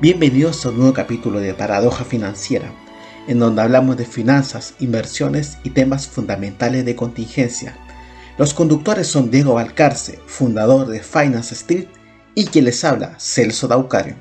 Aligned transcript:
Bienvenidos 0.00 0.64
a 0.64 0.68
un 0.68 0.76
nuevo 0.76 0.92
capítulo 0.92 1.40
de 1.40 1.54
Paradoja 1.54 2.04
Financiera, 2.04 2.72
en 3.26 3.40
donde 3.40 3.62
hablamos 3.62 3.96
de 3.96 4.04
finanzas, 4.04 4.76
inversiones 4.78 5.58
y 5.64 5.70
temas 5.70 6.06
fundamentales 6.06 6.84
de 6.84 6.94
contingencia. 6.94 7.76
Los 8.38 8.54
conductores 8.54 9.08
son 9.08 9.28
Diego 9.32 9.54
Valcarce, 9.54 10.20
fundador 10.26 10.86
de 10.86 11.02
Finance 11.02 11.52
Street, 11.52 11.88
y 12.36 12.46
quien 12.46 12.66
les 12.66 12.84
habla, 12.84 13.18
Celso 13.18 13.66
Daucario. 13.66 14.14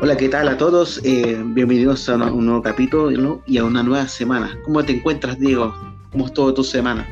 Hola, 0.00 0.16
¿qué 0.16 0.30
tal 0.30 0.48
a 0.48 0.56
todos? 0.56 0.98
Eh, 1.04 1.42
bienvenidos 1.44 2.08
a 2.08 2.14
un 2.14 2.46
nuevo 2.46 2.62
capítulo 2.62 3.42
y 3.46 3.58
a 3.58 3.64
una 3.64 3.82
nueva 3.82 4.08
semana. 4.08 4.58
¿Cómo 4.64 4.82
te 4.82 4.92
encuentras, 4.92 5.38
Diego? 5.38 5.87
¿Cómo 6.12 6.26
estuvo 6.26 6.52
tu 6.54 6.64
semana? 6.64 7.06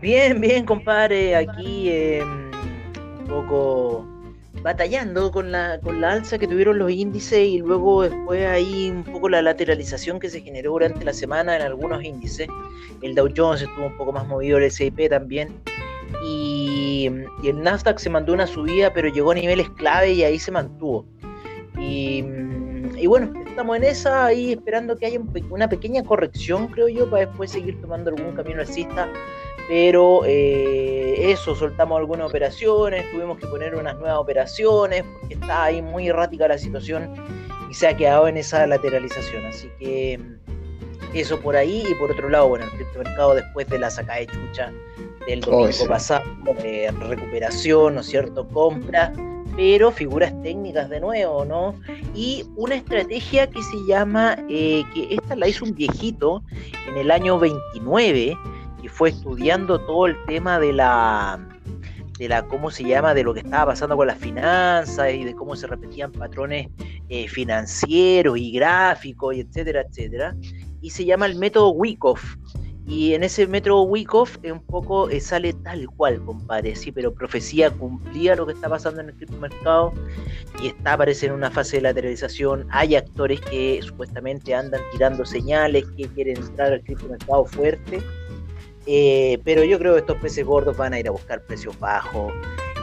Bien, 0.00 0.40
bien, 0.40 0.64
compadre. 0.64 1.36
Aquí 1.36 1.90
em, 1.90 2.50
un 3.20 3.26
poco 3.26 4.06
batallando 4.62 5.30
con 5.30 5.52
la, 5.52 5.78
con 5.80 6.00
la 6.00 6.12
alza 6.12 6.38
que 6.38 6.48
tuvieron 6.48 6.78
los 6.78 6.90
índices 6.90 7.46
y 7.46 7.58
luego 7.58 8.02
después 8.02 8.44
ahí 8.46 8.90
un 8.90 9.04
poco 9.04 9.28
la 9.28 9.40
lateralización 9.40 10.18
que 10.18 10.28
se 10.30 10.40
generó 10.40 10.72
durante 10.72 11.04
la 11.04 11.12
semana 11.12 11.56
en 11.56 11.62
algunos 11.62 12.02
índices. 12.02 12.48
El 13.02 13.14
Dow 13.14 13.28
Jones 13.36 13.62
estuvo 13.62 13.86
un 13.86 13.96
poco 13.96 14.12
más 14.12 14.26
movido, 14.26 14.58
el 14.58 14.64
S&P 14.64 15.08
también. 15.08 15.54
Y, 16.24 17.10
y, 17.42 17.48
el 17.48 17.62
Nasdaq 17.62 17.98
se 17.98 18.08
mandó 18.08 18.32
una 18.32 18.46
subida, 18.46 18.92
pero 18.92 19.08
llegó 19.08 19.32
a 19.32 19.34
niveles 19.34 19.68
clave 19.70 20.12
y 20.12 20.24
ahí 20.24 20.38
se 20.38 20.50
mantuvo. 20.50 21.04
Y 21.78 22.24
y 23.00 23.06
bueno, 23.06 23.32
estamos 23.46 23.76
en 23.76 23.84
esa, 23.84 24.26
ahí 24.26 24.52
esperando 24.52 24.96
que 24.96 25.06
haya 25.06 25.20
una 25.50 25.68
pequeña 25.68 26.02
corrección, 26.02 26.68
creo 26.68 26.88
yo, 26.88 27.08
para 27.08 27.26
después 27.26 27.50
seguir 27.50 27.80
tomando 27.80 28.10
algún 28.10 28.34
camino 28.34 28.60
alcista. 28.60 29.08
Pero 29.68 30.22
eh, 30.24 31.30
eso, 31.30 31.54
soltamos 31.54 31.98
algunas 31.98 32.30
operaciones, 32.30 33.04
tuvimos 33.12 33.38
que 33.38 33.46
poner 33.46 33.74
unas 33.74 33.96
nuevas 33.98 34.18
operaciones, 34.18 35.04
porque 35.20 35.34
está 35.34 35.64
ahí 35.64 35.82
muy 35.82 36.08
errática 36.08 36.48
la 36.48 36.56
situación 36.56 37.12
y 37.70 37.74
se 37.74 37.86
ha 37.86 37.96
quedado 37.96 38.28
en 38.28 38.38
esa 38.38 38.66
lateralización. 38.66 39.44
Así 39.44 39.70
que 39.78 40.18
eso 41.12 41.38
por 41.40 41.56
ahí. 41.56 41.84
Y 41.88 41.94
por 41.96 42.10
otro 42.10 42.28
lado, 42.28 42.48
bueno, 42.48 42.64
el 42.64 42.70
criptomercado 42.70 43.34
después 43.34 43.68
de 43.68 43.78
la 43.78 43.90
sacada 43.90 44.20
de 44.20 44.26
chucha 44.26 44.72
del 45.26 45.42
oh, 45.46 45.50
domingo 45.50 45.86
pasado, 45.86 46.24
de 46.62 46.90
recuperación, 47.00 47.96
¿no 47.96 48.00
es 48.00 48.06
cierto? 48.06 48.48
Compra 48.48 49.12
pero 49.58 49.90
figuras 49.90 50.32
técnicas 50.44 50.88
de 50.88 51.00
nuevo, 51.00 51.44
¿no? 51.44 51.74
Y 52.14 52.44
una 52.54 52.76
estrategia 52.76 53.48
que 53.48 53.60
se 53.60 53.76
llama, 53.88 54.36
eh, 54.48 54.84
que 54.94 55.12
esta 55.16 55.34
la 55.34 55.48
hizo 55.48 55.64
un 55.64 55.74
viejito 55.74 56.44
en 56.86 56.96
el 56.96 57.10
año 57.10 57.40
29, 57.40 58.38
que 58.80 58.88
fue 58.88 59.08
estudiando 59.08 59.80
todo 59.80 60.06
el 60.06 60.16
tema 60.26 60.60
de 60.60 60.72
la, 60.72 61.40
de 62.20 62.28
la, 62.28 62.46
¿cómo 62.46 62.70
se 62.70 62.84
llama?, 62.84 63.14
de 63.14 63.24
lo 63.24 63.34
que 63.34 63.40
estaba 63.40 63.72
pasando 63.72 63.96
con 63.96 64.06
las 64.06 64.18
finanzas 64.18 65.12
y 65.12 65.24
de 65.24 65.34
cómo 65.34 65.56
se 65.56 65.66
repetían 65.66 66.12
patrones 66.12 66.68
eh, 67.08 67.26
financieros 67.26 68.38
y 68.38 68.52
gráficos, 68.52 69.34
y 69.34 69.40
etcétera, 69.40 69.82
etcétera. 69.90 70.36
Y 70.80 70.90
se 70.90 71.04
llama 71.04 71.26
el 71.26 71.34
método 71.34 71.70
Wyckoff. 71.70 72.36
Y 72.88 73.12
en 73.12 73.22
ese 73.22 73.46
metro 73.46 73.82
Wyckoff 73.82 74.38
un 74.50 74.62
poco 74.62 75.10
eh, 75.10 75.20
sale 75.20 75.52
tal 75.52 75.86
cual, 75.90 76.24
compadre, 76.24 76.74
sí, 76.74 76.90
pero 76.90 77.12
profecía 77.12 77.70
cumplía 77.70 78.34
lo 78.34 78.46
que 78.46 78.54
está 78.54 78.66
pasando 78.70 79.02
en 79.02 79.10
el 79.10 79.14
criptomercado 79.14 79.92
y 80.62 80.68
está 80.68 80.96
parece 80.96 81.26
en 81.26 81.32
una 81.32 81.50
fase 81.50 81.76
de 81.76 81.82
lateralización. 81.82 82.66
Hay 82.70 82.96
actores 82.96 83.42
que 83.42 83.78
supuestamente 83.82 84.54
andan 84.54 84.80
tirando 84.92 85.26
señales 85.26 85.84
que 85.98 86.08
quieren 86.08 86.38
entrar 86.38 86.72
al 86.72 86.80
criptomercado 86.80 87.44
fuerte, 87.44 88.02
eh, 88.86 89.38
pero 89.44 89.64
yo 89.64 89.78
creo 89.78 89.92
que 89.92 90.00
estos 90.00 90.16
peces 90.16 90.46
gordos 90.46 90.74
van 90.78 90.94
a 90.94 90.98
ir 90.98 91.08
a 91.08 91.10
buscar 91.10 91.42
precios 91.42 91.78
bajos 91.78 92.32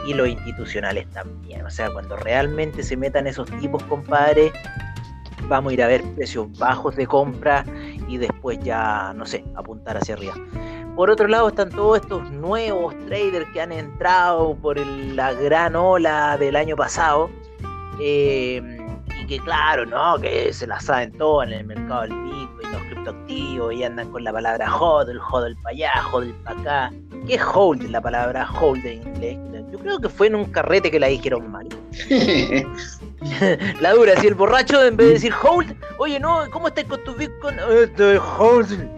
y 0.06 0.14
los 0.14 0.28
institucionales 0.28 1.10
también. 1.10 1.66
O 1.66 1.70
sea, 1.72 1.90
cuando 1.90 2.16
realmente 2.16 2.84
se 2.84 2.96
metan 2.96 3.26
esos 3.26 3.50
tipos, 3.60 3.82
compadre, 3.86 4.52
vamos 5.48 5.72
a 5.72 5.74
ir 5.74 5.84
a 5.84 5.88
ver 5.88 6.04
precios 6.16 6.48
bajos 6.58 6.96
de 6.96 7.08
compra 7.08 7.66
y 8.08 8.18
después 8.18 8.60
ya, 8.60 9.14
no 9.16 9.26
sé, 9.26 9.44
apuntar 9.56 9.98
hacia 9.98 10.16
arriba. 10.16 10.36
Por 10.96 11.10
otro 11.10 11.28
lado 11.28 11.50
están 11.50 11.70
todos 11.70 12.00
estos 12.00 12.32
nuevos 12.32 12.96
traders 13.08 13.46
que 13.54 13.62
han 13.62 13.72
entrado 13.74 14.56
por 14.56 14.78
la 14.78 15.34
gran 15.34 15.76
ola 15.76 16.38
del 16.38 16.56
año 16.56 16.76
pasado. 16.76 17.30
Eh, 18.00 18.75
y 19.26 19.28
que 19.28 19.40
claro, 19.40 19.86
¿no? 19.86 20.18
Que 20.20 20.54
se 20.54 20.68
la 20.68 20.80
saben 20.80 21.12
todo 21.14 21.44
en 21.44 21.54
el 21.54 21.66
mercado 21.66 22.02
del 22.02 22.14
Bitcoin, 22.14 22.72
los 22.72 22.82
criptoactivos, 22.84 23.74
y 23.74 23.84
andan 23.84 24.12
con 24.12 24.24
la 24.24 24.32
palabra 24.32 24.74
hodl, 24.76 25.20
hodl 25.20 25.56
para 25.62 25.76
allá, 25.76 25.92
hodl 26.12 26.34
para 26.44 26.60
acá. 26.60 26.94
¿Qué 27.28 27.36
es 27.36 27.42
hold 27.42 27.90
la 27.90 28.02
palabra 28.02 28.48
hold 28.52 28.86
en 28.86 29.02
inglés? 29.02 29.38
Yo 29.72 29.80
creo 29.80 30.00
que 30.00 30.10
fue 30.10 30.28
en 30.28 30.36
un 30.36 30.46
carrete 30.46 30.92
que 30.92 31.00
la 31.00 31.08
dijeron 31.08 31.52
mal. 31.52 31.68
la 33.82 33.94
dura, 33.94 34.16
si 34.18 34.28
el 34.28 34.36
borracho 34.36 34.84
en 34.84 34.96
vez 34.96 35.08
de 35.08 35.14
decir 35.14 35.34
hold, 35.44 35.76
oye, 35.98 36.20
no, 36.20 36.44
¿cómo 36.52 36.68
estás 36.68 36.86
con 36.86 37.04
tu 37.04 37.16
Bitcoin? 37.16 37.58
Estoy 37.82 38.18
hold. 38.18 38.90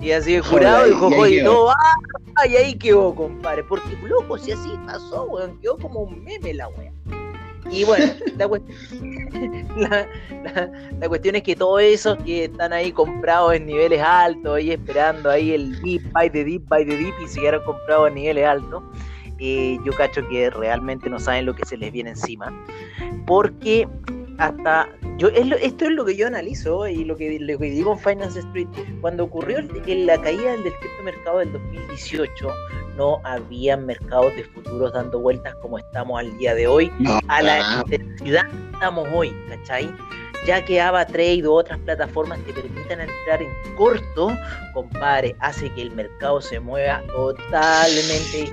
Y 0.00 0.12
así 0.12 0.34
el 0.34 0.42
jurado 0.42 0.86
dijo, 0.86 1.06
oye, 1.08 1.42
no, 1.42 1.70
ah, 1.70 2.46
y 2.46 2.56
ahí 2.56 2.74
quedó, 2.74 3.14
compadre. 3.14 3.64
Porque, 3.64 3.96
loco, 4.02 4.38
si 4.38 4.52
así 4.52 4.78
pasó, 4.86 5.24
weón, 5.24 5.58
quedó 5.60 5.78
como 5.78 6.00
un 6.00 6.24
meme 6.24 6.54
la 6.54 6.68
weá. 6.68 6.92
Y 7.70 7.84
bueno, 7.84 8.12
la, 9.76 11.08
cuestión 11.08 11.36
es 11.36 11.42
que 11.42 11.56
todos 11.56 11.82
esos 11.82 12.16
que 12.18 12.44
están 12.44 12.72
ahí 12.72 12.92
comprados 12.92 13.54
en 13.54 13.66
niveles 13.66 14.00
altos, 14.00 14.56
ahí 14.56 14.70
esperando 14.70 15.30
ahí 15.30 15.52
el 15.52 15.80
deep, 15.82 16.02
buy 16.12 16.30
the 16.30 16.44
deep, 16.44 16.62
buy 16.68 16.84
the 16.84 16.96
deep, 16.96 17.14
y 17.24 17.28
se 17.28 17.40
quedaron 17.40 17.64
comprados 17.64 18.08
en 18.08 18.14
niveles 18.14 18.46
altos, 18.46 18.82
yo 19.38 19.92
cacho 19.96 20.26
que 20.28 20.50
realmente 20.50 21.10
no 21.10 21.18
saben 21.18 21.46
lo 21.46 21.54
que 21.54 21.64
se 21.66 21.76
les 21.76 21.92
viene 21.92 22.10
encima. 22.10 22.52
Porque 23.26 23.88
hasta 24.38 24.88
yo 25.18 25.28
esto 25.28 25.84
es 25.84 25.90
lo 25.92 26.04
que 26.04 26.16
yo 26.16 26.26
analizo 26.26 26.86
y 26.88 27.04
lo 27.04 27.16
que, 27.16 27.38
lo 27.38 27.58
que 27.58 27.70
digo 27.70 27.92
en 27.92 27.98
Finance 27.98 28.38
Street 28.40 28.68
cuando 29.00 29.24
ocurrió 29.24 29.58
la 29.60 30.20
caída 30.20 30.52
del 30.52 30.72
criptomercado 30.80 31.38
del 31.38 31.52
2018 31.52 32.48
no 32.96 33.20
había 33.24 33.76
mercados 33.76 34.34
de 34.34 34.44
futuros 34.44 34.92
dando 34.92 35.20
vueltas 35.20 35.54
como 35.56 35.78
estamos 35.78 36.20
al 36.20 36.36
día 36.38 36.54
de 36.54 36.66
hoy 36.66 36.90
a 37.28 37.42
la 37.42 37.80
intensidad 37.80 38.48
que 38.50 38.72
estamos 38.72 39.08
hoy 39.14 39.34
¿cachai? 39.48 39.90
ya 40.46 40.64
que 40.64 40.80
AvaTrade 40.80 41.46
o 41.46 41.52
otras 41.54 41.78
plataformas 41.80 42.38
te 42.40 42.52
permitan 42.52 43.00
entrar 43.00 43.42
en 43.42 43.50
corto 43.76 44.36
compadre 44.72 45.36
hace 45.40 45.70
que 45.70 45.82
el 45.82 45.90
mercado 45.92 46.40
se 46.40 46.60
mueva 46.60 47.02
totalmente 47.08 48.52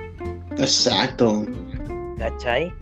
Exacto. 0.58 1.46
¿Cachai? 2.18 2.72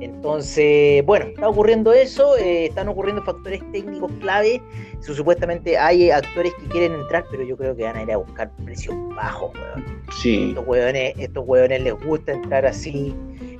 Entonces, 0.00 1.04
bueno, 1.04 1.26
está 1.26 1.48
ocurriendo 1.48 1.92
eso, 1.92 2.36
eh, 2.36 2.66
están 2.66 2.88
ocurriendo 2.88 3.22
factores 3.22 3.60
técnicos 3.70 4.10
clave. 4.20 4.62
supuestamente 5.00 5.76
hay 5.76 6.10
actores 6.10 6.54
que 6.54 6.66
quieren 6.68 6.94
entrar, 6.94 7.24
pero 7.30 7.42
yo 7.42 7.56
creo 7.56 7.76
que 7.76 7.84
van 7.84 7.96
a 7.96 8.02
ir 8.02 8.12
a 8.12 8.16
buscar 8.16 8.50
precios 8.64 8.96
bajos, 9.14 9.52
weón. 9.54 10.02
Sí. 10.12 10.48
Estos 10.48 10.66
hueones, 10.66 11.14
estos 11.18 11.44
hueones 11.46 11.82
les 11.82 11.94
gusta 12.04 12.32
entrar 12.32 12.64
así. 12.66 13.14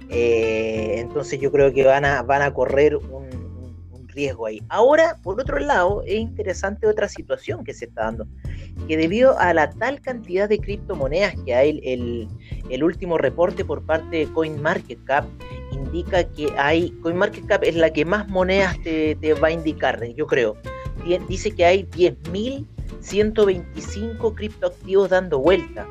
Eh, 0.09 0.97
entonces 0.99 1.39
yo 1.39 1.53
creo 1.53 1.73
que 1.73 1.84
van 1.84 2.05
a, 2.05 2.23
van 2.23 2.43
a 2.43 2.53
correr 2.53 2.97
un, 2.97 3.28
riesgo 4.10 4.47
ahí. 4.47 4.62
Ahora, 4.69 5.16
por 5.22 5.41
otro 5.41 5.59
lado, 5.59 6.03
es 6.06 6.21
interesante 6.21 6.87
otra 6.87 7.09
situación 7.09 7.65
que 7.65 7.75
se 7.75 7.87
está 7.87 8.04
dando, 8.04 8.28
que 8.87 8.97
debido 8.97 9.37
a 9.38 9.53
la 9.54 9.71
tal 9.71 10.00
cantidad 10.00 10.48
de 10.48 10.59
criptomonedas 10.59 11.34
que 11.44 11.54
hay, 11.54 11.81
el, 11.84 12.28
el 12.69 12.84
último 12.84 13.19
reporte 13.19 13.65
por 13.65 13.84
parte 13.84 14.19
de 14.19 14.26
CoinMarketCap 14.32 15.25
indica 15.72 16.22
que 16.25 16.53
hay, 16.56 16.91
CoinMarketCap 17.03 17.65
es 17.65 17.75
la 17.76 17.93
que 17.93 18.04
más 18.04 18.28
monedas 18.28 18.81
te, 18.82 19.16
te 19.16 19.34
va 19.34 19.48
a 19.48 19.53
indicar, 19.53 20.00
yo 20.15 20.27
creo. 20.27 20.56
Dice 21.28 21.50
que 21.53 21.65
hay 21.65 21.84
10.125 21.84 24.34
criptoactivos 24.34 25.09
dando 25.09 25.39
vuelta. 25.39 25.86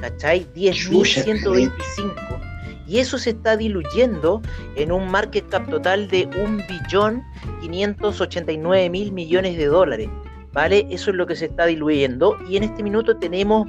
¿Cachai? 0.00 0.46
10.125 0.54 2.51
y 2.86 2.98
eso 2.98 3.18
se 3.18 3.30
está 3.30 3.56
diluyendo 3.56 4.40
en 4.76 4.92
un 4.92 5.10
market 5.10 5.48
cap 5.48 5.68
total 5.68 6.06
de 6.08 6.30
1.589.000 6.30 9.12
millones 9.12 9.56
de 9.56 9.66
dólares. 9.66 10.08
¿Vale? 10.52 10.86
Eso 10.90 11.10
es 11.10 11.16
lo 11.16 11.26
que 11.26 11.34
se 11.34 11.46
está 11.46 11.64
diluyendo 11.64 12.36
y 12.46 12.58
en 12.58 12.64
este 12.64 12.82
minuto 12.82 13.16
tenemos 13.16 13.68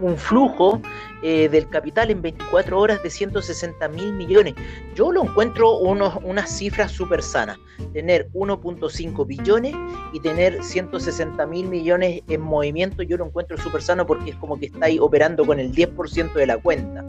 un 0.00 0.16
flujo 0.16 0.80
eh, 1.22 1.48
del 1.48 1.68
capital 1.68 2.10
en 2.10 2.22
24 2.22 2.78
horas 2.78 3.02
de 3.02 3.10
160 3.10 3.88
mil 3.88 4.12
millones. 4.14 4.54
Yo 4.94 5.12
lo 5.12 5.22
encuentro 5.22 5.78
unos, 5.78 6.14
unas 6.24 6.50
cifras 6.50 6.90
súper 6.90 7.22
sanas. 7.22 7.58
Tener 7.92 8.30
1.5 8.32 9.26
billones 9.26 9.74
y 10.12 10.20
tener 10.20 10.62
160 10.62 11.46
mil 11.46 11.68
millones 11.68 12.22
en 12.28 12.40
movimiento, 12.40 13.02
yo 13.02 13.16
lo 13.16 13.26
encuentro 13.26 13.56
súper 13.58 13.82
sano 13.82 14.06
porque 14.06 14.30
es 14.30 14.36
como 14.36 14.58
que 14.58 14.66
está 14.66 14.86
ahí 14.86 14.98
operando 14.98 15.44
con 15.44 15.60
el 15.60 15.72
10% 15.72 16.32
de 16.32 16.46
la 16.46 16.58
cuenta. 16.58 17.02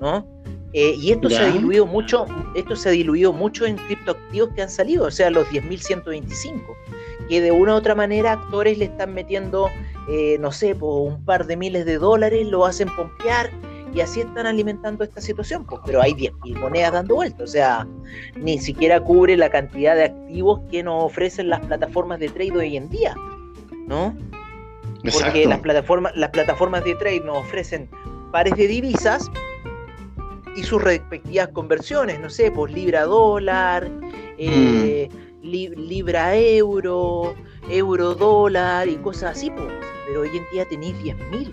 ¿no? 0.00 0.39
Eh, 0.72 0.94
y 0.96 1.10
esto 1.10 1.28
se 1.28 1.38
ha 1.38 1.50
diluido 1.50 1.84
mucho, 1.84 2.26
esto 2.54 2.76
se 2.76 2.88
ha 2.88 2.92
diluido 2.92 3.32
mucho 3.32 3.66
en 3.66 3.76
criptoactivos 3.76 4.50
que 4.54 4.62
han 4.62 4.70
salido, 4.70 5.06
o 5.06 5.10
sea, 5.10 5.28
los 5.30 5.48
10.125, 5.48 6.60
que 7.28 7.40
de 7.40 7.50
una 7.50 7.74
u 7.74 7.76
otra 7.76 7.96
manera 7.96 8.32
actores 8.32 8.78
le 8.78 8.84
están 8.84 9.12
metiendo 9.12 9.68
eh, 10.08 10.38
no 10.40 10.50
sé, 10.50 10.74
por 10.74 11.08
un 11.08 11.24
par 11.24 11.46
de 11.46 11.56
miles 11.56 11.84
de 11.84 11.98
dólares, 11.98 12.46
lo 12.48 12.66
hacen 12.66 12.88
pompear 12.96 13.50
y 13.94 14.00
así 14.00 14.20
están 14.20 14.46
alimentando 14.46 15.04
esta 15.04 15.20
situación, 15.20 15.64
pues, 15.64 15.80
pero 15.84 16.02
hay 16.02 16.14
10.000 16.14 16.58
monedas 16.58 16.92
dando 16.92 17.14
vueltas, 17.16 17.42
o 17.42 17.52
sea, 17.52 17.86
ni 18.34 18.58
siquiera 18.58 19.00
cubre 19.00 19.36
la 19.36 19.50
cantidad 19.50 19.94
de 19.94 20.04
activos 20.04 20.60
que 20.70 20.82
nos 20.82 21.04
ofrecen 21.04 21.48
las 21.48 21.60
plataformas 21.60 22.18
de 22.18 22.28
trade 22.28 22.56
hoy 22.56 22.76
en 22.76 22.88
día, 22.88 23.14
¿no? 23.86 24.16
Porque 25.12 25.46
las 25.46 25.60
plataformas, 25.60 26.12
las 26.16 26.30
plataformas 26.30 26.84
de 26.84 26.94
trade 26.96 27.20
nos 27.20 27.38
ofrecen 27.38 27.88
pares 28.32 28.54
de 28.56 28.66
divisas 28.66 29.30
y 30.56 30.62
sus 30.62 30.82
respectivas 30.82 31.48
conversiones, 31.48 32.20
no 32.20 32.30
sé, 32.30 32.50
pues 32.50 32.72
libra 32.72 33.04
dólar, 33.04 33.90
eh, 34.38 35.08
mm. 35.10 35.46
libra 35.46 36.36
euro, 36.36 37.34
euro 37.68 38.14
dólar 38.14 38.88
y 38.88 38.96
cosas 38.96 39.36
así, 39.36 39.50
pues. 39.50 39.68
pero 40.06 40.22
hoy 40.22 40.30
en 40.36 40.44
día 40.52 40.66
tenéis 40.66 40.96
10.000 41.02 41.52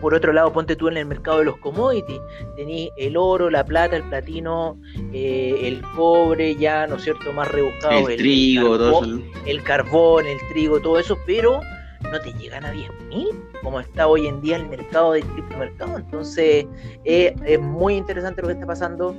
por 0.00 0.14
otro 0.14 0.32
lado, 0.32 0.52
ponte 0.52 0.76
tú 0.76 0.88
en 0.88 0.98
el 0.98 1.06
mercado 1.06 1.38
de 1.38 1.46
los 1.46 1.56
commodities, 1.58 2.20
tenés 2.54 2.90
el 2.96 3.16
oro, 3.16 3.50
la 3.50 3.64
plata, 3.64 3.96
el 3.96 4.02
platino, 4.04 4.78
eh, 5.12 5.62
el 5.62 5.82
cobre, 5.94 6.54
ya, 6.56 6.86
¿no 6.86 6.96
es 6.96 7.02
cierto?, 7.02 7.32
más 7.32 7.50
rebuscado. 7.50 8.08
El, 8.08 8.16
trigo, 8.16 8.74
el 8.74 8.80
carbón, 8.80 9.32
todo 9.32 9.46
el 9.46 9.62
carbón, 9.62 10.26
el 10.26 10.38
trigo, 10.52 10.80
todo 10.80 10.98
eso, 10.98 11.18
pero 11.26 11.60
no 12.02 12.20
te 12.20 12.32
llegan 12.34 12.64
a 12.64 12.72
10.000, 12.72 13.60
como 13.62 13.80
está 13.80 14.06
hoy 14.06 14.26
en 14.26 14.40
día 14.40 14.56
el 14.56 14.68
mercado 14.68 15.12
del 15.12 15.24
criptomercado. 15.24 15.98
Entonces, 15.98 16.66
eh, 17.04 17.34
es 17.44 17.60
muy 17.60 17.94
interesante 17.94 18.42
lo 18.42 18.48
que 18.48 18.54
está 18.54 18.66
pasando. 18.66 19.14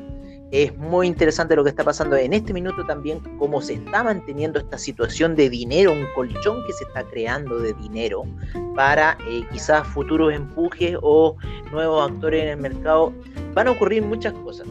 Es 0.50 0.76
muy 0.78 1.08
interesante 1.08 1.58
lo 1.58 1.64
que 1.66 1.72
está 1.72 1.84
pasando 1.84 2.16
en 2.16 2.32
este 2.32 2.54
minuto 2.54 2.86
también, 2.86 3.20
cómo 3.38 3.62
se 3.62 3.74
está 3.74 4.02
manteniendo 4.02 4.60
esta 4.60 4.78
situación 4.78 5.36
de 5.36 5.50
dinero, 5.50 5.92
un 5.92 6.06
colchón 6.16 6.64
que 6.66 6.72
se 6.72 6.86
está 6.86 7.04
creando 7.04 7.60
de 7.60 7.74
dinero 7.74 8.24
para 8.74 9.18
eh, 9.30 9.46
quizás 9.52 9.86
futuros 9.86 10.34
empujes 10.34 10.96
o 11.02 11.36
nuevos 11.70 12.10
actores 12.10 12.44
en 12.44 12.50
el 12.50 12.58
mercado. 12.58 13.12
Van 13.54 13.68
a 13.68 13.72
ocurrir 13.72 14.04
muchas 14.04 14.32
cosas 14.36 14.68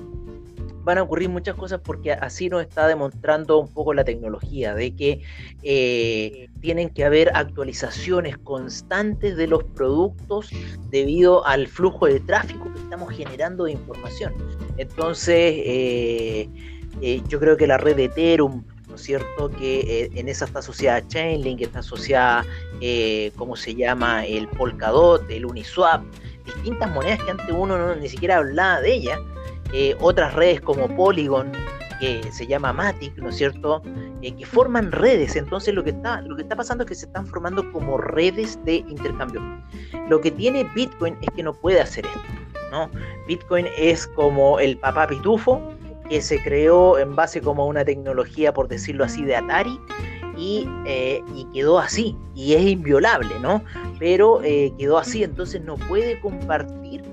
van 0.87 0.99
a 0.99 1.03
ocurrir 1.03 1.29
muchas 1.29 1.57
cosas 1.57 1.81
porque 1.83 2.13
así 2.13 2.49
nos 2.49 2.63
está 2.63 2.87
demostrando 2.87 3.59
un 3.59 3.67
poco 3.75 3.93
la 3.93 4.05
tecnología, 4.05 4.73
de 4.73 4.95
que 4.95 5.21
eh, 5.65 6.49
tienen 6.61 6.91
que 6.91 7.05
haber 7.05 7.29
actualizaciones 7.35 8.39
constantes 8.39 9.37
de 9.37 9.49
los 9.49 9.65
productos 9.65 10.49
debido 10.89 11.45
al 11.45 11.67
flujo 11.67 12.07
de 12.07 12.21
tráfico 12.21 12.73
que 12.73 12.79
estamos 12.79 13.13
generando 13.13 13.65
de 13.65 13.73
información. 13.73 14.33
Entonces, 14.77 15.55
eh, 15.57 16.49
eh, 17.01 17.21
yo 17.27 17.41
creo 17.41 17.57
que 17.57 17.67
la 17.67 17.79
red 17.79 17.97
de 17.97 18.05
Ethereum, 18.05 18.63
¿no 18.87 18.95
es 18.95 19.01
cierto? 19.01 19.51
Que 19.51 20.09
en 20.15 20.29
esa 20.29 20.45
está 20.45 20.61
asociada 20.61 21.05
Chainlink, 21.09 21.63
está 21.63 21.81
asociada, 21.81 22.45
¿cómo 23.35 23.57
se 23.57 23.75
llama? 23.75 24.25
El 24.25 24.47
Polkadot, 24.47 25.29
el 25.31 25.47
Uniswap, 25.47 26.05
distintas 26.45 26.89
monedas 26.93 27.21
que 27.25 27.33
antes 27.33 27.51
uno 27.51 27.77
no, 27.77 27.97
ni 27.97 28.09
siquiera 28.09 28.37
hablaba 28.37 28.81
de 28.83 28.95
ellas 28.95 29.19
eh, 29.79 29.95
otras 30.01 30.33
redes 30.33 30.63
como 30.63 30.89
Polygon, 30.97 31.53
que 32.01 32.23
se 32.33 32.47
llama 32.47 32.73
Matic, 32.73 33.15
¿no 33.19 33.29
es 33.29 33.37
cierto? 33.37 33.83
Eh, 34.23 34.35
que 34.35 34.47
forman 34.47 34.91
redes. 34.91 35.37
Entonces 35.37 35.75
lo 35.75 35.85
que, 35.85 35.91
está, 35.91 36.23
lo 36.23 36.35
que 36.35 36.41
está 36.41 36.57
pasando 36.57 36.85
es 36.85 36.89
que 36.89 36.95
se 36.95 37.05
están 37.05 37.27
formando 37.27 37.71
como 37.73 37.99
redes 37.99 38.59
de 38.65 38.77
intercambio. 38.77 39.43
Lo 40.09 40.19
que 40.23 40.31
tiene 40.31 40.65
Bitcoin 40.75 41.19
es 41.21 41.29
que 41.37 41.43
no 41.43 41.53
puede 41.53 41.83
hacer 41.83 42.07
esto. 42.07 42.21
¿no? 42.71 42.91
Bitcoin 43.29 43.67
es 43.77 44.07
como 44.07 44.59
el 44.61 44.79
papá 44.79 45.09
pitufo 45.09 45.61
que 46.09 46.23
se 46.23 46.43
creó 46.43 46.99
en 46.99 47.15
base 47.15 47.43
como 47.43 47.65
a 47.65 47.67
una 47.67 47.85
tecnología, 47.85 48.55
por 48.55 48.69
decirlo 48.69 49.05
así, 49.05 49.25
de 49.25 49.37
Atari. 49.37 49.79
Y, 50.39 50.67
eh, 50.87 51.23
quedó 51.53 51.79
así, 51.79 52.17
y 52.35 52.55
es 52.55 52.63
inviolable, 52.63 53.39
¿no? 53.41 53.63
Pero 53.99 54.41
quedó 54.79 54.97
así, 54.99 55.23
entonces 55.23 55.63
no 55.63 55.77
puede 55.77 56.19
compartir 56.21 57.06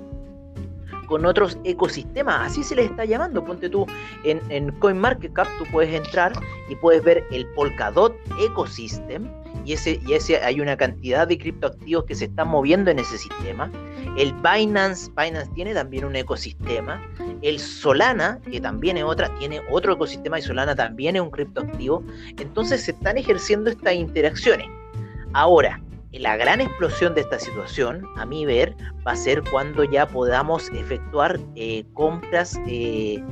con 1.14 1.28
otros 1.28 1.60
ecosistemas, 1.64 2.50
así 2.50 2.64
se 2.64 2.74
les 2.74 2.90
está 2.90 3.06
llamando. 3.06 3.46
Ponte 3.46 3.70
tú 3.70 3.86
en, 4.24 4.42
en 4.50 4.72
CoinMarketCap, 4.80 5.46
tú 5.60 5.66
puedes 5.72 5.94
entrar 5.94 6.34
y 6.70 6.76
puedes 6.76 7.04
ver 7.04 7.24
el 7.30 7.46
Polkadot 7.54 8.16
Ecosystem. 8.40 9.30
Y, 9.64 9.74
ese, 9.74 10.02
y 10.08 10.14
ese 10.14 10.38
hay 10.38 10.60
una 10.60 10.76
cantidad 10.76 11.28
de 11.28 11.38
criptoactivos 11.38 12.06
que 12.06 12.16
se 12.16 12.26
están 12.26 12.48
moviendo 12.48 12.90
en 12.90 12.98
ese 12.98 13.20
sistema. 13.20 13.72
El 14.18 14.34
Binance, 14.42 15.12
Binance 15.16 15.52
tiene 15.54 15.76
también 15.76 16.04
un 16.06 16.16
ecosistema. 16.16 17.00
El 17.44 17.60
Solana, 17.60 18.40
que 18.50 18.60
también 18.60 18.98
es 18.98 19.04
otra, 19.04 19.30
tiene 19.38 19.62
otro 19.70 19.94
ecosistema 19.94 20.40
y 20.40 20.42
Solana 20.42 20.76
también 20.76 21.16
es 21.16 21.22
un 21.22 21.30
criptoactivo. 21.30 22.04
Entonces 22.40 22.86
se 22.86 22.92
están 22.92 23.20
ejerciendo 23.20 23.70
estas 23.70 23.94
interacciones. 23.94 24.68
Ahora, 25.34 25.80
la 26.20 26.38
gran 26.38 26.62
explosión 26.62 27.16
de 27.16 27.22
esta 27.22 27.40
situación, 27.40 28.06
a 28.18 28.26
mi 28.26 28.46
ver, 28.46 28.76
va 29.06 29.14
a 29.14 29.16
ser 29.16 29.44
cuando 29.50 29.84
ya 29.84 30.08
podamos 30.08 30.70
efectuar 30.70 31.40
eh, 31.56 31.84
compras 31.94 32.60
eh, 32.68 33.24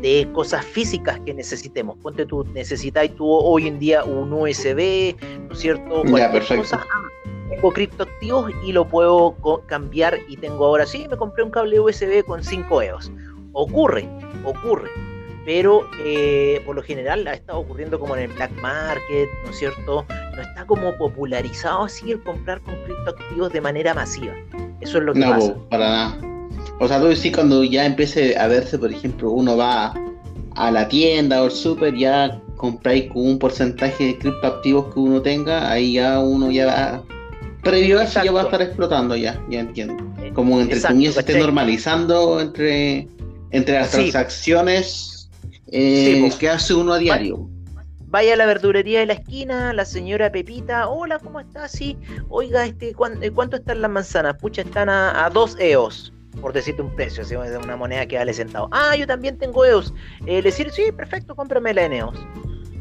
de 0.00 0.28
cosas 0.32 0.64
físicas 0.64 1.20
que 1.26 1.34
necesitemos. 1.34 1.98
Ponte 1.98 2.24
tú, 2.24 2.44
necesitáis 2.54 3.14
tú 3.14 3.28
hoy 3.30 3.68
en 3.68 3.78
día 3.78 4.04
un 4.04 4.32
USB, 4.32 5.14
¿no 5.48 5.52
es 5.52 5.58
cierto? 5.58 6.02
Ya, 6.04 6.32
perfecto. 6.32 6.62
Cosa. 6.62 6.86
Tengo 7.50 7.72
criptoactivos 7.72 8.52
y 8.64 8.72
lo 8.72 8.88
puedo 8.88 9.36
cambiar 9.66 10.18
y 10.28 10.36
tengo 10.36 10.64
ahora 10.64 10.86
sí, 10.86 11.06
me 11.10 11.16
compré 11.16 11.42
un 11.42 11.50
cable 11.50 11.78
USB 11.78 12.24
con 12.24 12.42
5 12.42 12.82
EOS. 12.82 13.12
Ocurre, 13.52 14.08
ocurre 14.44 15.09
pero 15.44 15.88
eh, 16.04 16.62
por 16.66 16.76
lo 16.76 16.82
general 16.82 17.26
ha 17.26 17.34
estado 17.34 17.60
ocurriendo 17.60 17.98
como 17.98 18.16
en 18.16 18.30
el 18.30 18.32
black 18.32 18.52
market, 18.60 19.28
¿no 19.44 19.50
es 19.50 19.58
cierto? 19.58 20.04
No 20.36 20.42
está 20.42 20.66
como 20.66 20.96
popularizado 20.96 21.84
así 21.84 22.12
el 22.12 22.22
comprar 22.22 22.60
con 22.60 22.74
criptoactivos 22.84 23.52
de 23.52 23.60
manera 23.60 23.94
masiva. 23.94 24.34
Eso 24.80 24.98
es 24.98 25.04
lo 25.04 25.14
que 25.14 25.20
pasa. 25.20 25.48
No, 25.48 25.68
para 25.68 25.88
nada. 25.88 26.18
O 26.78 26.88
sea, 26.88 26.98
tú 27.00 27.06
decís 27.06 27.34
cuando 27.34 27.64
ya 27.64 27.84
empiece 27.84 28.36
a 28.38 28.46
verse, 28.48 28.78
por 28.78 28.92
ejemplo, 28.92 29.30
uno 29.30 29.56
va 29.56 29.94
a 30.56 30.70
la 30.70 30.88
tienda 30.88 31.42
o 31.42 31.44
al 31.44 31.50
super, 31.50 31.94
ya 31.94 32.40
compráis 32.56 33.10
con 33.10 33.26
un 33.26 33.38
porcentaje 33.38 34.04
de 34.04 34.18
criptoactivos 34.18 34.92
que 34.92 35.00
uno 35.00 35.22
tenga, 35.22 35.70
ahí 35.70 35.94
ya 35.94 36.20
uno 36.20 36.50
ya 36.50 36.66
va, 36.66 37.02
previo 37.62 37.98
a 37.98 38.04
eso 38.04 38.22
ya 38.22 38.32
va 38.32 38.42
a 38.42 38.44
estar 38.44 38.60
explotando 38.60 39.16
ya, 39.16 39.42
ya 39.48 39.60
entiendo. 39.60 40.04
Eh, 40.22 40.32
como 40.34 40.60
entre 40.60 40.80
comillas 40.80 41.14
se 41.14 41.20
esté 41.20 41.38
normalizando 41.38 42.40
entre, 42.40 43.08
entre 43.50 43.74
las 43.74 43.90
transacciones 43.90 45.19
eh, 45.72 46.18
pues. 46.20 46.36
¿Qué 46.36 46.48
hace 46.48 46.74
uno 46.74 46.92
a 46.92 46.98
diario? 46.98 47.48
Vaya 48.10 48.34
a 48.34 48.36
la 48.36 48.44
verdurería 48.44 48.98
de 48.98 49.06
la 49.06 49.12
esquina, 49.12 49.72
la 49.72 49.84
señora 49.84 50.32
Pepita, 50.32 50.88
hola, 50.88 51.20
¿cómo 51.20 51.38
estás? 51.38 51.70
Sí, 51.70 51.96
oiga, 52.28 52.66
este, 52.66 52.88
eh, 52.88 53.30
¿cuánto 53.30 53.56
están 53.56 53.80
las 53.80 53.90
manzanas? 53.90 54.36
Pucha, 54.36 54.62
están 54.62 54.88
a, 54.88 55.30
dos 55.32 55.56
EOS, 55.60 56.12
por 56.40 56.52
decirte 56.52 56.82
un 56.82 56.92
precio, 56.96 57.22
así, 57.22 57.36
una 57.36 57.76
moneda 57.76 58.04
que 58.06 58.16
vale 58.16 58.32
centavo. 58.32 58.68
Ah, 58.72 58.96
yo 58.96 59.06
también 59.06 59.38
tengo 59.38 59.64
EOS. 59.64 59.94
Eh, 60.26 60.42
decir, 60.42 60.72
sí, 60.72 60.90
perfecto, 60.90 61.36
cómprame 61.36 61.72
la 61.72 61.84
en 61.84 61.92
EOS. 61.92 62.18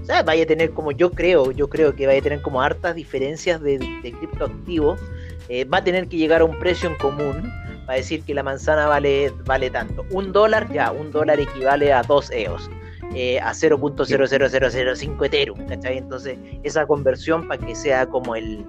O 0.02 0.06
sea, 0.06 0.24
vaya 0.24 0.46
a 0.46 0.48
tener 0.48 0.72
como, 0.72 0.92
yo 0.92 1.12
creo, 1.12 1.52
yo 1.52 1.70
creo 1.70 1.96
que 1.96 2.08
vaya 2.08 2.22
a 2.22 2.24
tener 2.24 2.42
como 2.42 2.64
hartas 2.64 2.96
diferencias 2.96 3.62
de, 3.62 3.78
de 3.78 4.12
criptoactivos. 4.12 5.00
Eh, 5.48 5.64
va 5.64 5.78
a 5.78 5.84
tener 5.84 6.08
que 6.08 6.18
llegar 6.18 6.42
a 6.42 6.46
un 6.46 6.58
precio 6.58 6.90
en 6.90 6.96
común 6.96 7.54
para 7.86 7.98
decir 8.00 8.24
que 8.24 8.34
la 8.34 8.42
manzana 8.42 8.88
vale, 8.88 9.32
vale 9.46 9.70
tanto. 9.70 10.08
Un 10.10 10.32
dólar, 10.32 10.74
ya, 10.74 10.92
un 10.92 11.12
dólar 11.12 11.40
equivale 11.40 11.94
a 11.94 12.02
dos 12.02 12.32
EOS 12.32 12.68
eh, 13.16 13.40
a 13.40 13.54
0.00005 13.54 15.26
Ethereum, 15.26 15.66
¿cachai? 15.68 15.98
Entonces, 15.98 16.38
esa 16.64 16.86
conversión 16.86 17.48
para 17.48 17.66
que 17.66 17.76
sea 17.76 18.06
como 18.06 18.36
el, 18.36 18.66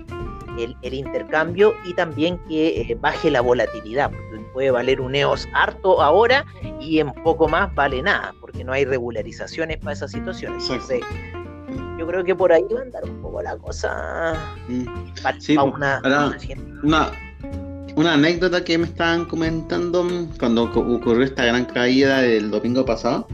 el, 0.59 0.95
intercambio 0.95 1.75
y 1.85 1.95
también 1.95 2.39
que 2.49 2.81
eh, 2.81 2.99
baje 3.01 3.31
la 3.31 3.41
volatilidad, 3.41 4.11
porque 4.11 4.31
puede 4.53 4.71
valer 4.71 5.01
un 5.01 5.15
EOS 5.15 5.49
harto 5.55 6.01
ahora 6.03 6.45
y 6.81 6.99
en 6.99 7.13
poco 7.23 7.49
más 7.49 7.75
vale 7.75 8.03
nada, 8.03 8.35
porque 8.41 8.65
no 8.65 8.73
hay 8.73 8.85
regularizaciones 8.85 9.79
para 9.79 9.93
esas 9.93 10.13
situaciones. 10.13 10.69
Entonces, 10.69 11.01
yo 11.99 12.07
creo 12.07 12.25
que 12.25 12.35
por 12.35 12.53
ahí 12.53 12.65
va 12.75 12.81
a 12.81 12.83
andar 12.83 13.05
un 13.05 13.21
poco 13.23 13.43
la 13.43 13.57
cosa 13.59 14.35
mm. 14.69 14.85
para, 15.23 15.39
una, 15.63 16.01
una, 16.83 17.13
una, 17.95 18.15
anécdota 18.15 18.65
que 18.65 18.79
me 18.79 18.87
estaban 18.87 19.27
comentando 19.27 20.07
cuando 20.39 20.65
ocurrió 20.65 21.25
esta 21.25 21.45
gran 21.45 21.67
caída 21.67 22.23
del 22.23 22.51
domingo 22.51 22.85
pasado 22.85 23.29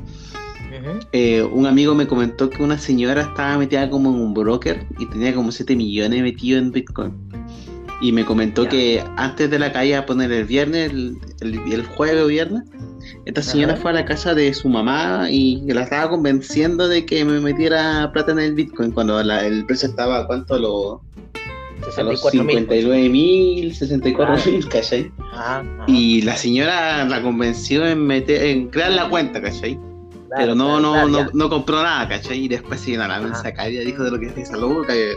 eh, 1.13 1.43
un 1.43 1.67
amigo 1.67 1.95
me 1.95 2.07
comentó 2.07 2.51
que 2.51 2.63
una 2.63 2.79
señora 2.79 3.23
estaba 3.23 3.59
metida 3.59 3.89
como 3.91 4.11
en 4.11 4.17
un 4.17 4.35
broker 4.35 4.87
y 4.99 5.07
tenía 5.07 5.35
como 5.35 5.53
7 5.53 5.77
millones 5.77 6.23
metido 6.23 6.59
en 6.59 6.73
Bitcoin. 6.73 7.15
Y 8.03 8.13
me 8.13 8.27
comentó 8.27 8.69
que 8.69 9.03
antes 9.17 9.51
de 9.51 9.59
la 9.59 9.73
caída, 9.73 10.05
poner 10.05 10.31
el 10.31 10.45
viernes, 10.45 10.93
el, 10.93 11.19
el, 11.41 11.87
jueves 11.87 12.23
o 12.23 12.27
viernes, 12.27 12.63
esta 13.25 13.41
señora 13.41 13.77
fue 13.77 13.91
a 13.91 13.95
la 13.95 14.05
casa 14.05 14.35
de 14.35 14.53
su 14.53 14.69
mamá 14.69 15.29
y 15.31 15.63
la 15.67 15.85
estaba 15.85 16.11
convenciendo 16.11 16.89
de 16.89 17.07
que 17.07 17.25
me 17.25 17.41
metiera 17.41 18.11
plata 18.13 18.33
en 18.33 18.41
el 18.41 18.55
Bitcoin 18.55 18.91
cuando 18.91 19.19
el 19.19 19.65
precio 19.65 19.89
estaba 19.89 20.21
a 20.21 20.27
cuánto 20.27 20.59
lo 20.59 21.03
a 21.97 22.03
los 22.03 22.21
59 22.21 23.09
mil, 23.09 23.75
64 23.75 24.51
mil, 24.51 24.69
¿cachai? 24.69 25.11
Y 25.87 26.23
la 26.23 26.37
señora 26.37 27.05
la 27.05 27.23
convenció 27.23 27.87
en 27.87 28.07
meter, 28.07 28.43
en 28.43 28.69
crear 28.69 28.93
la 28.93 29.09
cuenta, 29.09 29.41
¿cachai? 29.41 29.79
Pero 30.35 30.55
no, 30.55 30.81
no, 30.81 31.09
no, 31.09 31.27
no, 31.33 31.49
compró 31.49 31.83
nada, 31.83 32.09
¿cachai? 32.09 32.45
Y 32.45 32.49
después 32.49 32.81
se 32.81 32.97
a 32.97 33.07
la 33.07 33.21
mensa 33.21 33.53
caída, 33.53 33.83
dijo 33.83 34.03
de 34.03 34.11
lo 34.11 34.19
que 34.19 34.27
es 34.27 34.37
esa 34.37 34.57
loca, 34.57 34.93
que 34.93 35.17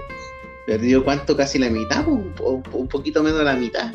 perdió 0.68 1.04
cuánto, 1.04 1.36
casi 1.36 1.58
la 1.60 1.70
mitad, 1.70 2.08
un, 2.08 2.34
un 2.74 2.88
poquito 2.88 3.24
menos 3.24 3.40
de 3.40 3.46
la 3.46 3.56
mitad. 3.56 3.92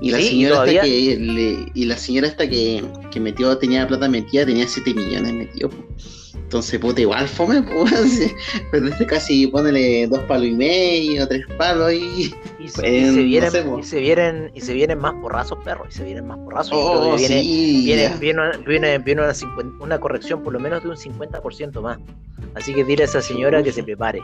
Y 0.00 0.10
la 0.10 0.18
señora 0.18 0.66
esta 0.66 0.82
que 0.82 1.70
y 1.74 1.84
la 1.84 1.96
señora 1.96 2.26
esta 2.28 2.48
que, 2.48 2.84
que, 3.10 3.20
metió, 3.20 3.56
tenía 3.58 3.86
plata 3.86 4.08
metida, 4.08 4.44
tenía 4.44 4.66
7 4.66 4.94
millones 4.94 5.32
metido. 5.32 5.70
Entonces, 6.34 6.78
puta, 6.78 7.00
igual 7.00 7.26
fome, 7.26 7.62
pues. 7.62 8.34
Pero 8.70 8.88
este 8.88 9.06
casi 9.06 9.46
ponele 9.46 10.06
dos 10.06 10.20
palos 10.20 10.46
y 10.46 10.52
medio, 10.52 11.26
tres 11.26 11.46
palos 11.56 11.92
y. 11.92 12.34
Y 12.58 12.68
se, 12.68 12.80
pues, 12.80 13.14
vienen, 13.14 13.78
y 13.78 13.82
se 13.82 14.00
vienen, 14.00 14.50
y 14.54 14.60
se 14.60 14.72
vienen 14.72 14.98
más 14.98 15.14
porrazos, 15.20 15.58
perros, 15.64 15.88
y 15.90 15.92
se 15.92 16.04
vienen 16.04 16.26
más 16.26 16.38
porrazos. 16.38 16.72
Oh, 16.74 17.16
viene, 17.16 17.42
sí, 17.42 17.82
viene, 17.84 18.08
viene, 18.18 18.98
viene, 18.98 19.22
una, 19.22 19.32
una, 19.80 19.98
corrección 19.98 20.42
por 20.42 20.52
lo 20.52 20.60
menos 20.60 20.82
de 20.82 20.90
un 20.90 20.96
50% 20.96 21.80
más. 21.82 21.98
Así 22.54 22.72
que 22.72 22.84
dile 22.84 23.02
a 23.02 23.06
esa 23.06 23.20
señora 23.20 23.62
que 23.62 23.72
se 23.72 23.82
prepare. 23.82 24.20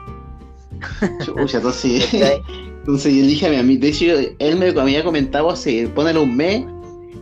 Chucha, 1.25 1.59
entonces, 1.59 2.09
entonces 2.91 3.15
yo 3.15 3.23
dije 3.23 3.57
a 3.57 3.63
mí, 3.63 3.77
de 3.77 3.89
hecho, 3.89 4.05
él 4.41 4.57
me 4.57 4.69
había 4.71 5.05
comentado 5.05 5.49
hace, 5.49 5.87
ponele 5.95 6.19
un 6.19 6.37
mes, 6.37 6.65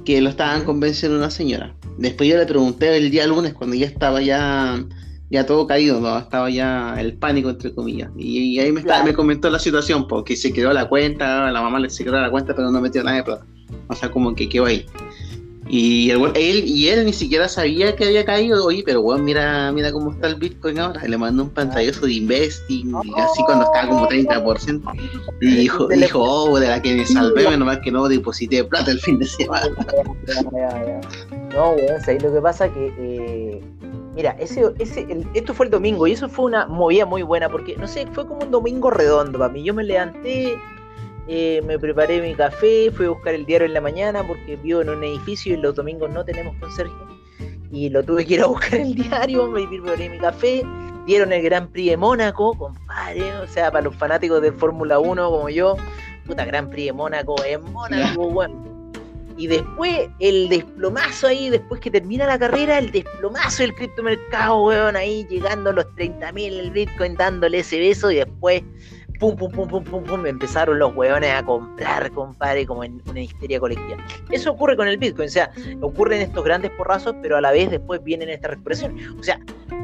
que 0.06 0.18
lo 0.22 0.30
estaban 0.30 0.64
convenciendo 0.64 1.18
una 1.18 1.30
señora. 1.30 1.74
Después 1.98 2.26
yo 2.26 2.38
le 2.38 2.46
pregunté 2.46 2.96
el 2.96 3.10
día 3.10 3.26
lunes, 3.26 3.52
cuando 3.52 3.76
ya 3.76 3.84
estaba 3.84 4.22
ya, 4.22 4.82
ya 5.28 5.44
todo 5.44 5.66
caído, 5.66 6.00
¿no? 6.00 6.18
estaba 6.18 6.48
ya 6.48 6.96
el 6.98 7.18
pánico, 7.18 7.50
entre 7.50 7.74
comillas. 7.74 8.10
Y, 8.16 8.58
ahí 8.58 8.72
me, 8.72 8.82
me 9.04 9.12
comentó 9.12 9.50
la 9.50 9.58
situación, 9.58 10.08
porque 10.08 10.36
se 10.36 10.54
quedó 10.54 10.72
la 10.72 10.88
cuenta, 10.88 11.52
la 11.52 11.60
mamá 11.60 11.80
le 11.80 11.90
se 11.90 12.02
quedó 12.02 12.18
la 12.18 12.30
cuenta, 12.30 12.54
pero 12.56 12.70
no 12.70 12.80
metió 12.80 13.04
nada 13.04 13.18
de 13.18 13.24
plata. 13.24 13.44
O 13.88 13.94
sea, 13.94 14.10
como 14.10 14.34
que 14.34 14.48
quedó 14.48 14.64
ahí. 14.64 14.86
Y 15.70 16.10
él, 16.10 16.62
y 16.64 16.88
él 16.88 17.04
ni 17.04 17.12
siquiera 17.12 17.46
sabía 17.46 17.94
que 17.94 18.06
había 18.06 18.24
caído, 18.24 18.64
oye, 18.64 18.82
pero 18.86 19.02
bueno, 19.02 19.22
mira, 19.22 19.70
mira 19.70 19.92
cómo 19.92 20.12
está 20.12 20.28
el 20.28 20.36
Bitcoin 20.36 20.78
ahora. 20.78 21.02
Le 21.02 21.18
mandó 21.18 21.42
un 21.42 21.50
pantallazo 21.50 22.06
de 22.06 22.14
investing, 22.14 22.94
así 23.16 23.42
cuando 23.44 23.66
estaba 23.66 23.88
como 23.88 24.08
30%. 24.08 24.82
Y 25.42 25.54
dijo, 25.56 25.88
dijo, 25.88 26.22
oh, 26.22 26.58
de 26.58 26.68
la 26.68 26.80
que 26.80 26.96
me 26.96 27.04
salvé, 27.04 27.48
menos 27.50 27.66
mal 27.66 27.80
que 27.82 27.90
no 27.90 28.08
deposité 28.08 28.64
plata 28.64 28.90
el 28.90 29.00
fin 29.00 29.18
de 29.18 29.26
semana. 29.26 29.68
No, 31.54 31.70
weón, 31.72 32.02
ahí 32.06 32.18
lo 32.18 32.32
que 32.32 32.40
pasa 32.40 32.72
que, 32.72 32.92
eh, 32.98 33.62
mira, 34.14 34.36
ese, 34.38 34.72
ese, 34.78 35.06
esto 35.34 35.52
fue 35.52 35.66
el 35.66 35.72
domingo 35.72 36.06
y 36.06 36.12
eso 36.12 36.28
fue 36.28 36.46
una 36.46 36.66
movida 36.66 37.04
muy 37.04 37.22
buena 37.22 37.48
porque, 37.48 37.76
no 37.76 37.86
sé, 37.86 38.06
fue 38.12 38.26
como 38.26 38.40
un 38.40 38.50
domingo 38.50 38.90
redondo 38.90 39.38
para 39.38 39.52
mí. 39.52 39.62
Yo 39.62 39.74
me 39.74 39.84
levanté, 39.84 40.56
eh, 41.28 41.60
me 41.66 41.78
preparé 41.78 42.22
mi 42.22 42.34
café, 42.34 42.90
fui 42.90 43.04
a 43.04 43.10
buscar 43.10 43.34
el 43.34 43.44
diario 43.44 43.66
en 43.66 43.74
la 43.74 43.82
mañana 43.82 44.26
porque 44.26 44.56
vivo 44.56 44.80
en 44.80 44.88
un 44.88 45.04
edificio 45.04 45.52
y 45.52 45.58
los 45.58 45.74
domingos 45.74 46.10
no 46.10 46.24
tenemos 46.24 46.56
conserje. 46.56 46.94
Y 47.70 47.90
lo 47.90 48.02
tuve 48.02 48.24
que 48.24 48.34
ir 48.34 48.42
a 48.42 48.46
buscar 48.46 48.80
el 48.80 48.94
diario, 48.94 49.46
me 49.48 49.66
preparé 49.66 50.08
mi 50.08 50.18
café, 50.18 50.62
dieron 51.04 51.30
el 51.32 51.42
Gran 51.42 51.68
Prix 51.68 51.90
de 51.90 51.96
Mónaco, 51.98 52.56
compadre, 52.56 53.30
o 53.36 53.46
sea, 53.46 53.70
para 53.70 53.84
los 53.84 53.94
fanáticos 53.96 54.40
de 54.40 54.52
Fórmula 54.52 54.98
1 54.98 55.30
como 55.30 55.50
yo, 55.50 55.76
puta 56.26 56.46
Gran 56.46 56.70
Prix 56.70 56.86
de 56.86 56.92
Mónaco, 56.94 57.36
en 57.44 57.62
Mónaco, 57.72 58.30
bueno. 58.30 58.68
Y 59.36 59.46
después 59.46 60.08
el 60.18 60.48
desplomazo 60.48 61.28
ahí, 61.28 61.50
después 61.50 61.80
que 61.80 61.90
termina 61.90 62.26
la 62.26 62.38
carrera, 62.38 62.78
el 62.78 62.90
desplomazo 62.90 63.62
del 63.62 63.74
criptomercado, 63.74 64.64
weón, 64.64 64.96
ahí 64.96 65.26
llegando 65.28 65.70
a 65.70 65.74
los 65.74 65.84
30.000 65.94 66.58
el 66.58 66.70
Bitcoin 66.72 67.14
dándole 67.14 67.58
ese 67.60 67.78
beso 67.78 68.10
y 68.10 68.16
después 68.16 68.62
pum, 69.18 69.36
pum, 69.36 69.50
pum, 69.50 69.68
pum, 69.68 69.84
pum, 69.84 70.04
pum, 70.04 70.26
empezaron 70.26 70.78
los 70.78 70.94
hueones 70.94 71.32
a 71.32 71.42
comprar, 71.42 72.10
compadre, 72.12 72.66
como 72.66 72.84
en 72.84 73.02
una 73.06 73.20
histeria 73.20 73.58
colectiva. 73.58 73.98
Eso 74.30 74.52
ocurre 74.52 74.76
con 74.76 74.88
el 74.88 74.96
Bitcoin, 74.96 75.28
o 75.28 75.30
sea, 75.30 75.50
ocurren 75.80 76.20
estos 76.20 76.44
grandes 76.44 76.70
porrazos, 76.72 77.14
pero 77.20 77.36
a 77.36 77.40
la 77.40 77.50
vez 77.50 77.70
después 77.70 78.02
vienen 78.02 78.28
esta 78.28 78.48
recuperación. 78.48 78.96
O 79.18 79.22
sea, 79.22 79.40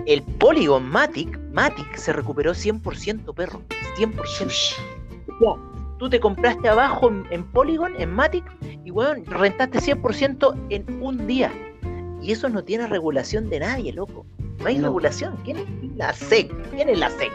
el 0.06 0.22
Polygon 0.22 0.88
Matic, 0.88 1.38
Matic 1.52 1.96
se 1.96 2.12
recuperó 2.12 2.52
100%, 2.52 3.34
perro, 3.34 3.62
100%. 3.96 5.58
tú 5.98 6.08
te 6.08 6.20
compraste 6.20 6.68
abajo 6.68 7.10
en, 7.30 7.44
Polygon, 7.44 7.94
en 7.98 8.12
Matic, 8.12 8.44
y 8.84 8.90
weón, 8.90 9.24
rentaste 9.26 9.80
100% 9.80 10.54
en 10.70 11.02
un 11.02 11.26
día. 11.26 11.52
Y 12.22 12.32
eso 12.32 12.48
no 12.48 12.62
tiene 12.62 12.86
regulación 12.86 13.50
de 13.50 13.60
nadie, 13.60 13.92
loco. 13.92 14.24
No 14.60 14.66
hay 14.66 14.80
regulación. 14.80 15.36
¿Quién 15.44 15.58
es 15.58 15.66
la 15.96 16.12
SEC? 16.14 16.50
¿Quién 16.70 16.88
es 16.88 16.98
la 16.98 17.10
SEC? 17.10 17.30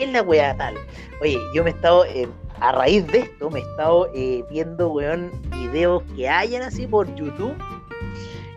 ¿Qué 0.00 0.06
es 0.06 0.12
la 0.12 0.22
weá 0.22 0.56
tal? 0.56 0.76
Oye, 1.20 1.38
yo 1.54 1.62
me 1.62 1.68
he 1.68 1.74
estado, 1.74 2.06
eh, 2.06 2.26
a 2.58 2.72
raíz 2.72 3.06
de 3.08 3.18
esto, 3.18 3.50
me 3.50 3.58
he 3.58 3.62
estado 3.62 4.10
eh, 4.14 4.42
viendo, 4.48 4.88
weón, 4.88 5.30
videos 5.50 6.02
que 6.16 6.26
hayan 6.26 6.62
así 6.62 6.86
por 6.86 7.14
YouTube. 7.16 7.52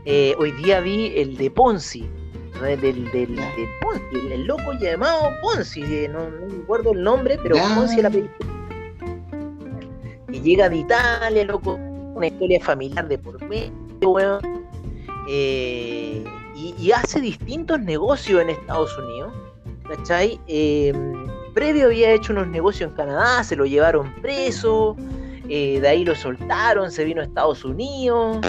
Eh, 0.06 0.34
hoy 0.40 0.54
día 0.54 0.80
vi 0.80 1.12
el 1.18 1.36
de 1.36 1.52
Ponzi, 1.52 2.10
del, 2.62 2.80
del, 2.80 3.12
del, 3.12 3.36
Ponzi, 3.82 4.32
el, 4.32 4.46
loco 4.46 4.72
llamado 4.80 5.32
Ponzi, 5.42 5.82
no, 6.08 6.30
no 6.30 6.48
me 6.48 6.64
acuerdo 6.64 6.94
el 6.94 7.04
nombre, 7.04 7.38
pero 7.44 7.58
Ponzi 7.76 7.98
es 7.98 8.04
la 8.04 8.10
película. 8.10 8.50
Y 10.32 10.40
llega 10.40 10.70
de 10.70 10.78
Italia, 10.78 11.44
loco, 11.44 11.74
una 11.74 12.28
historia 12.28 12.62
familiar 12.62 13.06
de 13.10 13.18
por 13.18 13.44
medio, 13.50 13.74
weón. 14.02 14.40
y, 15.28 16.24
y 16.56 16.92
hace 16.94 17.20
distintos 17.20 17.82
negocios 17.82 18.42
en 18.44 18.52
Estados 18.52 18.98
Unidos 18.98 19.34
¿cachai? 19.88 20.40
Em, 20.48 21.28
previo 21.54 21.88
había 21.88 22.12
hecho 22.12 22.34
unos 22.34 22.48
negocios 22.48 22.90
en 22.90 22.96
Canadá, 22.96 23.44
se 23.44 23.56
lo 23.56 23.66
llevaron 23.66 24.14
preso, 24.22 24.96
eh, 25.50 25.80
de 25.80 25.88
ahí 25.88 26.04
lo 26.04 26.16
soltaron, 26.16 26.92
se 26.92 27.04
vino 27.04 27.22
a 27.22 27.26
Estados 27.26 27.64
Unidos, 27.64 28.40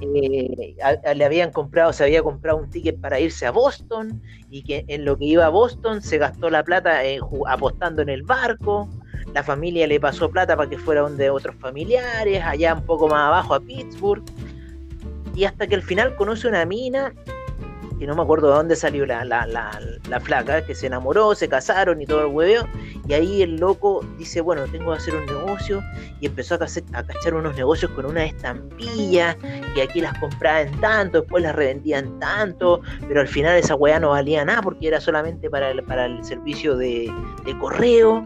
eh, 0.00 0.74
le 1.14 1.24
habían 1.24 1.52
comprado, 1.52 1.92
se 1.92 2.02
había 2.02 2.22
comprado 2.22 2.58
un 2.58 2.68
ticket 2.68 3.00
para 3.00 3.20
irse 3.20 3.46
a 3.46 3.52
Boston 3.52 4.20
y 4.50 4.64
que 4.64 4.84
en 4.88 5.04
lo 5.04 5.16
que 5.16 5.26
iba 5.26 5.46
a 5.46 5.48
Boston 5.48 6.02
se 6.02 6.18
gastó 6.18 6.50
la 6.50 6.64
plata 6.64 7.04
eh, 7.04 7.20
apostando 7.48 8.02
en 8.02 8.08
el 8.08 8.22
barco. 8.22 8.88
La 9.32 9.44
familia 9.44 9.86
le 9.86 10.00
pasó 10.00 10.28
plata 10.28 10.56
para 10.56 10.68
que 10.68 10.76
fuera 10.76 11.02
donde 11.02 11.30
otros 11.30 11.54
familiares, 11.56 12.42
allá 12.44 12.74
un 12.74 12.84
poco 12.84 13.08
más 13.08 13.28
abajo 13.28 13.54
a 13.54 13.60
Pittsburgh. 13.60 14.24
Y 15.34 15.44
hasta 15.44 15.66
que 15.66 15.76
al 15.76 15.82
final 15.82 16.16
conoce 16.16 16.48
una 16.48 16.66
mina 16.66 17.14
que 18.02 18.06
no 18.08 18.16
me 18.16 18.22
acuerdo 18.22 18.48
de 18.48 18.54
dónde 18.54 18.74
salió 18.74 19.06
la, 19.06 19.24
la, 19.24 19.46
la, 19.46 20.20
flaca, 20.20 20.66
que 20.66 20.74
se 20.74 20.88
enamoró, 20.88 21.36
se 21.36 21.48
casaron 21.48 22.02
y 22.02 22.04
todo 22.04 22.22
el 22.22 22.26
hueveo, 22.26 22.66
y 23.06 23.12
ahí 23.12 23.42
el 23.42 23.58
loco 23.58 24.04
dice, 24.18 24.40
bueno, 24.40 24.64
tengo 24.72 24.90
que 24.90 24.98
hacer 24.98 25.14
un 25.14 25.24
negocio, 25.24 25.80
y 26.20 26.26
empezó 26.26 26.56
a, 26.56 26.66
a 26.98 27.06
cachar 27.06 27.34
unos 27.34 27.54
negocios 27.54 27.92
con 27.92 28.06
una 28.06 28.24
estampilla, 28.24 29.36
que 29.76 29.82
aquí 29.82 30.00
las 30.00 30.18
compraba 30.18 30.62
en 30.62 30.80
tanto, 30.80 31.20
después 31.20 31.44
las 31.44 31.54
revendía 31.54 32.00
en 32.00 32.18
tanto, 32.18 32.80
pero 33.06 33.20
al 33.20 33.28
final 33.28 33.56
esa 33.56 33.76
weá 33.76 34.00
no 34.00 34.10
valía 34.10 34.44
nada 34.44 34.62
porque 34.62 34.88
era 34.88 35.00
solamente 35.00 35.48
para 35.48 35.70
el, 35.70 35.84
para 35.84 36.06
el 36.06 36.24
servicio 36.24 36.76
de, 36.76 37.08
correo. 37.60 38.24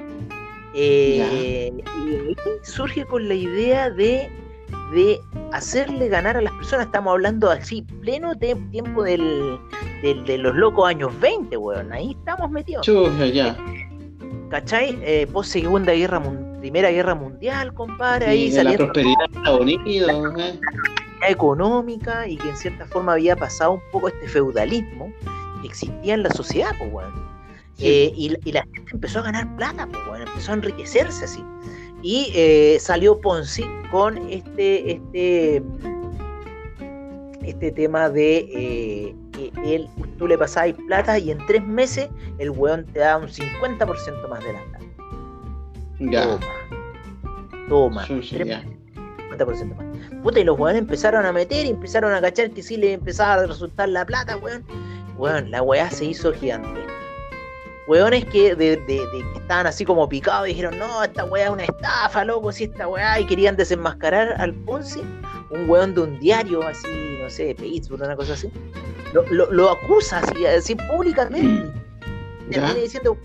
Eh, 0.78 1.70
y 2.06 2.36
surge 2.62 3.04
con 3.04 3.28
la 3.28 3.34
idea 3.34 3.90
de 3.90 4.30
de 4.92 5.20
hacerle 5.52 6.08
ganar 6.08 6.36
a 6.36 6.40
las 6.40 6.52
personas. 6.52 6.86
Estamos 6.86 7.12
hablando 7.12 7.50
así, 7.50 7.82
pleno 7.82 8.34
tiempo 8.36 9.02
del, 9.02 9.58
de 10.02 10.38
los 10.38 10.54
locos 10.54 10.88
años 10.88 11.18
20, 11.20 11.56
weón. 11.56 11.92
Ahí 11.92 12.16
estamos 12.18 12.50
metidos. 12.50 12.86
ya. 13.32 13.56
¿Cachai? 14.50 14.98
Eh, 15.02 15.26
post 15.32 15.52
Segunda 15.52 15.92
Guerra 15.92 16.20
Primera 16.60 16.90
Guerra 16.90 17.14
Mundial, 17.14 17.72
compadre. 17.74 18.26
ahí 18.26 18.50
la 18.50 18.72
prosperidad 18.72 19.14
de 19.30 19.38
Estados 19.38 19.60
Unidos. 19.60 20.38
Eh. 20.40 20.60
económica 21.28 22.26
y 22.28 22.36
que 22.36 22.48
en 22.48 22.56
cierta 22.56 22.86
forma 22.86 23.12
había 23.12 23.36
pasado 23.36 23.72
un 23.72 23.80
poco 23.92 24.08
este 24.08 24.28
feudalismo 24.28 25.12
que 25.62 25.68
existía 25.68 26.14
en 26.14 26.22
la 26.22 26.30
sociedad, 26.30 26.70
pues, 26.78 26.92
weón. 26.92 27.26
Eh, 27.78 28.10
y, 28.16 28.52
la 28.52 28.62
gente 28.62 28.90
empezó 28.92 29.18
a 29.18 29.22
ganar 29.22 29.56
plata, 29.56 29.86
pues, 29.86 30.02
weón. 30.08 30.22
Empezó 30.22 30.52
a 30.52 30.54
enriquecerse 30.54 31.24
así. 31.24 31.44
Y 32.02 32.30
eh, 32.34 32.78
salió 32.80 33.20
Ponzi 33.20 33.64
con 33.90 34.16
este, 34.30 34.92
este, 34.92 35.62
este 37.42 37.72
tema 37.72 38.08
de 38.08 38.38
eh, 38.54 39.14
que 39.32 39.52
él, 39.74 39.88
tú 40.18 40.26
le 40.26 40.36
pasabas 40.38 40.74
plata 40.86 41.18
y 41.18 41.30
en 41.30 41.44
tres 41.46 41.64
meses 41.64 42.08
el 42.38 42.50
weón 42.50 42.84
te 42.86 43.00
da 43.00 43.16
un 43.16 43.28
50% 43.28 44.28
más 44.28 44.44
de 44.44 44.52
la 44.52 44.64
plata. 44.64 44.84
Ya. 45.98 46.22
Toma. 46.24 46.46
Toma. 47.68 48.06
50% 48.06 49.76
más. 49.76 50.22
Puta, 50.22 50.40
y 50.40 50.44
los 50.44 50.58
weones 50.58 50.82
empezaron 50.82 51.24
a 51.24 51.32
meter 51.32 51.66
y 51.66 51.70
empezaron 51.70 52.12
a 52.12 52.20
cachar 52.20 52.50
que 52.50 52.62
sí 52.62 52.76
le 52.76 52.92
empezaba 52.92 53.42
a 53.42 53.46
resultar 53.46 53.88
la 53.88 54.04
plata, 54.04 54.36
weón. 54.36 54.64
Weón, 55.16 55.50
la 55.50 55.62
weá 55.62 55.90
se 55.90 56.04
hizo 56.04 56.32
gigante 56.32 56.86
weones 57.86 58.24
que, 58.26 58.54
de, 58.54 58.76
de, 58.76 59.02
estaban 59.36 59.66
así 59.66 59.84
como 59.84 60.08
picados 60.08 60.48
y 60.48 60.50
dijeron, 60.50 60.78
no, 60.78 61.04
esta 61.04 61.24
weá 61.24 61.44
es 61.44 61.50
una 61.50 61.64
estafa, 61.64 62.24
loco, 62.24 62.52
si 62.52 62.64
esta 62.64 62.88
weá, 62.88 63.20
y 63.20 63.26
querían 63.26 63.56
desenmascarar 63.56 64.34
al 64.40 64.52
Ponce, 64.52 65.00
un 65.50 65.68
weón 65.68 65.94
de 65.94 66.00
un 66.02 66.18
diario 66.18 66.62
así, 66.62 66.88
no 67.22 67.30
sé, 67.30 67.46
de 67.46 67.54
Pittsburgh, 67.54 68.02
una 68.02 68.16
cosa 68.16 68.32
así, 68.32 68.50
lo, 69.12 69.50
lo, 69.50 69.70
acusa 69.70 70.18
así, 70.18 70.44
así 70.46 70.74
públicamente. 70.74 71.70
Termina 72.50 72.74
diciendo, 72.74 73.16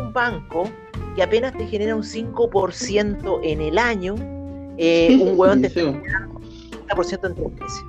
un 0.00 0.12
banco 0.12 0.70
que 1.16 1.22
apenas 1.22 1.52
te 1.56 1.66
genera 1.66 1.96
un 1.96 2.02
5% 2.02 3.40
en 3.42 3.60
el 3.60 3.78
año, 3.78 4.14
eh, 4.78 5.18
un 5.20 5.34
weón 5.38 5.62
te 5.62 5.68
está 5.68 5.80
generando 5.80 6.36
un 6.36 6.42
50% 6.42 7.26
en 7.26 7.34
tres 7.34 7.52
meses. 7.52 7.84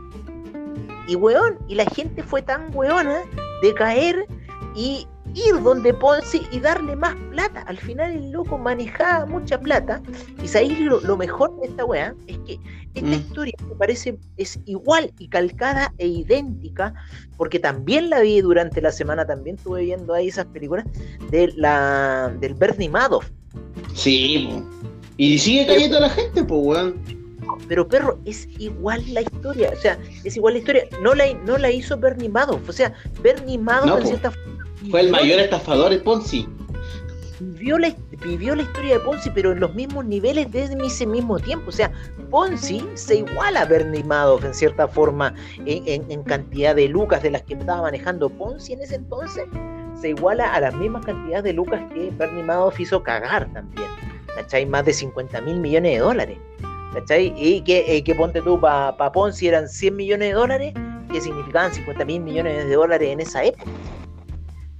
Y 1.07 1.15
weón, 1.15 1.57
y 1.67 1.75
la 1.75 1.85
gente 1.85 2.21
fue 2.21 2.41
tan 2.41 2.69
weona 2.73 3.23
de 3.63 3.73
caer 3.73 4.27
y 4.75 5.07
ir 5.33 5.61
donde 5.63 5.93
Ponzi 5.93 6.41
y 6.51 6.59
darle 6.59 6.95
más 6.95 7.15
plata. 7.31 7.61
Al 7.67 7.77
final 7.77 8.11
el 8.11 8.31
loco 8.31 8.57
manejaba 8.57 9.25
mucha 9.25 9.59
plata. 9.59 10.01
Y 10.43 10.47
sabéis 10.47 10.79
lo, 10.79 10.99
lo 11.01 11.17
mejor 11.17 11.59
de 11.59 11.67
esta 11.67 11.85
weá 11.85 12.15
es 12.27 12.37
que 12.39 12.59
esta 12.95 13.09
Mm. 13.09 13.13
historia 13.13 13.53
me 13.67 13.75
parece 13.75 14.17
es 14.37 14.59
igual 14.65 15.13
y 15.19 15.27
calcada 15.27 15.93
e 15.99 16.07
idéntica, 16.07 16.93
porque 17.37 17.59
también 17.59 18.09
la 18.09 18.21
vi 18.21 18.41
durante 18.41 18.81
la 18.81 18.91
semana, 18.91 19.25
también 19.25 19.57
estuve 19.57 19.83
viendo 19.83 20.13
ahí 20.13 20.29
esas 20.29 20.45
películas 20.47 20.85
de 21.29 21.53
la 21.55 22.33
del 22.39 22.55
Bernie 22.55 22.89
Madoff. 22.89 23.29
Sí. 23.93 24.49
Y 25.17 25.37
sigue 25.37 25.67
cayendo 25.67 25.97
a 25.97 26.01
la 26.01 26.09
gente, 26.09 26.43
pues, 26.43 26.61
weón. 26.63 27.19
Pero 27.67 27.87
perro, 27.87 28.19
es 28.25 28.47
igual 28.57 29.03
la 29.13 29.21
historia, 29.21 29.71
o 29.71 29.75
sea, 29.75 29.97
es 30.23 30.35
igual 30.37 30.53
la 30.53 30.59
historia. 30.59 30.83
No 31.01 31.13
la, 31.13 31.25
no 31.45 31.57
la 31.57 31.69
hizo 31.71 31.97
Bernie 31.97 32.29
Madoff, 32.29 32.67
o 32.67 32.71
sea, 32.71 32.93
Bernie 33.21 33.57
Madoff 33.57 33.87
No, 33.87 33.97
en 33.99 34.07
cierta 34.07 34.31
forma 34.31 34.58
Fue 34.89 35.01
el 35.01 35.11
mayor 35.11 35.39
estafador, 35.39 35.91
el 35.91 36.01
Ponzi. 36.01 36.47
vivió 37.39 37.77
la, 37.77 37.93
vivió 38.23 38.55
la 38.55 38.63
historia 38.63 38.95
de 38.95 38.99
Ponzi, 39.01 39.29
pero 39.31 39.51
en 39.51 39.59
los 39.59 39.73
mismos 39.73 40.05
niveles 40.05 40.51
desde 40.51 40.75
ese 40.85 41.05
mismo 41.05 41.39
tiempo. 41.39 41.69
O 41.69 41.71
sea, 41.71 41.91
Ponzi 42.29 42.85
se 42.95 43.17
iguala 43.17 43.61
a 43.61 43.65
Bernie 43.65 44.03
Madoff 44.03 44.43
en 44.45 44.53
cierta 44.53 44.87
forma 44.87 45.33
en, 45.65 45.87
en- 45.87 46.11
en 46.11 46.23
cantidad 46.23 46.75
de 46.75 46.87
lucas 46.87 47.21
de 47.23 47.31
las 47.31 47.41
que 47.43 47.53
estaba 47.55 47.81
manejando 47.83 48.29
Ponzi 48.29 48.73
en 48.73 48.81
ese 48.81 48.95
entonces. 48.95 49.43
Se 49.99 50.09
iguala 50.09 50.53
a 50.53 50.59
las 50.61 50.73
mismas 50.75 51.05
cantidades 51.05 51.43
de 51.43 51.53
lucas 51.53 51.81
que 51.93 52.09
Bernie 52.11 52.43
Madoff 52.43 52.79
hizo 52.79 53.03
cagar 53.03 53.51
también. 53.53 53.87
¿Cachai? 54.35 54.65
Más 54.65 54.85
de 54.85 54.93
50 54.93 55.41
mil 55.41 55.59
millones 55.59 55.91
de 55.93 55.97
dólares. 55.99 56.37
¿Cachai? 56.93 57.33
Y 57.37 57.61
que, 57.61 57.97
eh, 57.97 58.03
que 58.03 58.15
ponte 58.15 58.41
tú, 58.41 58.59
para 58.61 58.95
Ponzi 59.11 59.47
eran 59.47 59.67
100 59.67 59.95
millones 59.95 60.29
de 60.29 60.33
dólares, 60.33 60.73
que 61.11 61.19
significaban 61.19 61.73
50 61.73 62.05
mil 62.05 62.21
millones 62.21 62.65
de 62.65 62.73
dólares 62.73 63.09
en 63.11 63.19
esa 63.19 63.43
época. 63.43 63.65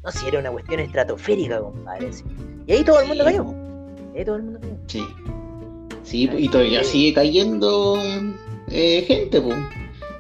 No, 0.03 0.11
si 0.11 0.27
era 0.27 0.39
una 0.39 0.51
cuestión 0.51 0.79
estratosférica, 0.79 1.59
compadre. 1.59 2.13
sí. 2.13 2.23
Y 2.67 2.71
ahí 2.73 2.83
todo 2.83 3.01
el 3.01 3.07
mundo 3.07 3.23
cayó. 3.23 3.45
Ahí 4.15 4.25
todo 4.25 4.35
el 4.37 4.43
mundo 4.43 4.59
cayó. 4.61 4.73
Sí. 4.87 5.03
Sí, 6.03 6.29
y 6.37 6.47
todavía 6.49 6.83
sigue 6.83 7.13
cayendo 7.13 7.97
eh, 8.71 9.03
gente, 9.07 9.41
pues. 9.41 9.57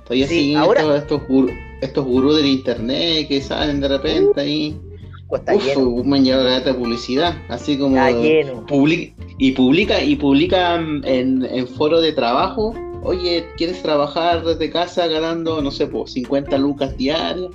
Todavía 0.03 0.27
Sí, 0.27 0.35
siguen 0.39 0.57
ahora- 0.57 0.81
estos, 0.81 0.97
estos, 1.01 1.27
gurús, 1.27 1.51
estos 1.81 2.05
gurús 2.05 2.35
del 2.37 2.45
internet 2.47 3.27
que 3.27 3.41
salen 3.41 3.79
de 3.79 3.87
repente 3.87 4.41
ahí. 4.41 4.79
Pues 5.27 5.41
está 5.41 5.55
Uf, 5.55 5.63
lleno. 5.65 6.03
me 6.03 6.17
han 6.17 6.25
llegado 6.25 6.43
la 6.43 6.59
de 6.59 6.73
publicidad. 6.73 7.35
Así 7.49 7.77
como. 7.77 7.95
Está 7.95 8.11
lleno. 8.11 8.65
public- 8.65 9.13
y 9.37 9.51
publica 9.53 10.01
y 10.03 10.15
publican 10.17 11.01
en, 11.05 11.45
en 11.45 11.67
foros 11.67 12.01
de 12.01 12.11
trabajo. 12.11 12.73
Oye, 13.03 13.45
¿quieres 13.55 13.81
trabajar 13.81 14.43
desde 14.43 14.69
casa 14.69 15.07
ganando, 15.07 15.61
no 15.61 15.71
sé, 15.71 15.87
pues 15.87 16.11
50 16.11 16.57
lucas 16.57 16.97
diarias? 16.97 17.49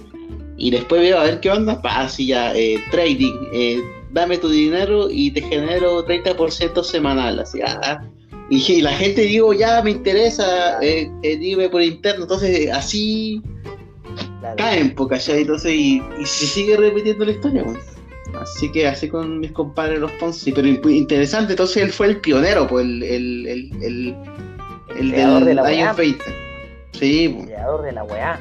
Y 0.56 0.70
después 0.70 1.00
veo 1.00 1.18
a 1.18 1.24
ver 1.24 1.40
qué 1.40 1.50
onda. 1.50 1.80
Pa, 1.82 2.00
así 2.02 2.26
ya, 2.26 2.54
eh, 2.54 2.82
trading. 2.90 3.32
eh, 3.52 3.82
dame 4.12 4.38
tu 4.38 4.48
dinero 4.48 5.08
y 5.10 5.32
te 5.32 5.42
genero 5.42 6.04
30% 6.06 6.84
semanal. 6.84 7.40
Así, 7.40 7.60
ah, 7.62 8.00
y, 8.48 8.62
y 8.72 8.80
la 8.80 8.92
gente 8.92 9.22
digo, 9.22 9.52
ya 9.52 9.82
me 9.82 9.90
interesa, 9.90 10.78
eh, 10.82 11.10
eh, 11.22 11.36
dime 11.36 11.68
por 11.68 11.82
interno. 11.82 12.22
Entonces, 12.22 12.70
así 12.70 13.42
Claro. 14.40 14.56
caen, 14.58 14.94
po, 14.94 15.08
¿cachai? 15.08 15.40
Entonces, 15.40 15.72
y, 15.72 16.02
y 16.20 16.26
se 16.26 16.46
sigue 16.46 16.76
repitiendo 16.76 17.24
la 17.24 17.32
historia, 17.32 17.62
weón. 17.64 17.78
Así 18.40 18.70
que 18.72 18.86
así 18.86 19.08
con 19.08 19.38
mis 19.40 19.52
compadres 19.52 19.98
los 20.00 20.10
Ponzi, 20.12 20.52
pero 20.52 20.66
interesante, 20.68 21.52
entonces 21.52 21.82
él 21.82 21.90
fue 21.92 22.08
el 22.08 22.20
pionero, 22.20 22.66
pues 22.66 22.84
el, 22.84 23.02
el, 23.02 23.46
el, 23.46 23.82
el, 23.82 24.16
el 24.98 25.10
creador 25.12 25.44
del 25.44 25.56
de 25.56 25.62
la 25.62 25.62
año 25.68 25.76
weá. 25.78 25.92
20. 25.92 26.24
Sí, 26.92 27.38
creador 27.46 27.82
de 27.82 27.92
la 27.92 28.04
weá. 28.04 28.38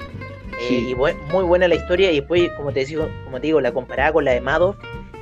Eh, 0.61 0.85
y 0.89 0.93
buen- 0.93 1.17
muy 1.31 1.43
buena 1.43 1.67
la 1.67 1.75
historia. 1.75 2.11
Y 2.11 2.17
después, 2.19 2.49
como 2.57 2.71
te 2.71 2.85
digo, 2.85 3.07
como 3.25 3.39
te 3.39 3.47
digo, 3.47 3.61
la 3.61 3.71
comparaba 3.71 4.13
con 4.13 4.25
la 4.25 4.31
de 4.31 4.41
Madoff 4.41 4.75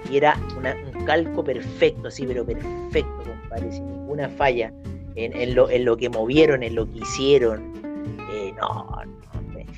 y 0.10 0.18
era 0.18 0.38
una- 0.58 0.76
un 0.76 1.06
calco 1.06 1.44
perfecto, 1.44 2.08
así, 2.10 2.26
pero 2.26 2.46
perfecto, 2.46 3.24
compadre, 3.26 3.72
sin 3.72 3.86
ninguna 3.88 4.30
falla 4.30 4.72
en, 5.16 5.36
en 5.36 5.56
lo, 5.56 5.70
en 5.70 5.86
lo 5.86 5.98
que 5.98 6.10
movieron, 6.10 6.64
en 6.64 6.76
lo 6.76 6.86
que 6.86 7.00
hicieron. 7.00 7.74
Eh, 8.32 8.54
no, 8.60 8.86
no. 8.86 9.02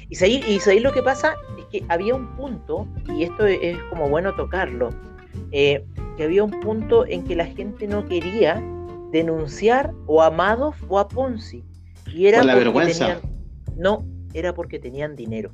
Y 0.10 0.16
sabéis 0.16 0.48
y 0.48 0.60
sabéis 0.60 0.84
lo 0.84 0.92
que 0.92 1.02
pasa 1.02 1.36
es 1.58 1.66
que 1.66 1.84
había 1.90 2.14
un 2.16 2.28
punto, 2.36 2.86
y 3.16 3.24
esto 3.24 3.46
es, 3.46 3.78
como 3.90 4.10
bueno 4.10 4.34
tocarlo, 4.36 4.90
eh, 5.52 5.84
que 6.18 6.24
había 6.24 6.44
un 6.44 6.52
punto 6.60 7.06
en 7.08 7.24
que 7.24 7.36
la 7.36 7.46
gente 7.46 7.88
no 7.88 8.06
quería 8.06 8.62
denunciar 9.12 9.92
o 10.08 10.22
a 10.24 10.30
Madoff 10.32 10.76
o 10.88 11.00
a 11.00 11.08
Ponzi. 11.08 11.64
Y 12.14 12.28
era 12.28 12.40
Por 12.40 12.48
la 12.48 12.56
vergüenza. 12.56 13.06
tenían- 13.22 13.22
no, 13.78 14.06
era 14.34 14.54
porque 14.54 14.80
tenían 14.80 15.16
dinero. 15.16 15.52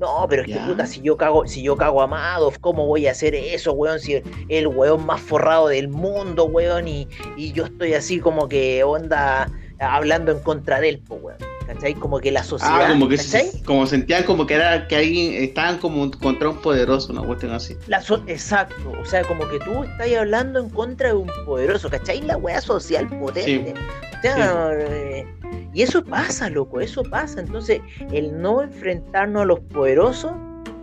No, 0.00 0.26
pero 0.30 0.42
es 0.42 0.48
que 0.48 0.58
puta, 0.60 0.86
si 0.86 1.02
yo 1.02 1.18
cago, 1.18 1.46
si 1.46 1.62
yo 1.62 1.76
cago 1.76 2.00
a 2.00 2.06
Madoff, 2.06 2.58
¿cómo 2.58 2.86
voy 2.86 3.06
a 3.06 3.10
hacer 3.10 3.34
eso, 3.34 3.72
weón? 3.74 4.00
Si 4.00 4.22
el, 4.48 4.66
weón 4.66 5.04
más 5.04 5.20
forrado 5.20 5.68
del 5.68 5.88
mundo, 5.88 6.46
weón, 6.46 6.88
y, 6.88 7.06
y 7.36 7.52
yo 7.52 7.66
estoy 7.66 7.92
así 7.92 8.18
como 8.18 8.48
que 8.48 8.82
onda 8.82 9.50
hablando 9.78 10.32
en 10.32 10.40
contra 10.40 10.80
de 10.80 10.88
él, 10.88 10.98
po, 11.00 11.16
weón. 11.16 11.38
¿Cachai? 11.66 11.94
Como 11.94 12.18
que 12.18 12.32
la 12.32 12.42
sociedad. 12.42 12.86
Ah, 12.86 12.88
como 12.88 13.08
que 13.08 13.16
como 13.64 13.86
sentían 13.86 14.24
como 14.24 14.44
que 14.44 14.54
era 14.54 14.88
que 14.88 14.96
alguien 14.96 15.34
estaban 15.44 15.78
como 15.78 16.10
contra 16.10 16.48
un 16.48 16.56
poderoso, 16.56 17.12
una 17.12 17.22
cuestión 17.22 17.52
así. 17.52 17.76
La 17.86 18.00
so- 18.02 18.24
Exacto, 18.26 18.90
o 19.00 19.04
sea, 19.04 19.22
como 19.22 19.46
que 19.48 19.60
tú 19.60 19.84
estás 19.84 20.08
hablando 20.18 20.58
en 20.58 20.68
contra 20.70 21.10
de 21.10 21.14
un 21.14 21.30
poderoso, 21.46 21.88
¿cachai? 21.88 22.22
La 22.22 22.36
weá 22.38 22.60
social 22.60 23.06
potente. 23.20 23.74
O 24.18 24.22
sea, 24.22 24.70
eh, 24.80 25.24
y 25.72 25.82
eso 25.82 26.04
pasa, 26.04 26.50
loco, 26.50 26.80
eso 26.80 27.02
pasa. 27.02 27.40
Entonces, 27.40 27.80
el 28.12 28.40
no 28.40 28.62
enfrentarnos 28.62 29.42
a 29.42 29.44
los 29.44 29.60
poderosos, 29.60 30.32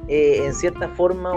eh, 0.07 0.41
en 0.45 0.53
cierta 0.53 0.87
forma, 0.89 1.33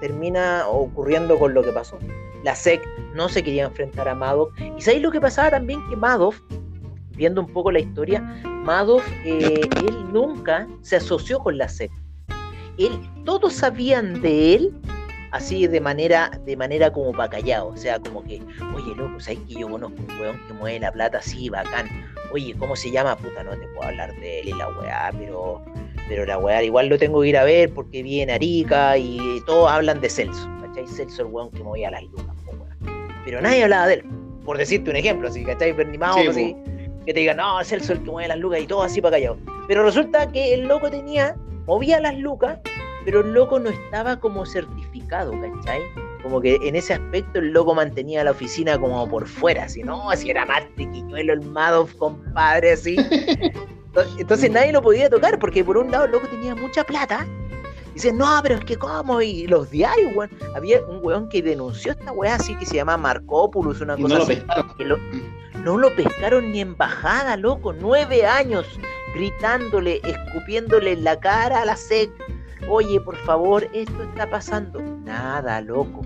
termina 0.00 0.66
ocurriendo 0.68 1.38
con 1.38 1.54
lo 1.54 1.62
que 1.62 1.72
pasó. 1.72 1.98
La 2.44 2.54
SEC 2.54 2.80
no 3.14 3.28
se 3.28 3.42
quería 3.42 3.64
enfrentar 3.64 4.08
a 4.08 4.14
Madoff. 4.14 4.50
¿Y 4.78 4.80
sabéis 4.80 5.02
lo 5.02 5.10
que 5.10 5.20
pasaba 5.20 5.50
también? 5.50 5.80
Que 5.88 5.96
Madoff, 5.96 6.40
viendo 7.10 7.40
un 7.40 7.52
poco 7.52 7.70
la 7.70 7.80
historia, 7.80 8.20
Madoff, 8.44 9.06
eh, 9.24 9.60
él 9.62 10.12
nunca 10.12 10.66
se 10.82 10.96
asoció 10.96 11.38
con 11.40 11.58
la 11.58 11.68
SEC. 11.68 11.90
Todos 13.24 13.54
sabían 13.54 14.20
de 14.20 14.54
él 14.54 14.74
así 15.32 15.66
de 15.66 15.80
manera, 15.80 16.30
de 16.44 16.56
manera 16.56 16.92
como 16.92 17.12
para 17.12 17.28
callado, 17.28 17.68
o 17.68 17.76
sea, 17.76 17.98
como 17.98 18.22
que, 18.24 18.40
oye, 18.74 18.94
loco, 18.96 19.20
¿sabes 19.20 19.40
que 19.40 19.54
yo 19.54 19.68
conozco 19.68 19.96
un 19.98 20.20
weón 20.20 20.40
que 20.46 20.52
mueve 20.54 20.80
la 20.80 20.92
plata 20.92 21.18
así, 21.18 21.48
bacán? 21.48 21.88
Oye, 22.36 22.54
¿cómo 22.58 22.76
se 22.76 22.90
llama? 22.90 23.16
Puta, 23.16 23.42
no 23.42 23.52
te 23.52 23.66
puedo 23.68 23.88
hablar 23.88 24.14
de 24.16 24.40
él 24.40 24.48
y 24.48 24.52
la 24.52 24.68
weá, 24.68 25.10
pero, 25.18 25.64
pero 26.06 26.26
la 26.26 26.36
weá 26.36 26.62
igual 26.62 26.88
lo 26.88 26.98
tengo 26.98 27.22
que 27.22 27.28
ir 27.28 27.36
a 27.38 27.44
ver 27.44 27.72
porque 27.72 28.02
vi 28.02 28.20
en 28.20 28.28
Arica 28.28 28.98
y 28.98 29.40
todos 29.46 29.70
hablan 29.70 30.02
de 30.02 30.10
Celso, 30.10 30.46
¿cachai? 30.60 30.86
Celso 30.86 31.22
el 31.22 31.28
weón 31.28 31.50
que 31.50 31.62
movía 31.62 31.90
las 31.90 32.02
lucas. 32.02 32.36
Pero 33.24 33.40
nadie 33.40 33.62
hablaba 33.62 33.86
de 33.86 33.94
él, 33.94 34.04
por 34.44 34.58
decirte 34.58 34.90
un 34.90 34.96
ejemplo, 34.96 35.28
así, 35.28 35.44
¿cachai? 35.44 35.74
Sí, 36.20 36.26
así, 36.26 36.56
que 37.06 37.14
te 37.14 37.20
digan, 37.20 37.38
no, 37.38 37.64
Celso 37.64 37.94
el 37.94 38.02
que 38.02 38.10
mueve 38.10 38.28
las 38.28 38.38
lucas 38.38 38.60
y 38.60 38.66
todo 38.66 38.82
así 38.82 39.00
para 39.00 39.16
callado. 39.16 39.38
Pero 39.66 39.82
resulta 39.82 40.30
que 40.30 40.52
el 40.52 40.68
loco 40.68 40.90
tenía, 40.90 41.34
movía 41.64 42.00
las 42.00 42.18
lucas, 42.18 42.58
pero 43.06 43.22
el 43.22 43.32
loco 43.32 43.58
no 43.58 43.70
estaba 43.70 44.20
como 44.20 44.44
certificado, 44.44 45.32
¿cachai? 45.40 45.80
Como 46.26 46.40
que 46.40 46.56
en 46.60 46.74
ese 46.74 46.94
aspecto 46.94 47.38
el 47.38 47.52
loco 47.52 47.72
mantenía 47.72 48.24
la 48.24 48.32
oficina 48.32 48.76
como 48.80 49.08
por 49.08 49.28
fuera, 49.28 49.62
así, 49.66 49.84
no, 49.84 50.10
así 50.10 50.28
era 50.28 50.44
más 50.44 50.62
triquiñuelo 50.74 51.34
el 51.34 51.42
Madoff, 51.42 51.94
compadre, 51.94 52.72
así. 52.72 52.96
Entonces 54.18 54.50
nadie 54.50 54.72
lo 54.72 54.82
podía 54.82 55.08
tocar, 55.08 55.38
porque 55.38 55.62
por 55.64 55.76
un 55.78 55.88
lado 55.90 56.06
el 56.06 56.10
loco 56.10 56.26
tenía 56.26 56.56
mucha 56.56 56.82
plata. 56.82 57.24
Y 57.90 57.94
dice, 57.94 58.12
no, 58.12 58.26
pero 58.42 58.56
es 58.56 58.64
que 58.64 58.76
cómo, 58.76 59.22
y 59.22 59.46
los 59.46 59.70
diarios, 59.70 60.12
weón. 60.16 60.30
Había 60.56 60.84
un 60.86 60.98
weón 61.00 61.28
que 61.28 61.40
denunció 61.42 61.92
esta 61.92 62.10
weá 62.10 62.34
así 62.34 62.56
que 62.56 62.66
se 62.66 62.74
llama 62.74 62.96
Marcopoulos, 62.96 63.80
una 63.80 63.94
Y 63.96 64.02
cosa 64.02 64.14
no 64.18 64.24
lo 64.24 64.24
así. 64.24 64.42
lo- 64.84 64.98
no 65.62 65.78
lo 65.78 65.94
pescaron 65.94 66.50
ni 66.50 66.60
en 66.60 66.76
bajada, 66.76 67.36
loco. 67.36 67.72
Nueve 67.72 68.26
años 68.26 68.66
gritándole, 69.14 70.00
escupiéndole 70.04 70.92
en 70.92 71.04
la 71.04 71.20
cara 71.20 71.62
a 71.62 71.64
la 71.64 71.76
SEC. 71.76 72.10
Oye, 72.68 73.00
por 73.00 73.16
favor, 73.18 73.66
esto 73.72 74.02
está 74.02 74.28
pasando. 74.28 74.80
Nada, 75.06 75.60
loco. 75.60 76.02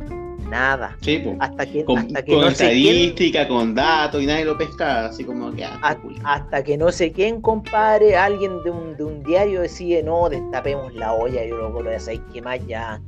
Nada. 0.50 0.96
Sí. 1.00 1.22
Hasta 1.38 1.64
que, 1.64 1.84
Con, 1.84 1.98
hasta 1.98 2.22
que 2.22 2.32
con 2.32 2.44
no 2.44 2.50
sé 2.50 2.70
quién, 2.72 2.96
estadística, 2.96 3.48
con 3.48 3.74
datos 3.74 4.22
y 4.22 4.26
nadie 4.26 4.44
lo 4.44 4.58
pesca, 4.58 5.06
así 5.06 5.24
como 5.24 5.52
que 5.52 5.64
ah, 5.64 5.96
hasta 6.24 6.62
que 6.64 6.76
no 6.76 6.90
sé 6.92 7.12
quién, 7.12 7.40
compadre, 7.40 8.16
alguien 8.16 8.62
de 8.64 8.70
un, 8.70 8.96
de 8.96 9.04
un 9.04 9.22
diario 9.22 9.62
decide, 9.62 10.02
no, 10.02 10.28
destapemos 10.28 10.92
la 10.94 11.12
olla, 11.14 11.46
yo 11.46 11.56
lo 11.56 11.84
ya 11.84 12.00
sabéis 12.00 12.22
que 12.32 12.42
más, 12.42 12.66
ya 12.66 13.00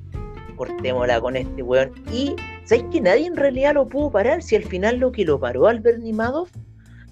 cortémosla 0.56 1.20
con 1.20 1.36
este 1.36 1.62
weón. 1.62 1.92
Y 2.12 2.36
sabéis 2.64 2.86
que 2.92 3.00
nadie 3.00 3.26
en 3.26 3.36
realidad 3.36 3.74
lo 3.74 3.88
pudo 3.88 4.10
parar, 4.10 4.42
si 4.42 4.56
al 4.56 4.64
final 4.64 4.98
lo 4.98 5.12
que 5.12 5.24
lo 5.24 5.40
paró 5.40 5.66
al 5.66 5.80
Bernie 5.80 6.12
Madoff 6.12 6.50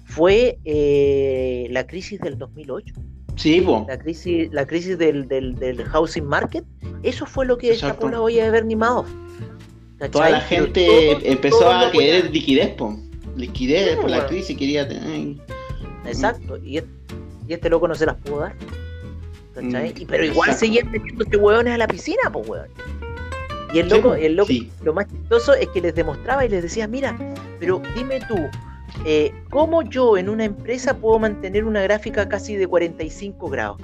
fue 0.05 0.59
eh, 0.65 1.67
la 1.71 1.85
crisis 1.85 2.19
del 2.21 2.37
2008. 2.37 2.93
Sí, 3.41 3.61
po. 3.61 3.85
la 3.87 3.97
crisis, 3.97 4.49
la 4.51 4.67
crisis 4.67 4.97
del, 4.97 5.27
del, 5.27 5.55
del 5.55 5.83
housing 5.85 6.25
market, 6.25 6.63
eso 7.01 7.25
fue 7.25 7.45
lo 7.45 7.57
que 7.57 7.71
Exacto. 7.73 8.09
la 8.09 8.21
olla 8.21 8.45
de 8.45 8.51
Bernie 8.51 8.75
Madoff. 8.75 9.07
¿Cachai? 9.97 10.11
Toda 10.11 10.29
la 10.29 10.41
gente 10.41 11.31
empezó 11.31 11.59
todos 11.59 11.85
a 11.85 11.91
querer 11.91 12.29
liquidez, 12.31 12.69
po. 12.75 12.97
Liquidez 13.35 13.91
Sí, 13.91 13.95
por 13.95 14.09
la 14.09 14.17
bueno. 14.17 14.29
crisis, 14.29 14.57
quería 14.57 14.87
tener. 14.87 15.37
Exacto, 16.05 16.57
y, 16.57 16.77
y 17.47 17.53
este 17.53 17.69
loco 17.69 17.87
no 17.87 17.95
se 17.95 18.05
las 18.05 18.15
pudo 18.17 18.41
dar. 18.41 18.55
¿cachai? 19.55 19.93
Mm, 19.93 20.07
pero 20.07 20.23
igual 20.25 20.53
seguían 20.53 20.91
metiéndose 20.91 21.35
hueones 21.37 21.73
a 21.73 21.77
la 21.77 21.87
piscina, 21.87 22.21
pues 22.31 22.47
weón. 22.47 22.67
Y 23.73 23.79
el 23.79 23.89
loco, 23.89 24.15
el 24.15 24.35
loco, 24.35 24.51
lo 24.83 24.93
más 24.93 25.07
chistoso 25.07 25.53
es 25.53 25.67
que 25.69 25.81
les 25.81 25.95
demostraba 25.95 26.45
y 26.45 26.49
les 26.49 26.61
decía, 26.61 26.87
mira, 26.87 27.17
pero 27.59 27.81
dime 27.95 28.19
tú, 28.27 28.35
eh, 29.05 29.33
¿cómo 29.49 29.81
yo 29.83 30.17
en 30.17 30.29
una 30.29 30.45
empresa 30.45 30.95
puedo 30.97 31.19
mantener 31.19 31.65
una 31.65 31.81
gráfica 31.81 32.27
casi 32.27 32.55
de 32.55 32.67
45 32.67 33.49
grados? 33.49 33.77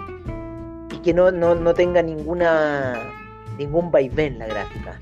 Y 0.94 1.00
que 1.00 1.14
no, 1.14 1.32
no, 1.32 1.74
tenga 1.74 2.02
ninguna 2.02 3.00
ningún 3.58 3.92
vaivén 3.92 4.38
la 4.40 4.48
gráfica. 4.48 5.00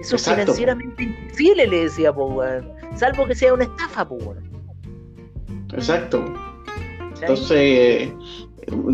Eso 0.00 0.16
es 0.16 0.24
financieramente 0.24 1.02
imposible, 1.02 1.66
le 1.66 1.84
decía, 1.84 2.12
pues, 2.12 2.62
Salvo 2.96 3.26
que 3.26 3.34
sea 3.34 3.54
una 3.54 3.64
estafa, 3.64 4.08
pues, 4.08 4.38
Exacto. 5.72 6.24
Entonces, 7.20 8.10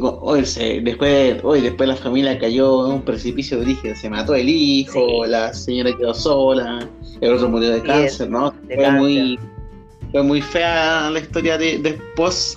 hoy, 0.01 0.41
después, 0.83 1.41
hoy 1.43 1.61
después 1.61 1.89
la 1.89 1.97
familia 1.97 2.39
cayó 2.39 2.87
en 2.87 2.93
un 2.95 3.03
precipicio 3.03 3.59
de 3.59 3.65
origen, 3.65 3.97
se 3.97 4.09
mató 4.09 4.35
el 4.35 4.49
hijo, 4.49 5.27
la 5.27 5.53
señora 5.53 5.91
quedó 5.97 6.15
sola, 6.15 6.89
el 7.21 7.33
otro 7.33 7.49
murió 7.49 7.71
de 7.71 7.83
cáncer, 7.83 8.31
¿no? 8.31 8.55
fue 8.75 8.91
muy 8.93 9.39
fue 10.15 10.23
muy 10.23 10.41
fea 10.41 11.11
la 11.11 11.19
historia 11.19 11.59
de, 11.59 11.77
de 11.79 12.01
post, 12.15 12.57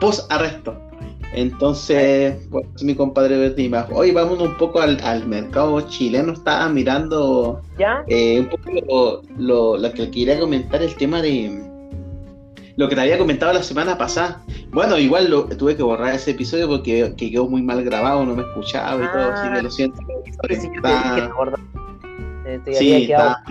post 0.00 0.32
arresto. 0.32 0.74
Entonces, 1.34 2.36
pues 2.50 2.82
mi 2.82 2.94
compadre 2.94 3.36
Bernie 3.36 3.70
Hoy 3.92 4.12
vamos 4.12 4.40
un 4.40 4.56
poco 4.56 4.80
al, 4.80 5.26
mercado 5.26 5.78
chileno. 5.82 6.32
Estaba 6.32 6.70
mirando 6.70 7.60
eh, 8.08 8.40
un 8.40 8.48
poco 8.48 9.22
lo, 9.36 9.76
lo, 9.76 9.92
que 9.92 10.10
quería 10.10 10.40
comentar, 10.40 10.80
el 10.80 10.94
tema 10.96 11.20
de 11.20 11.70
lo 12.76 12.88
que 12.88 12.94
te 12.94 13.00
había 13.02 13.18
comentado 13.18 13.52
la 13.52 13.62
semana 13.62 13.98
pasada. 13.98 14.42
Bueno, 14.70 14.96
igual 14.96 15.28
lo, 15.28 15.44
tuve 15.44 15.76
que 15.76 15.82
borrar 15.82 16.14
ese 16.14 16.30
episodio 16.30 16.66
porque 16.66 17.12
quedó 17.18 17.46
muy 17.46 17.60
mal 17.60 17.84
grabado, 17.84 18.24
no 18.24 18.34
me 18.34 18.42
escuchaba 18.42 19.04
y 19.04 19.08
todo, 19.12 19.32
así 19.32 19.52
que 19.52 19.62
lo 19.62 19.70
siento. 19.70 20.00
Sí, 22.72 23.10
está, 23.10 23.42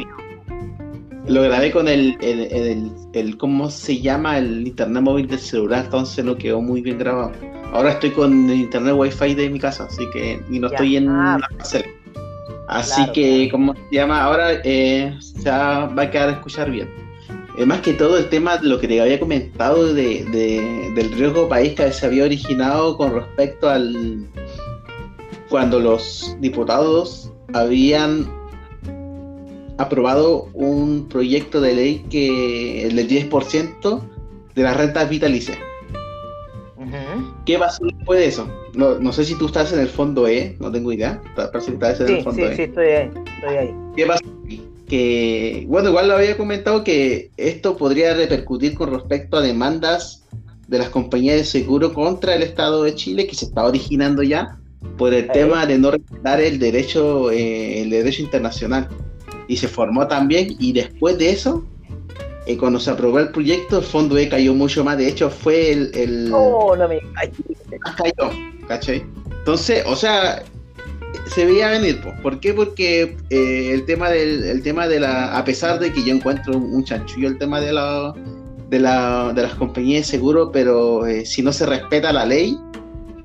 lo 1.27 1.41
grabé 1.43 1.71
con 1.71 1.87
el, 1.87 2.17
el, 2.21 2.91
el, 3.13 3.37
¿cómo 3.37 3.69
se 3.69 4.01
llama? 4.01 4.37
El 4.37 4.67
internet 4.67 5.03
móvil 5.03 5.27
del 5.27 5.39
celular, 5.39 5.85
entonces 5.85 6.23
no 6.23 6.35
quedó 6.35 6.61
muy 6.61 6.81
bien 6.81 6.97
grabado. 6.97 7.31
Ahora 7.71 7.91
estoy 7.91 8.11
con 8.11 8.49
el 8.49 8.59
internet 8.59 8.93
wifi 8.95 9.33
de 9.33 9.49
mi 9.49 9.59
casa, 9.59 9.85
así 9.85 10.05
que, 10.11 10.41
y 10.49 10.59
no 10.59 10.67
estoy 10.67 10.97
en 10.97 11.09
ah, 11.09 11.39
la 11.39 11.83
Así 12.67 13.11
que, 13.11 13.49
¿cómo 13.51 13.73
se 13.73 13.95
llama? 13.95 14.23
Ahora 14.23 14.53
eh, 14.63 15.15
se 15.19 15.49
va 15.49 15.85
a 15.85 16.11
quedar 16.11 16.29
a 16.29 16.31
escuchar 16.33 16.71
bien. 16.71 16.89
Eh, 17.57 17.65
más 17.65 17.81
que 17.81 17.93
todo 17.93 18.17
el 18.17 18.29
tema 18.29 18.57
de 18.57 18.67
lo 18.67 18.79
que 18.79 18.87
te 18.87 18.99
había 18.99 19.19
comentado 19.19 19.93
de, 19.93 20.23
del 20.95 21.11
riesgo 21.11 21.47
país 21.47 21.73
que 21.73 21.91
se 21.91 22.05
había 22.05 22.23
originado 22.23 22.97
con 22.97 23.13
respecto 23.13 23.69
al 23.69 24.27
cuando 25.49 25.79
los 25.79 26.35
diputados 26.39 27.31
habían 27.53 28.27
aprobado 29.77 30.49
un 30.53 31.07
proyecto 31.09 31.61
de 31.61 31.73
ley 31.73 32.05
que 32.09 32.85
el 32.87 32.95
del 32.95 33.07
10% 33.07 34.01
de 34.55 34.63
las 34.63 34.77
rentas 34.77 35.09
vitalicias. 35.09 35.57
¿Qué 37.45 37.57
pasó 37.57 37.85
después 37.85 38.19
de 38.19 38.27
eso? 38.27 38.47
No, 38.73 39.13
sé 39.13 39.25
si 39.25 39.35
tú 39.35 39.47
estás 39.47 39.73
en 39.73 39.79
el 39.79 39.87
fondo 39.87 40.27
E, 40.27 40.55
no 40.59 40.71
tengo 40.71 40.91
idea. 40.91 41.21
Parece 41.35 41.67
que 41.67 41.73
estás 41.73 41.99
en 42.01 42.17
el 42.17 42.23
fondo 42.23 42.41
sí, 42.41 42.51
E. 42.51 42.55
Sí, 42.55 42.61
estoy 42.63 42.85
ahí, 42.85 43.11
estoy 43.35 43.55
ahí. 43.55 43.75
¿Qué 43.95 44.05
pasó? 44.05 44.23
Que, 44.87 45.65
bueno, 45.67 45.89
igual 45.89 46.07
lo 46.07 46.15
había 46.15 46.37
comentado 46.37 46.83
que 46.83 47.31
esto 47.37 47.77
podría 47.77 48.13
repercutir 48.13 48.75
con 48.75 48.91
respecto 48.91 49.37
a 49.37 49.41
demandas 49.41 50.23
de 50.67 50.77
las 50.77 50.89
compañías 50.89 51.37
de 51.37 51.45
seguro 51.45 51.93
contra 51.93 52.35
el 52.35 52.43
Estado 52.43 52.83
de 52.83 52.93
Chile, 52.95 53.27
que 53.27 53.35
se 53.35 53.45
está 53.45 53.65
originando 53.65 54.23
ya 54.23 54.57
por 54.97 55.13
el 55.13 55.27
tema 55.31 55.65
de 55.65 55.77
no 55.77 55.91
respetar 55.91 56.41
el 56.41 56.59
derecho, 56.59 57.31
eh, 57.31 57.81
el 57.81 57.89
derecho 57.89 58.21
internacional 58.21 58.87
y 59.47 59.57
se 59.57 59.67
formó 59.67 60.07
también 60.07 60.55
y 60.59 60.73
después 60.73 61.17
de 61.17 61.31
eso 61.31 61.65
eh, 62.45 62.57
cuando 62.57 62.79
se 62.79 62.91
aprobó 62.91 63.19
el 63.19 63.29
proyecto 63.29 63.77
el 63.77 63.85
fondo 63.85 64.17
E 64.17 64.27
cayó 64.27 64.53
mucho 64.53 64.83
más. 64.83 64.97
De 64.97 65.07
hecho 65.07 65.29
fue 65.29 65.71
el, 65.71 65.91
el 65.93 66.31
oh, 66.33 66.75
no 66.75 66.87
me 66.87 66.99
cayó 67.79 68.31
¿cachai? 68.67 69.05
entonces 69.39 69.83
o 69.85 69.95
sea 69.95 70.43
se 71.27 71.45
veía 71.45 71.69
venir 71.69 72.01
¿por 72.21 72.39
qué? 72.39 72.53
porque 72.53 73.15
eh, 73.29 73.71
el 73.73 73.85
tema 73.85 74.09
del 74.09 74.43
el 74.43 74.61
tema 74.61 74.87
de 74.87 74.99
la 74.99 75.37
a 75.37 75.43
pesar 75.45 75.79
de 75.79 75.93
que 75.93 76.03
yo 76.03 76.13
encuentro 76.13 76.57
un 76.57 76.83
chanchullo 76.83 77.29
el 77.29 77.37
tema 77.37 77.61
de 77.61 77.73
la 77.73 78.13
de, 78.69 78.79
la, 78.79 79.31
de 79.33 79.43
las 79.43 79.53
compañías 79.55 80.05
de 80.07 80.11
seguro 80.11 80.51
pero 80.51 81.05
eh, 81.05 81.25
si 81.25 81.43
no 81.43 81.53
se 81.53 81.65
respeta 81.65 82.11
la 82.11 82.25
ley 82.25 82.57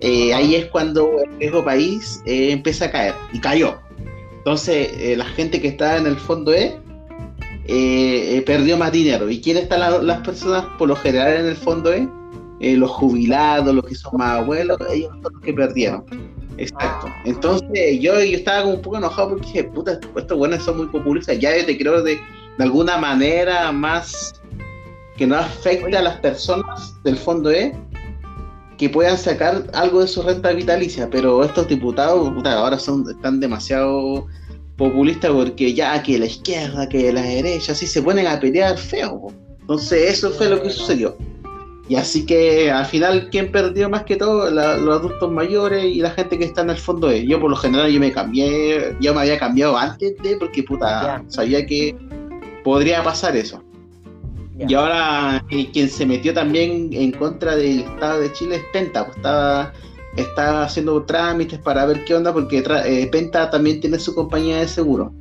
ahí 0.00 0.54
es 0.54 0.66
cuando 0.66 1.10
el 1.24 1.38
riesgo 1.38 1.64
país 1.64 2.22
empieza 2.24 2.84
a 2.84 2.90
caer 2.92 3.14
y 3.32 3.40
cayó 3.40 3.78
entonces, 4.48 4.92
eh, 4.94 5.14
la 5.14 5.26
gente 5.26 5.60
que 5.60 5.68
está 5.68 5.98
en 5.98 6.06
el 6.06 6.16
fondo 6.16 6.54
E 6.54 6.74
eh, 7.66 8.42
perdió 8.46 8.78
más 8.78 8.90
dinero. 8.92 9.28
¿Y 9.28 9.42
quiénes 9.42 9.64
están 9.64 10.06
las 10.06 10.20
personas 10.20 10.64
por 10.78 10.88
lo 10.88 10.96
general 10.96 11.34
en 11.34 11.46
el 11.48 11.56
fondo 11.56 11.92
E? 11.92 12.08
los 12.60 12.90
jubilados, 12.90 13.74
los 13.74 13.84
que 13.84 13.94
son 13.94 14.16
más 14.16 14.40
abuelos, 14.40 14.78
ellos 14.90 15.10
son 15.22 15.34
los 15.34 15.42
que 15.42 15.52
perdieron. 15.52 16.02
Exacto. 16.56 17.08
Entonces, 17.26 18.00
yo, 18.00 18.14
yo 18.14 18.38
estaba 18.38 18.62
como 18.62 18.76
un 18.76 18.82
poco 18.82 18.96
enojado 18.96 19.28
porque 19.28 19.46
dije, 19.48 19.64
puta, 19.64 20.00
estos 20.16 20.38
buenos 20.38 20.64
son 20.64 20.78
muy 20.78 20.86
populistas. 20.86 21.38
Ya 21.38 21.54
yo 21.54 21.66
te 21.66 21.76
creo 21.76 22.02
de, 22.02 22.14
de 22.14 22.64
alguna 22.64 22.96
manera 22.96 23.70
más 23.70 24.40
que 25.18 25.26
no 25.26 25.36
afecte 25.36 25.94
a 25.94 26.00
las 26.00 26.18
personas 26.20 26.94
del 27.04 27.18
fondo 27.18 27.50
E 27.50 27.76
que 28.78 28.88
puedan 28.88 29.18
sacar 29.18 29.64
algo 29.74 30.00
de 30.00 30.06
su 30.06 30.22
renta 30.22 30.52
vitalicia, 30.52 31.10
pero 31.10 31.44
estos 31.44 31.66
diputados 31.68 32.32
ahora 32.46 32.78
son 32.78 33.04
están 33.10 33.40
demasiado 33.40 34.26
populistas 34.76 35.32
porque 35.32 35.74
ya 35.74 36.00
que 36.02 36.18
la 36.18 36.26
izquierda, 36.26 36.88
que 36.88 37.12
la 37.12 37.22
derecha, 37.22 37.72
así 37.72 37.86
se 37.86 38.00
ponen 38.00 38.28
a 38.28 38.38
pelear 38.38 38.78
feo. 38.78 39.32
Entonces 39.60 40.14
eso 40.14 40.30
fue 40.30 40.48
lo 40.48 40.62
que 40.62 40.70
sucedió. 40.70 41.16
Y 41.88 41.96
así 41.96 42.24
que 42.24 42.70
al 42.70 42.84
final, 42.84 43.28
¿quién 43.30 43.50
perdió 43.50 43.88
más 43.88 44.04
que 44.04 44.16
todo? 44.16 44.50
los 44.50 44.96
adultos 44.96 45.30
mayores 45.32 45.84
y 45.84 46.00
la 46.00 46.10
gente 46.10 46.38
que 46.38 46.44
está 46.44 46.60
en 46.60 46.70
el 46.70 46.76
fondo 46.76 47.08
de. 47.08 47.26
Yo 47.26 47.40
por 47.40 47.50
lo 47.50 47.56
general 47.56 47.90
yo 47.90 47.98
me 47.98 48.12
cambié, 48.12 48.94
yo 49.00 49.12
me 49.14 49.22
había 49.22 49.38
cambiado 49.38 49.76
antes 49.76 50.14
de, 50.22 50.36
porque 50.36 50.62
puta, 50.62 51.24
sabía 51.28 51.66
que 51.66 51.96
podría 52.62 53.02
pasar 53.02 53.36
eso. 53.36 53.64
Y 54.66 54.74
ahora 54.74 55.44
eh, 55.50 55.70
quien 55.72 55.88
se 55.88 56.04
metió 56.04 56.34
también 56.34 56.90
en 56.92 57.12
contra 57.12 57.54
del 57.54 57.80
Estado 57.80 58.20
de 58.20 58.32
Chile 58.32 58.56
es 58.56 58.62
Penta, 58.72 59.04
pues 59.04 59.16
está, 59.16 59.72
está 60.16 60.64
haciendo 60.64 61.04
trámites 61.04 61.60
para 61.60 61.86
ver 61.86 62.04
qué 62.04 62.14
onda, 62.14 62.32
porque 62.32 62.64
eh, 62.84 63.08
Penta 63.12 63.50
también 63.50 63.80
tiene 63.80 63.98
su 64.00 64.14
compañía 64.14 64.58
de 64.58 64.68
seguro. 64.68 65.12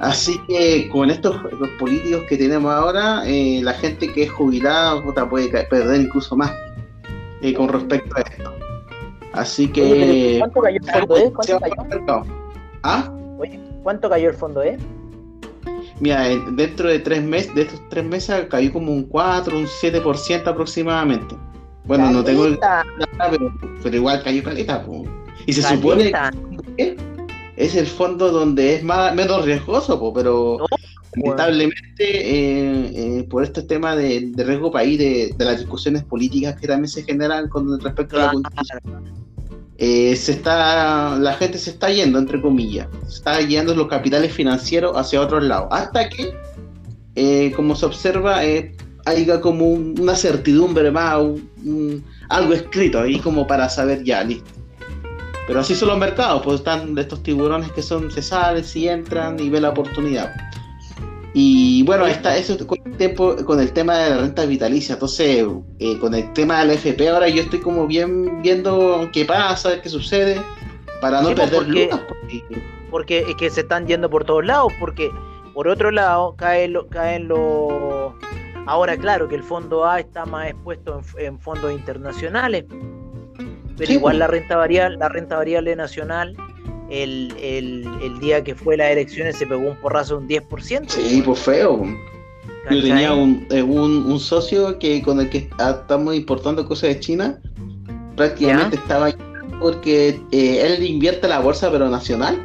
Así 0.00 0.40
que 0.46 0.88
con 0.90 1.10
estos 1.10 1.42
los 1.58 1.68
políticos 1.80 2.22
que 2.28 2.36
tenemos 2.36 2.72
ahora, 2.72 3.22
eh, 3.26 3.60
la 3.64 3.72
gente 3.72 4.12
que 4.12 4.24
es 4.24 4.30
jubilada 4.30 5.02
puede 5.28 5.48
perder 5.64 6.02
incluso 6.02 6.36
más 6.36 6.52
con 7.56 7.68
respecto 7.68 8.16
a 8.16 8.20
esto. 8.20 8.54
Así 9.32 9.68
que... 9.68 10.36
¿Cuánto 10.38 10.60
cayó 10.60 10.78
el 10.78 10.90
fondo, 10.90 11.16
eh? 11.16 11.32
¿Cuánto 11.34 11.60
cayó? 11.60 12.24
¿Ah? 12.84 13.12
Oye, 13.38 13.60
¿cuánto 13.82 14.08
cayó 14.08 14.30
el 14.30 14.36
fondo, 14.36 14.62
eh? 14.62 14.78
Mira, 16.00 16.28
dentro 16.52 16.88
de 16.88 17.00
tres 17.00 17.22
meses, 17.22 17.54
de 17.54 17.62
estos 17.62 17.80
tres 17.88 18.04
meses 18.04 18.46
cayó 18.48 18.72
como 18.72 18.92
un 18.92 19.04
4, 19.04 19.58
un 19.58 19.66
7% 19.66 20.46
aproximadamente. 20.46 21.34
Bueno, 21.84 22.10
no 22.10 22.22
tengo 22.22 22.48
nada, 22.48 22.84
pero, 23.30 23.52
pero, 23.82 23.96
igual 23.96 24.22
cayó 24.22 24.42
caleta. 24.42 24.84
Y 25.46 25.52
se 25.52 25.62
supone 25.62 26.12
que 26.76 26.96
es 27.56 27.74
el 27.74 27.86
fondo 27.86 28.30
donde 28.30 28.76
es 28.76 28.84
más 28.84 29.14
menos 29.14 29.44
riesgoso, 29.44 30.12
pero 30.12 30.58
lamentablemente 31.16 31.98
eh, 31.98 32.90
eh, 32.94 33.22
por 33.24 33.42
este 33.42 33.62
tema 33.62 33.96
de, 33.96 34.30
riesgo 34.36 34.70
país, 34.70 34.98
de, 34.98 35.34
de, 35.36 35.44
las 35.44 35.58
discusiones 35.58 36.04
políticas 36.04 36.60
que 36.60 36.68
también 36.68 36.88
se 36.88 37.02
generan 37.02 37.48
con 37.48 37.80
respecto 37.80 38.16
a 38.16 38.26
la 38.26 38.32
constitución 38.32 39.28
eh, 39.80 40.16
se 40.16 40.32
está, 40.32 41.16
la 41.20 41.34
gente 41.34 41.56
se 41.56 41.70
está 41.70 41.88
yendo, 41.88 42.18
entre 42.18 42.40
comillas, 42.40 42.88
se 43.06 43.18
está 43.18 43.38
guiando 43.38 43.76
los 43.76 43.86
capitales 43.86 44.32
financieros 44.32 44.96
hacia 44.96 45.20
otros 45.20 45.44
lados, 45.44 45.68
hasta 45.70 46.08
que, 46.08 46.34
eh, 47.14 47.52
como 47.54 47.76
se 47.76 47.86
observa, 47.86 48.44
eh, 48.44 48.76
haya 49.06 49.40
como 49.40 49.68
una 49.68 50.16
certidumbre 50.16 50.90
más, 50.90 51.24
algo 52.28 52.52
escrito 52.52 53.00
ahí 53.00 53.20
como 53.20 53.46
para 53.46 53.68
saber 53.68 54.02
ya, 54.02 54.24
listo. 54.24 54.50
Pero 55.46 55.60
así 55.60 55.76
son 55.76 55.88
los 55.88 55.98
mercados, 55.98 56.42
pues 56.42 56.56
están 56.56 56.96
de 56.96 57.02
estos 57.02 57.22
tiburones 57.22 57.70
que 57.70 57.80
son, 57.80 58.10
se 58.10 58.20
salen, 58.20 58.64
si 58.64 58.88
entran 58.88 59.38
y 59.38 59.48
ven 59.48 59.62
la 59.62 59.70
oportunidad. 59.70 60.34
Y 61.40 61.84
bueno, 61.84 62.04
está 62.04 62.36
eso 62.36 62.58
con 62.66 62.78
el, 62.98 63.44
con 63.44 63.60
el 63.60 63.72
tema 63.72 63.96
de 63.96 64.10
la 64.10 64.18
renta 64.22 64.44
vitalicia. 64.44 64.94
Entonces, 64.94 65.46
eh, 65.78 65.96
con 66.00 66.12
el 66.12 66.32
tema 66.32 66.58
del 66.58 66.72
FP, 66.72 67.08
ahora 67.08 67.28
yo 67.28 67.42
estoy 67.42 67.60
como 67.60 67.86
bien 67.86 68.42
viendo 68.42 69.08
qué 69.12 69.24
pasa, 69.24 69.80
qué 69.80 69.88
sucede, 69.88 70.42
para 71.00 71.22
no 71.22 71.32
pues, 71.36 71.48
perder 71.48 71.90
porque, 71.90 71.90
porque, 72.90 73.18
es 73.20 73.36
que 73.36 73.50
se 73.50 73.60
están 73.60 73.86
yendo 73.86 74.10
por 74.10 74.24
todos 74.24 74.44
lados, 74.44 74.72
porque 74.80 75.12
por 75.54 75.68
otro 75.68 75.92
lado 75.92 76.34
caen 76.34 76.72
los... 76.72 76.86
Caen 76.86 77.28
lo... 77.28 78.16
Ahora, 78.66 78.96
claro 78.96 79.28
que 79.28 79.36
el 79.36 79.44
fondo 79.44 79.86
A 79.86 80.00
está 80.00 80.26
más 80.26 80.48
expuesto 80.48 81.00
en, 81.18 81.38
fondos 81.38 81.70
internacionales, 81.72 82.64
pero 83.76 83.92
igual 83.92 84.18
la 84.18 84.26
renta 84.26 84.56
variable, 84.56 84.96
la 84.96 85.08
renta 85.08 85.36
variable 85.36 85.76
nacional, 85.76 86.36
el, 86.90 88.18
día 88.20 88.42
que 88.42 88.54
fue 88.54 88.76
las 88.76 88.90
elecciones 88.90 89.36
se 89.36 89.46
pegó 89.46 89.70
un 89.70 89.76
porrazo 89.76 90.20
de 90.20 90.38
un 90.38 90.48
10%. 90.48 90.88
Sí, 90.88 91.22
pues 91.24 91.38
feo. 91.38 91.84
Yo 92.70 92.82
tenía 92.82 93.08
eh, 93.08 93.62
un, 93.62 94.04
un, 94.06 94.20
socio 94.20 94.78
que 94.78 95.00
con 95.00 95.20
el 95.20 95.30
que 95.30 95.48
estamos 95.58 96.14
importando 96.14 96.66
cosas 96.66 96.90
de 96.90 97.00
China, 97.00 97.40
prácticamente 98.14 98.76
estaba 98.76 99.10
porque 99.60 100.20
eh, 100.30 100.66
él 100.66 100.84
invierte 100.84 101.28
la 101.28 101.40
bolsa 101.40 101.70
pero 101.70 101.88
nacional. 101.88 102.38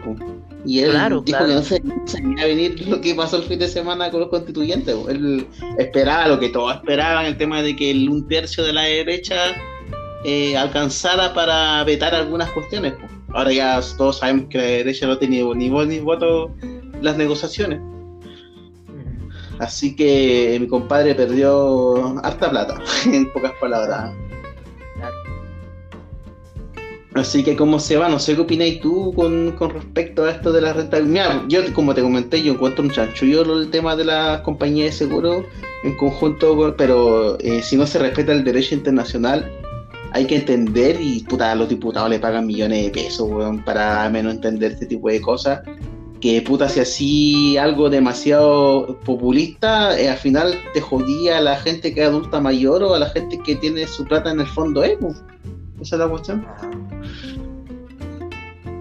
Y 0.66 0.80
él 0.80 0.94
dijo 1.26 1.46
que 1.46 1.54
no 1.54 1.62
se, 1.62 1.82
iba 1.84 2.42
a 2.42 2.46
venir 2.46 2.88
lo 2.88 3.02
que 3.02 3.14
pasó 3.14 3.36
el 3.36 3.44
fin 3.44 3.60
de 3.60 3.68
semana 3.68 4.10
con 4.10 4.22
los 4.22 4.30
constituyentes. 4.30 4.96
Él 5.10 5.46
esperaba 5.78 6.30
lo 6.30 6.40
que 6.40 6.50
todos 6.50 6.76
esperaban, 6.76 7.26
el 7.26 7.38
tema 7.38 7.62
de 7.62 7.76
que 7.76 7.92
el, 7.92 8.08
un 8.08 8.26
tercio 8.30 8.64
de 8.64 8.72
la 8.72 8.84
derecha 8.84 9.36
eh, 10.24 10.56
alcanzara 10.56 11.34
para 11.34 11.84
vetar 11.84 12.16
algunas 12.16 12.50
cuestiones. 12.52 12.94
Ahora 13.34 13.52
ya 13.52 13.82
todos 13.98 14.20
sabemos 14.20 14.46
que 14.50 14.58
la 14.58 14.64
derecha 14.64 15.08
no 15.08 15.18
tenía 15.18 15.44
ni 15.56 15.70
voz 15.70 15.88
ni 15.88 16.00
voto 16.00 16.54
las 17.02 17.18
negociaciones. 17.18 17.80
Así 19.60 19.96
que 19.96 20.58
mi 20.60 20.68
compadre 20.68 21.16
perdió 21.16 22.20
harta 22.24 22.50
plata, 22.50 22.76
en 23.06 23.32
pocas 23.32 23.54
palabras. 23.60 24.14
Así 27.16 27.44
que 27.44 27.56
cómo 27.56 27.80
se 27.80 27.96
va, 27.96 28.10
no 28.10 28.18
sé 28.18 28.36
qué 28.36 28.42
opináis 28.42 28.82
tú 28.82 29.14
con, 29.14 29.56
respecto 29.72 30.26
a 30.26 30.32
esto 30.32 30.52
de 30.52 30.62
la 30.62 30.74
renta. 30.74 31.00
Mira, 31.00 31.46
yo 31.48 31.62
como 31.74 31.94
te 31.94 32.02
comenté, 32.02 32.42
yo 32.42 32.54
encuentro 32.54 32.84
un 32.84 32.90
chanchullo 32.90 33.44
el 33.60 33.70
tema 33.70 33.96
de 33.96 34.06
las 34.06 34.42
compañías 34.42 34.92
de 34.92 35.06
seguro 35.06 35.46
en 35.84 35.96
conjunto, 35.96 36.74
pero 36.76 37.38
eh, 37.40 37.62
si 37.62 37.78
no 37.78 37.86
se 37.86 38.00
respeta 38.00 38.32
el 38.32 38.44
derecho 38.44 38.74
internacional, 38.74 39.52
hay 40.14 40.28
que 40.28 40.36
entender 40.38 41.02
y 41.02 41.24
puta, 41.24 41.52
a 41.52 41.56
los 41.56 41.68
diputados 41.68 42.10
le 42.10 42.20
pagan 42.20 42.46
millones 42.46 42.86
de 42.86 42.92
pesos, 42.92 43.28
weón, 43.30 43.64
para 43.66 44.08
menos 44.10 44.36
entender 44.36 44.74
este 44.74 44.86
tipo 44.86 45.10
de 45.10 45.20
cosas. 45.20 45.62
Que 46.22 46.42
puta, 46.42 46.70
si 46.70 46.80
así 46.80 47.58
algo 47.58 47.90
demasiado 47.90 49.00
populista, 49.04 50.00
eh, 50.00 50.10
al 50.10 50.18
final 50.18 50.54
te 50.74 50.80
jodía 50.80 51.40
a 51.40 51.42
la 51.42 51.58
gente 51.58 51.94
que 51.94 52.02
es 52.02 52.08
adulta 52.08 52.40
mayor 52.40 52.84
o 52.84 52.94
a 52.94 53.00
la 53.00 53.10
gente 53.10 53.40
que 53.44 53.56
tiene 53.56 53.88
su 53.88 54.06
plata 54.06 54.32
en 54.32 54.40
el 54.40 54.48
fondo 54.48 54.84
¿eh? 54.84 54.98
Esa 55.82 55.96
es 55.96 56.00
la 56.00 56.08
cuestión. 56.08 56.46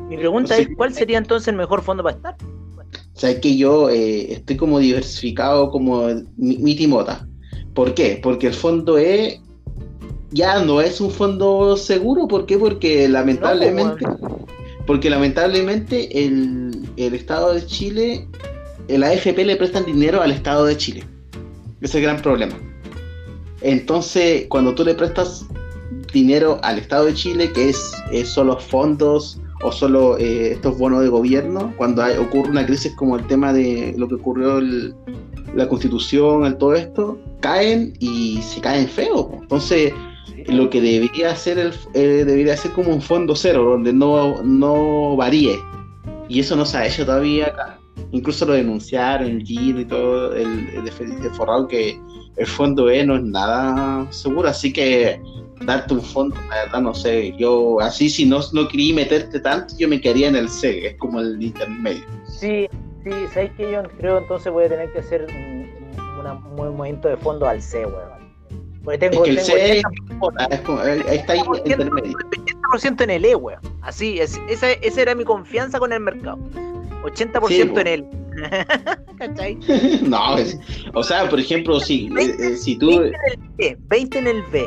Mi 0.08 0.18
pregunta 0.18 0.56
es, 0.58 0.68
¿cuál 0.76 0.92
sería 0.92 1.16
entonces 1.16 1.48
el 1.48 1.56
mejor 1.56 1.82
fondo 1.82 2.02
para 2.02 2.16
estar? 2.16 2.36
Sabes 3.14 3.38
que 3.40 3.56
yo 3.56 3.88
eh, 3.88 4.34
estoy 4.34 4.56
como 4.56 4.78
diversificado 4.78 5.70
como 5.70 6.08
mi, 6.36 6.76
timota. 6.76 7.26
¿Por 7.74 7.94
qué? 7.94 8.20
Porque 8.22 8.48
el 8.48 8.54
fondo 8.54 8.98
E 8.98 9.40
ya 10.32 10.64
no 10.64 10.80
es 10.80 11.00
un 11.00 11.10
fondo 11.10 11.76
seguro. 11.76 12.26
¿Por 12.26 12.46
qué? 12.46 12.58
Porque 12.58 13.08
lamentablemente, 13.08 14.04
porque 14.86 15.10
lamentablemente 15.10 16.24
el, 16.24 16.88
el 16.96 17.14
Estado 17.14 17.54
de 17.54 17.64
Chile, 17.66 18.26
la 18.88 19.08
AFP 19.08 19.44
le 19.44 19.56
prestan 19.56 19.84
dinero 19.84 20.22
al 20.22 20.32
Estado 20.32 20.64
de 20.64 20.76
Chile. 20.76 21.04
Ese 21.80 21.86
es 21.86 21.94
el 21.96 22.02
gran 22.02 22.22
problema. 22.22 22.54
Entonces, 23.60 24.46
cuando 24.48 24.74
tú 24.74 24.84
le 24.84 24.94
prestas 24.94 25.46
dinero 26.12 26.58
al 26.62 26.78
Estado 26.78 27.06
de 27.06 27.14
Chile, 27.14 27.50
que 27.52 27.70
es, 27.70 27.92
es 28.10 28.28
solo 28.28 28.58
fondos 28.58 29.40
o 29.62 29.70
solo 29.70 30.18
eh, 30.18 30.52
estos 30.52 30.76
bonos 30.78 31.02
de 31.02 31.08
gobierno, 31.08 31.72
cuando 31.76 32.04
ocurre 32.20 32.50
una 32.50 32.66
crisis 32.66 32.92
como 32.96 33.16
el 33.16 33.26
tema 33.26 33.52
de 33.52 33.94
lo 33.96 34.08
que 34.08 34.16
ocurrió 34.16 34.60
la 35.54 35.68
constitución, 35.68 36.58
todo 36.58 36.74
esto, 36.74 37.18
caen 37.40 37.94
y 38.00 38.40
se 38.42 38.60
caen 38.60 38.88
feo. 38.88 39.38
Entonces, 39.42 39.92
lo 40.48 40.70
que 40.70 40.80
debería 40.80 41.34
ser 41.36 41.58
el, 41.58 41.72
eh, 41.94 42.24
debería 42.24 42.56
ser 42.56 42.72
como 42.72 42.90
un 42.90 43.02
fondo 43.02 43.34
cero, 43.34 43.64
donde 43.64 43.92
no, 43.92 44.42
no 44.42 45.16
varíe. 45.16 45.58
Y 46.28 46.40
eso 46.40 46.56
no 46.56 46.64
se 46.64 46.78
ha 46.78 46.86
hecho 46.86 47.04
todavía 47.04 47.46
acá. 47.46 47.78
Incluso 48.12 48.46
lo 48.46 48.54
denunciaron, 48.54 49.28
el 49.28 49.42
GIR 49.42 49.80
y 49.80 49.84
todo, 49.84 50.34
el, 50.34 50.68
el, 50.74 51.30
forrado, 51.32 51.68
que 51.68 51.98
el 52.36 52.46
fondo 52.46 52.90
E 52.90 53.04
no 53.04 53.16
es 53.16 53.22
nada 53.22 54.10
seguro. 54.10 54.48
Así 54.48 54.72
que 54.72 55.20
darte 55.64 55.94
un 55.94 56.02
fondo, 56.02 56.36
la 56.48 56.64
verdad 56.64 56.80
no 56.80 56.94
sé, 56.94 57.34
yo 57.38 57.80
así 57.80 58.10
si 58.10 58.26
no, 58.26 58.40
no 58.52 58.68
quería 58.68 58.94
meterte 58.94 59.38
tanto, 59.40 59.74
yo 59.78 59.88
me 59.88 60.00
quedaría 60.00 60.28
en 60.28 60.36
el 60.36 60.48
C, 60.48 60.86
es 60.86 60.96
como 60.96 61.20
el 61.20 61.40
intermedio. 61.40 62.04
Sí, 62.26 62.68
sí, 63.04 63.10
sabes 63.32 63.52
que 63.52 63.70
yo 63.70 63.82
creo 63.98 64.18
entonces 64.18 64.52
voy 64.52 64.64
a 64.64 64.68
tener 64.68 64.92
que 64.92 64.98
hacer 64.98 65.26
un, 65.28 66.58
un 66.58 66.76
movimiento 66.76 67.08
de 67.08 67.16
fondo 67.16 67.46
al 67.46 67.62
C, 67.62 67.86
weón. 67.86 68.21
Porque 68.84 68.98
tengo, 68.98 69.24
es 69.24 69.30
que 69.30 69.30
el 69.30 69.40
C 69.40 69.82
ah, 70.38 70.48
es 70.50 70.60
como, 70.60 70.80
ahí 70.80 71.02
está 71.10 71.34
ahí 71.34 71.40
intermedio. 71.64 72.16
80% 72.72 73.02
en 73.02 73.10
el 73.10 73.24
E, 73.24 73.34
weón. 73.34 73.60
Así, 73.82 74.18
es, 74.18 74.40
esa, 74.48 74.72
esa 74.72 75.02
era 75.02 75.14
mi 75.14 75.24
confianza 75.24 75.78
con 75.78 75.92
el 75.92 76.00
mercado. 76.00 76.38
80% 77.04 77.80
en 77.80 77.86
él. 77.86 78.06
¿Cachai? 79.18 79.54
no, 80.02 80.36
o 80.94 81.02
sea, 81.02 81.28
por 81.28 81.38
ejemplo, 81.38 81.78
si, 81.80 82.10
eh, 82.18 82.56
si 82.56 82.76
tú. 82.76 82.88
20 82.98 83.08
en 83.08 83.32
el 83.32 83.48
B, 83.56 83.76
20 83.88 84.18
en 84.18 84.26
el 84.26 84.42
B, 84.50 84.66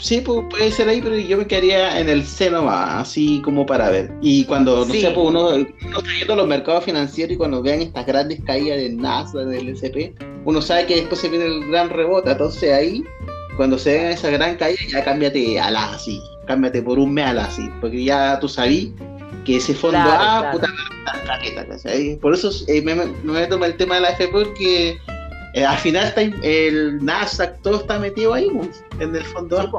Sí, 0.00 0.22
pues, 0.22 0.46
puede 0.48 0.72
ser 0.72 0.88
ahí, 0.88 1.02
pero 1.02 1.18
yo 1.18 1.36
me 1.36 1.46
quedaría 1.46 2.00
en 2.00 2.08
el 2.08 2.24
C 2.24 2.50
nomás, 2.50 3.08
así 3.08 3.42
como 3.44 3.66
para 3.66 3.90
ver. 3.90 4.10
Y 4.22 4.44
cuando, 4.46 4.86
no 4.86 4.94
sé, 4.94 5.10
pues 5.10 5.28
uno, 5.28 5.54
está 5.54 6.00
viendo 6.14 6.36
los 6.36 6.48
mercados 6.48 6.84
financieros 6.84 7.34
y 7.34 7.36
cuando 7.36 7.62
vean 7.62 7.82
estas 7.82 8.06
grandes 8.06 8.42
caídas 8.42 8.78
del 8.78 8.96
NASA, 8.96 9.40
del 9.40 9.68
SP, 9.76 10.16
uno 10.44 10.62
sabe 10.62 10.86
que 10.86 10.96
después 10.96 11.20
se 11.20 11.28
viene 11.28 11.46
el 11.46 11.68
gran 11.68 11.90
rebote. 11.90 12.30
Entonces 12.30 12.72
ahí, 12.72 13.04
cuando 13.56 13.78
se 13.78 13.94
vean 13.94 14.12
esa 14.12 14.30
gran 14.30 14.56
caída, 14.56 14.80
ya 14.88 15.04
cámbiate 15.04 15.60
a 15.60 15.70
la 15.70 15.92
así, 15.92 16.20
cámbiate 16.46 16.82
por 16.82 16.98
un 16.98 17.14
mes 17.14 17.26
a 17.26 17.34
la 17.34 17.44
así, 17.44 17.68
porque 17.80 18.04
ya 18.04 18.38
tú 18.40 18.48
sabí 18.48 18.94
que 19.44 19.56
ese 19.56 19.74
fondo 19.74 19.98
A, 19.98 20.50
puta, 20.52 20.68
Por 22.20 22.34
eso 22.34 22.50
eh, 22.68 22.82
me, 22.82 22.94
me, 22.94 23.06
me 23.22 23.46
tomo 23.46 23.64
el 23.64 23.76
tema 23.76 23.96
de 23.96 24.00
la 24.02 24.10
FP 24.10 24.32
porque 24.32 24.98
eh, 25.54 25.64
al 25.64 25.78
final 25.78 26.06
está 26.06 26.22
el 26.22 27.04
Nasdaq, 27.04 27.60
todo 27.62 27.80
está 27.80 27.98
metido 27.98 28.34
ahí, 28.34 28.48
pues, 28.50 28.84
en 29.00 29.14
el 29.14 29.24
fondo. 29.24 29.70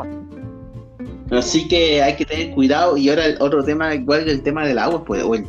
Así 1.31 1.67
que 1.67 2.03
hay 2.03 2.15
que 2.15 2.25
tener 2.25 2.51
cuidado. 2.51 2.97
Y 2.97 3.09
ahora 3.09 3.25
el 3.25 3.37
otro 3.39 3.63
tema, 3.63 3.95
igual 3.95 4.25
que 4.25 4.31
el 4.31 4.41
tema 4.41 4.65
del 4.65 4.77
agua, 4.77 5.05
pues, 5.05 5.23
o 5.23 5.33
el 5.33 5.45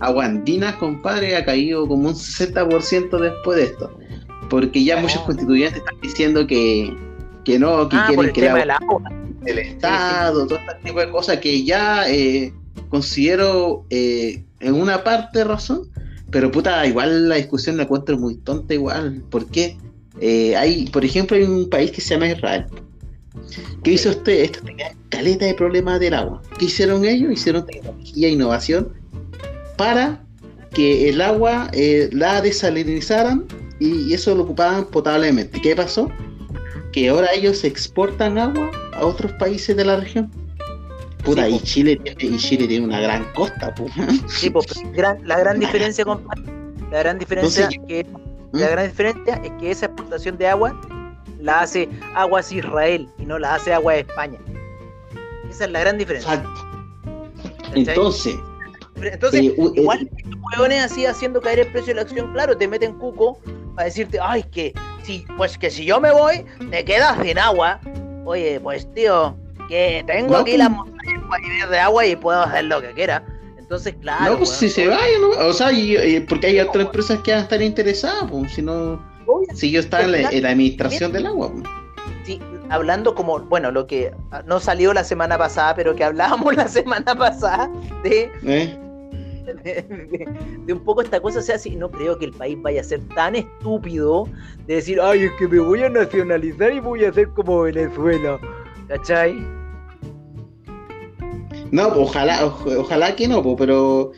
agua 0.00 0.24
andina, 0.24 0.78
compadre, 0.78 1.36
ha 1.36 1.44
caído 1.44 1.86
como 1.86 2.08
un 2.08 2.14
60% 2.14 3.18
después 3.18 3.58
de 3.58 3.64
esto. 3.64 3.90
Porque 4.48 4.84
ya 4.84 4.96
muchos 4.98 5.22
constituyentes 5.22 5.78
están 5.78 6.00
diciendo 6.00 6.46
que, 6.46 6.94
que 7.44 7.58
no, 7.58 7.88
que 7.88 7.96
ah, 7.96 8.04
quieren 8.08 8.32
crear 8.32 8.58
el, 8.58 8.70
el 9.46 9.58
Estado, 9.58 10.46
todo 10.46 10.58
este 10.58 10.74
tipo 10.84 11.00
de 11.00 11.10
cosas 11.10 11.38
que 11.38 11.64
ya 11.64 12.08
eh, 12.08 12.52
considero 12.88 13.84
eh, 13.90 14.44
en 14.60 14.74
una 14.74 15.02
parte 15.02 15.44
razón, 15.44 15.88
pero 16.30 16.50
puta, 16.50 16.86
igual 16.86 17.28
la 17.28 17.36
discusión 17.36 17.76
la 17.76 17.84
encuentro 17.84 18.18
muy 18.18 18.36
tonta 18.36 18.74
igual. 18.74 19.22
¿Por 19.30 19.46
qué? 19.46 19.76
Eh, 20.20 20.56
hay, 20.56 20.86
por 20.86 21.04
ejemplo, 21.04 21.36
hay 21.36 21.44
un 21.44 21.68
país 21.68 21.90
que 21.90 22.00
se 22.00 22.14
llama 22.14 22.28
Israel. 22.28 22.66
¿Qué 23.82 23.92
hizo 23.92 24.10
usted? 24.10 24.44
Esto 24.44 24.60
tenía 24.64 24.94
caleta 25.08 25.44
de 25.44 25.54
problemas 25.54 26.00
del 26.00 26.14
agua. 26.14 26.40
¿Qué 26.58 26.66
hicieron 26.66 27.04
ellos? 27.04 27.32
Hicieron 27.32 27.66
tecnología 27.66 28.28
e 28.28 28.30
innovación 28.30 28.92
para 29.76 30.24
que 30.70 31.08
el 31.08 31.20
agua 31.20 31.68
eh, 31.72 32.08
la 32.12 32.40
desalinizaran 32.40 33.44
y, 33.78 34.12
eso 34.12 34.34
lo 34.34 34.44
ocupaban 34.44 34.86
potablemente. 34.86 35.60
¿Qué 35.60 35.74
pasó? 35.74 36.10
Que 36.92 37.08
ahora 37.08 37.32
ellos 37.32 37.64
exportan 37.64 38.38
agua 38.38 38.70
a 38.92 39.04
otros 39.04 39.32
países 39.32 39.76
de 39.76 39.84
la 39.84 39.96
región. 39.96 40.30
Puta, 41.24 41.48
y, 41.48 41.58
Chile 41.60 41.96
tiene, 41.96 42.36
y 42.36 42.38
Chile 42.38 42.68
tiene 42.68 42.84
una 42.84 43.00
gran 43.00 43.24
costa, 43.32 43.74
Sí, 44.28 44.50
pues, 44.50 44.66
la 44.94 45.38
gran 45.38 45.58
diferencia, 45.58 46.04
compadre, 46.04 46.42
la 46.90 46.98
gran 46.98 47.18
diferencia 47.18 47.68
que 47.88 48.06
la 48.52 48.68
¿Mm? 48.68 48.70
gran 48.70 48.86
diferencia 48.86 49.34
es 49.42 49.50
que 49.58 49.70
esa 49.70 49.86
exportación 49.86 50.38
de 50.38 50.46
agua 50.46 50.78
la 51.40 51.60
hace 51.60 51.88
Aguas 52.14 52.52
Israel 52.52 53.08
y 53.18 53.26
no 53.26 53.38
la 53.38 53.56
hace 53.56 53.72
Agua 53.72 53.94
de 53.94 54.00
España. 54.00 54.38
Esa 55.50 55.64
es 55.64 55.70
la 55.72 55.80
gran 55.80 55.98
diferencia. 55.98 56.34
Exacto. 56.34 56.64
Entonces, 57.74 58.36
entonces, 59.02 59.40
eh, 59.40 59.54
igual 59.74 60.08
eh, 60.16 60.30
hueones 60.56 60.84
así 60.84 61.04
haciendo 61.04 61.40
caer 61.40 61.60
el 61.60 61.66
precio 61.68 61.88
de 61.88 61.94
la 61.94 62.02
acción, 62.02 62.32
claro, 62.32 62.56
te 62.56 62.68
meten 62.68 62.94
cuco 62.98 63.40
para 63.74 63.86
decirte, 63.86 64.18
ay, 64.20 64.42
que 64.44 64.72
si, 65.02 65.24
pues 65.36 65.58
que 65.58 65.70
si 65.70 65.84
yo 65.84 66.00
me 66.00 66.12
voy, 66.12 66.44
te 66.70 66.84
quedas 66.84 67.18
sin 67.22 67.38
agua. 67.38 67.80
Oye, 68.24 68.58
pues 68.60 68.92
tío, 68.94 69.36
que 69.68 70.04
tengo 70.06 70.36
aquí 70.36 70.56
las 70.56 70.70
montañas 70.70 71.70
de 71.70 71.78
agua 71.78 72.06
y 72.06 72.16
puedo 72.16 72.42
hacer 72.42 72.64
lo 72.64 72.80
que 72.80 72.92
quiera. 72.92 73.24
Entonces, 73.58 73.94
claro. 74.00 74.32
No, 74.32 74.38
pues 74.38 74.50
si 74.50 74.68
se 74.68 74.86
va, 74.88 74.98
o 75.40 75.52
sea, 75.52 75.70
porque 76.28 76.46
hay 76.48 76.60
otras 76.60 76.86
empresas 76.86 77.20
que 77.20 77.32
van 77.32 77.40
a 77.40 77.42
estar 77.44 77.62
interesadas, 77.62 78.30
pues, 78.30 78.52
si 78.52 78.62
no, 78.62 79.02
si 79.54 79.70
yo 79.70 79.80
estaba 79.80 80.04
en 80.04 80.42
la, 80.42 80.50
administración 80.50 81.12
del 81.12 81.26
agua. 81.26 81.50
Pues. 81.50 81.64
Sí, 82.24 82.40
hablando 82.68 83.14
como, 83.14 83.40
bueno, 83.40 83.70
lo 83.70 83.86
que 83.86 84.14
no 84.46 84.60
salió 84.60 84.92
la 84.92 85.04
semana 85.04 85.38
pasada, 85.38 85.74
pero 85.74 85.94
que 85.94 86.04
hablábamos 86.04 86.54
la 86.56 86.68
semana 86.68 87.14
pasada 87.14 87.70
de, 88.02 88.30
¿Eh? 88.44 88.78
de, 89.64 90.72
un 90.72 90.84
poco 90.84 91.02
esta 91.02 91.20
cosa, 91.20 91.42
sea, 91.42 91.58
si 91.58 91.76
no 91.76 91.90
creo 91.90 92.18
que 92.18 92.26
el 92.26 92.32
país 92.32 92.60
vaya 92.60 92.80
a 92.80 92.84
ser 92.84 93.00
tan 93.14 93.34
estúpido 93.34 94.28
de 94.66 94.76
decir, 94.76 95.00
ay, 95.00 95.24
es 95.24 95.32
que 95.38 95.48
me 95.48 95.60
voy 95.60 95.82
a 95.82 95.88
nacionalizar 95.88 96.72
y 96.72 96.80
voy 96.80 97.04
a 97.04 97.12
ser 97.12 97.28
como 97.28 97.62
Venezuela, 97.62 98.38
¿cachai? 98.88 99.34
No, 101.70 101.88
ojalá, 101.88 102.44
ojalá 102.46 103.16
que 103.16 103.26
no, 103.26 103.56
pero 103.56 104.12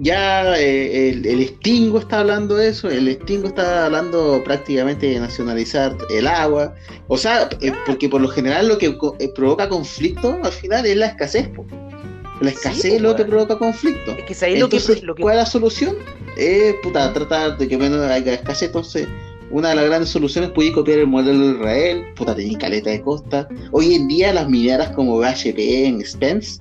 ya 0.00 0.56
eh, 0.58 1.10
el, 1.10 1.26
el, 1.26 1.48
Stingo 1.48 1.98
está 1.98 2.20
hablando 2.20 2.54
de 2.56 2.68
eso, 2.68 2.88
el 2.88 3.12
Stingo 3.12 3.48
está 3.48 3.86
hablando 3.86 4.42
prácticamente 4.44 5.06
de 5.08 5.18
nacionalizar 5.18 5.96
el 6.10 6.26
agua, 6.26 6.74
o 7.08 7.16
sea, 7.16 7.48
eh, 7.60 7.72
porque 7.86 8.08
por 8.08 8.20
lo 8.20 8.28
general 8.28 8.68
lo 8.68 8.78
que 8.78 8.96
eh, 9.18 9.28
provoca 9.34 9.68
conflicto 9.68 10.38
al 10.42 10.52
final 10.52 10.86
es 10.86 10.96
la 10.96 11.06
escasez. 11.06 11.50
La 12.40 12.50
escasez 12.50 12.94
es 12.94 13.00
lo 13.00 13.14
que 13.14 13.24
provoca 13.24 13.56
conflicto. 13.56 14.12
Es 14.12 14.24
que 14.24 14.54
entonces, 14.54 15.02
lo 15.02 15.14
que, 15.14 15.22
¿cuál 15.22 15.36
es 15.36 15.44
la 15.44 15.46
solución? 15.46 15.96
Es 16.36 16.74
puta, 16.82 17.12
tratar 17.12 17.56
de 17.58 17.68
que 17.68 17.78
menos 17.78 18.00
haya 18.10 18.34
escasez, 18.34 18.68
entonces 18.68 19.08
una 19.50 19.68
de 19.70 19.76
las 19.76 19.84
grandes 19.84 20.08
soluciones 20.10 20.50
puede 20.50 20.72
copiar 20.72 20.98
el 20.98 21.06
modelo 21.06 21.46
de 21.46 21.52
Israel, 21.54 22.04
puta, 22.16 22.34
tenéis 22.34 22.58
caleta 22.58 22.90
de 22.90 23.00
costa. 23.02 23.48
Hoy 23.70 23.94
en 23.94 24.08
día 24.08 24.32
las 24.32 24.48
mineras 24.48 24.90
como 24.90 25.18
BHP 25.18 25.58
en 25.58 26.04
Spence 26.04 26.60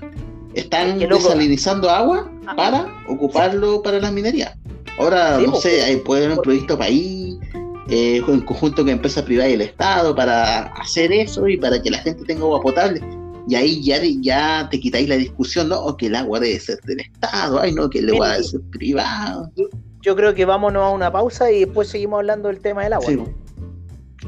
están 0.54 1.00
desalinizando 1.00 1.90
agua 1.90 2.32
para 2.56 2.88
ocuparlo 3.08 3.82
para 3.82 4.00
las 4.00 4.14
minerías. 4.14 4.56
Ahora, 5.00 5.40
no 5.40 5.56
sé, 5.56 5.82
hay, 5.82 5.98
puede 5.98 6.26
haber 6.26 6.38
un 6.38 6.44
proyecto 6.44 6.78
país, 6.78 7.36
eh, 7.90 8.22
en 8.28 8.42
conjunto 8.42 8.84
con 8.84 8.90
empresas 8.90 9.24
privadas 9.24 9.52
y 9.52 9.56
el 9.56 9.62
Estado, 9.62 10.16
para 10.16 10.66
hacer 10.74 11.12
eso 11.12 11.48
y 11.48 11.58
para 11.58 11.82
que 11.82 11.90
la 11.90 11.98
gente 12.00 12.24
tenga 12.26 12.42
agua 12.42 12.62
potable. 12.62 13.02
Y 13.48 13.56
ahí 13.56 13.84
ya, 13.84 14.00
ya 14.22 14.70
te 14.70 14.80
quitáis 14.80 15.10
la 15.10 15.16
discusión, 15.16 15.70
¿no? 15.70 15.80
O 15.80 15.98
que 15.98 16.08
el 16.08 16.16
agua 16.16 16.40
debe 16.40 16.60
ser 16.60 16.80
del 16.82 17.02
Estado, 17.02 17.60
ay, 17.60 17.74
no, 17.74 17.90
que 17.90 18.00
el 18.00 18.10
agua 18.10 18.32
debe 18.32 18.44
ser 18.44 18.62
privado. 18.72 19.52
Yo 20.02 20.16
creo 20.16 20.34
que 20.34 20.46
vámonos 20.46 20.84
a 20.84 20.90
una 20.90 21.12
pausa 21.12 21.52
y 21.52 21.62
después 21.66 21.90
seguimos 21.90 22.20
hablando 22.20 22.50
del 22.50 22.60
tema 22.60 22.84
del 22.84 22.94
agua. 22.94 23.08
Sí. 23.08 23.20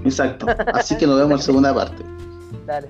Exacto. 0.04 0.47
Así 0.73 0.97
que 0.97 1.08
nos 1.08 1.17
vemos 1.17 1.32
en 1.32 1.38
la 1.38 1.43
segunda 1.43 1.73
parte. 1.73 2.04
Dale. 2.65 2.89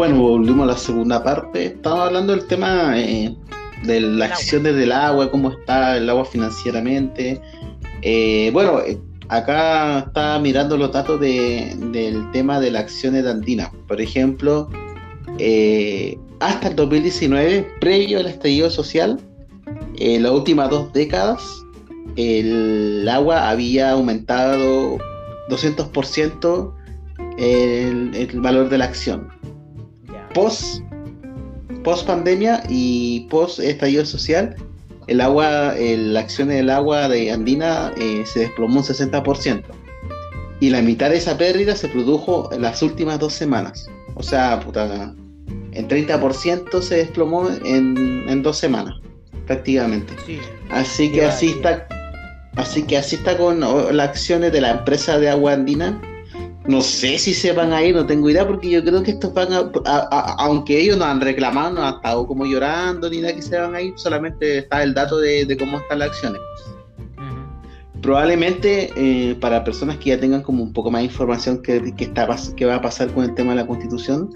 bueno, 0.00 0.22
volvimos 0.22 0.64
a 0.64 0.72
la 0.72 0.78
segunda 0.78 1.22
parte. 1.22 1.66
Estamos 1.66 2.00
hablando 2.00 2.34
del 2.34 2.46
tema 2.46 2.98
eh, 2.98 3.36
de 3.84 4.00
las 4.00 4.32
acciones 4.32 4.74
del 4.74 4.92
agua, 4.92 5.30
cómo 5.30 5.50
está 5.50 5.96
el 5.96 6.08
agua 6.08 6.24
financieramente. 6.24 7.40
Eh, 8.02 8.50
bueno, 8.52 8.80
eh, 8.80 8.98
acá 9.28 10.00
está 10.00 10.38
mirando 10.38 10.76
los 10.76 10.92
datos 10.92 11.20
del 11.20 12.30
tema 12.32 12.60
de 12.60 12.70
las 12.70 12.84
acciones 12.84 13.24
de 13.24 13.30
Andina. 13.30 13.70
Por 13.86 14.00
ejemplo, 14.00 14.68
hasta 16.40 16.68
el 16.68 16.76
2019, 16.76 17.68
previo 17.80 18.18
al 18.20 18.26
estallido 18.26 18.70
social, 18.70 19.18
en 19.96 20.22
las 20.22 20.32
últimas 20.32 20.70
dos 20.70 20.92
décadas, 20.92 21.42
el 22.16 23.08
agua 23.08 23.48
había 23.48 23.92
aumentado 23.92 24.98
200% 25.48 26.74
el, 27.38 28.14
el 28.14 28.40
valor 28.40 28.68
de 28.68 28.78
la 28.78 28.86
acción 28.86 29.40
post, 30.34 30.82
post 31.82 32.06
pandemia 32.06 32.62
y 32.68 33.20
post 33.30 33.58
estallido 33.60 34.04
social, 34.04 34.56
el 35.06 35.20
agua, 35.20 35.74
la 35.76 36.20
acción 36.20 36.48
del 36.48 36.70
agua 36.70 37.08
de 37.08 37.32
Andina 37.32 37.92
eh, 37.96 38.22
se 38.26 38.40
desplomó 38.40 38.80
un 38.80 38.84
60%. 38.84 39.62
Y 40.60 40.70
la 40.70 40.82
mitad 40.82 41.10
de 41.10 41.16
esa 41.16 41.38
pérdida 41.38 41.74
se 41.74 41.88
produjo 41.88 42.52
en 42.52 42.62
las 42.62 42.82
últimas 42.82 43.18
dos 43.18 43.32
semanas. 43.32 43.88
O 44.14 44.22
sea, 44.22 44.60
puta, 44.60 45.14
en 45.72 45.88
30% 45.88 46.82
se 46.82 46.96
desplomó 46.96 47.48
en, 47.64 48.42
dos 48.42 48.58
semanas, 48.58 48.94
prácticamente. 49.46 50.14
así 50.70 51.10
que 51.10 51.24
así 51.24 51.48
está. 51.48 51.88
Así 52.56 52.82
que 52.82 52.98
así 52.98 53.16
está 53.16 53.38
con 53.38 53.60
las 53.60 54.08
acciones 54.08 54.52
de 54.52 54.60
la 54.60 54.72
empresa 54.72 55.18
de 55.18 55.30
agua 55.30 55.52
andina 55.52 56.00
no 56.70 56.82
sé 56.82 57.18
si 57.18 57.34
se 57.34 57.52
van 57.52 57.72
a 57.72 57.82
ir, 57.82 57.96
no 57.96 58.06
tengo 58.06 58.30
idea, 58.30 58.46
porque 58.46 58.70
yo 58.70 58.84
creo 58.84 59.02
que 59.02 59.10
estos 59.10 59.34
van 59.34 59.52
a, 59.52 59.58
aunque 60.38 60.80
ellos 60.80 60.96
no 60.96 61.04
han 61.04 61.20
reclamado, 61.20 61.72
no 61.72 61.82
han 61.84 61.96
estado 61.96 62.24
como 62.28 62.46
llorando 62.46 63.10
ni 63.10 63.20
nada 63.20 63.34
que 63.34 63.42
se 63.42 63.58
van 63.58 63.74
a 63.74 63.82
ir, 63.82 63.92
solamente 63.96 64.58
está 64.58 64.84
el 64.84 64.94
dato 64.94 65.18
de, 65.18 65.56
cómo 65.58 65.78
están 65.78 65.98
las 65.98 66.10
acciones. 66.10 66.40
Probablemente 68.00 68.90
eh, 68.96 69.34
para 69.34 69.64
personas 69.64 69.96
que 69.98 70.10
ya 70.10 70.20
tengan 70.20 70.42
como 70.42 70.62
un 70.62 70.72
poco 70.72 70.92
más 70.92 71.00
de 71.00 71.06
información 71.06 71.60
que, 71.60 71.92
está, 71.98 72.28
que 72.56 72.64
va 72.64 72.76
a 72.76 72.80
pasar 72.80 73.12
con 73.12 73.24
el 73.24 73.34
tema 73.34 73.50
de 73.50 73.56
la 73.56 73.66
constitución, 73.66 74.30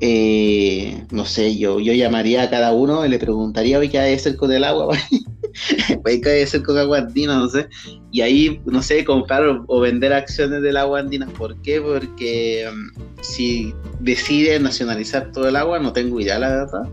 eh, 0.00 1.04
no 1.10 1.26
sé, 1.26 1.56
yo, 1.58 1.78
yo 1.80 1.92
llamaría 1.92 2.44
a 2.44 2.50
cada 2.50 2.72
uno 2.72 3.04
y 3.04 3.10
le 3.10 3.18
preguntaría, 3.18 3.78
¿qué 3.78 3.98
hay 3.98 4.08
que 4.08 4.14
hacer 4.14 4.36
con 4.36 4.50
el 4.50 4.64
agua? 4.64 4.96
puede 6.02 6.46
ser 6.46 6.62
con 6.62 6.78
agua 6.78 6.98
andina, 6.98 7.38
no 7.38 7.48
sé. 7.48 7.68
Y 8.10 8.20
ahí, 8.20 8.60
no 8.66 8.82
sé, 8.82 9.04
comprar 9.04 9.44
o, 9.66 9.80
vender 9.80 10.12
acciones 10.12 10.62
del 10.62 10.76
agua 10.76 11.00
andina. 11.00 11.26
¿Por 11.26 11.56
qué? 11.62 11.80
Porque 11.80 12.68
um, 12.70 12.90
si 13.22 13.74
decide 14.00 14.58
nacionalizar 14.60 15.32
todo 15.32 15.48
el 15.48 15.56
agua, 15.56 15.78
no 15.78 15.92
tengo 15.92 16.20
idea, 16.20 16.38
la 16.38 16.48
verdad. 16.48 16.88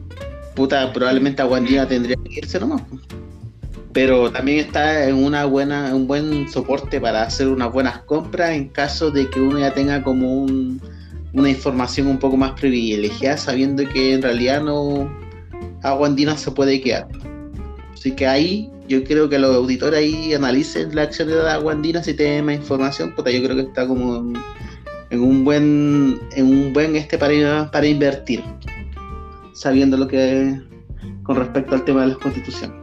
Puta, 0.56 0.92
probablemente 0.94 1.42
agua 1.42 1.58
andina 1.58 1.88
tendría 1.88 2.16
que 2.16 2.40
irse 2.40 2.60
nomás. 2.60 2.82
Pero 3.94 4.32
también 4.32 4.60
está 4.60 5.08
en 5.08 5.16
una 5.16 5.46
buena, 5.46 5.96
un 5.96 6.08
buen 6.08 6.48
soporte 6.48 7.02
para 7.02 7.24
hacer 7.24 7.48
unas 7.48 7.72
buenas 7.72 8.00
compras 8.04 8.52
en 8.52 8.70
caso 8.70 9.10
de 9.10 9.28
que 9.30 9.42
uno 9.42 9.60
ya 9.60 9.74
tenga 9.74 10.04
como 10.04 10.46
una 11.34 11.50
información 11.50 12.08
un 12.08 12.20
poco 12.20 12.38
más 12.38 12.52
privilegiada, 12.52 13.38
sabiendo 13.38 13.88
que 13.90 14.14
en 14.14 14.22
realidad 14.22 14.62
no 14.64 15.10
agua 15.82 16.08
andina 16.08 16.38
se 16.38 16.52
puede 16.52 16.82
quedar. 16.82 17.08
Así 18.00 18.14
que 18.14 18.26
ahí 18.26 18.72
yo 18.88 19.04
creo 19.04 19.28
que 19.28 19.38
los 19.38 19.54
auditores 19.54 20.00
ahí 20.00 20.34
analicen 20.34 20.96
la 20.96 21.02
acción 21.02 21.28
de 21.28 21.36
la 21.36 21.58
Guandina 21.58 22.02
si 22.02 22.14
tienen 22.14 22.46
más 22.46 22.56
información, 22.56 23.12
porque 23.14 23.34
yo 23.38 23.44
creo 23.44 23.58
que 23.58 23.64
está 23.64 23.86
como 23.86 24.32
en, 25.10 25.20
un 25.20 25.44
buen 25.44 26.18
en 26.32 26.46
un 26.46 26.72
buen 26.72 26.96
este 26.96 27.18
para, 27.18 27.70
para 27.70 27.86
invertir, 27.86 28.42
sabiendo 29.52 29.98
lo 29.98 30.08
que 30.08 30.62
con 31.24 31.36
respecto 31.36 31.76
al 31.76 31.84
tema 31.84 32.04
de 32.04 32.08
la 32.08 32.16
constitución. 32.16 32.74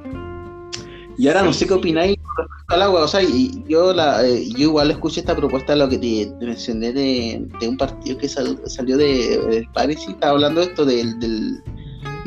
Y 1.17 1.29
ahora 1.29 1.45
no 1.45 1.55
sé 1.55 1.67
qué 1.67 1.73
opináis 1.73 2.19
con 2.19 2.47
respecto 2.49 2.75
al 2.75 2.83
agua, 2.83 3.05
o 3.05 3.09
sea, 3.09 3.23
y 3.23 3.65
yo 3.67 3.95
la 3.95 4.23
eh, 4.23 4.51
yo 4.51 4.65
igual 4.65 4.91
escuché 4.91 5.21
esta 5.21 5.35
propuesta 5.35 5.75
lo 5.75 5.89
que 5.89 5.97
te, 5.97 6.31
mencioné 6.45 6.93
de, 6.93 7.49
un 7.67 7.79
partido 7.79 8.19
que 8.19 8.29
salió 8.29 8.99
de, 8.99 9.39
de 9.49 9.67
París 9.73 10.05
y 10.07 10.13
estaba 10.13 10.33
hablando 10.33 10.61
de 10.61 10.67
esto 10.67 10.85
del 10.85 11.19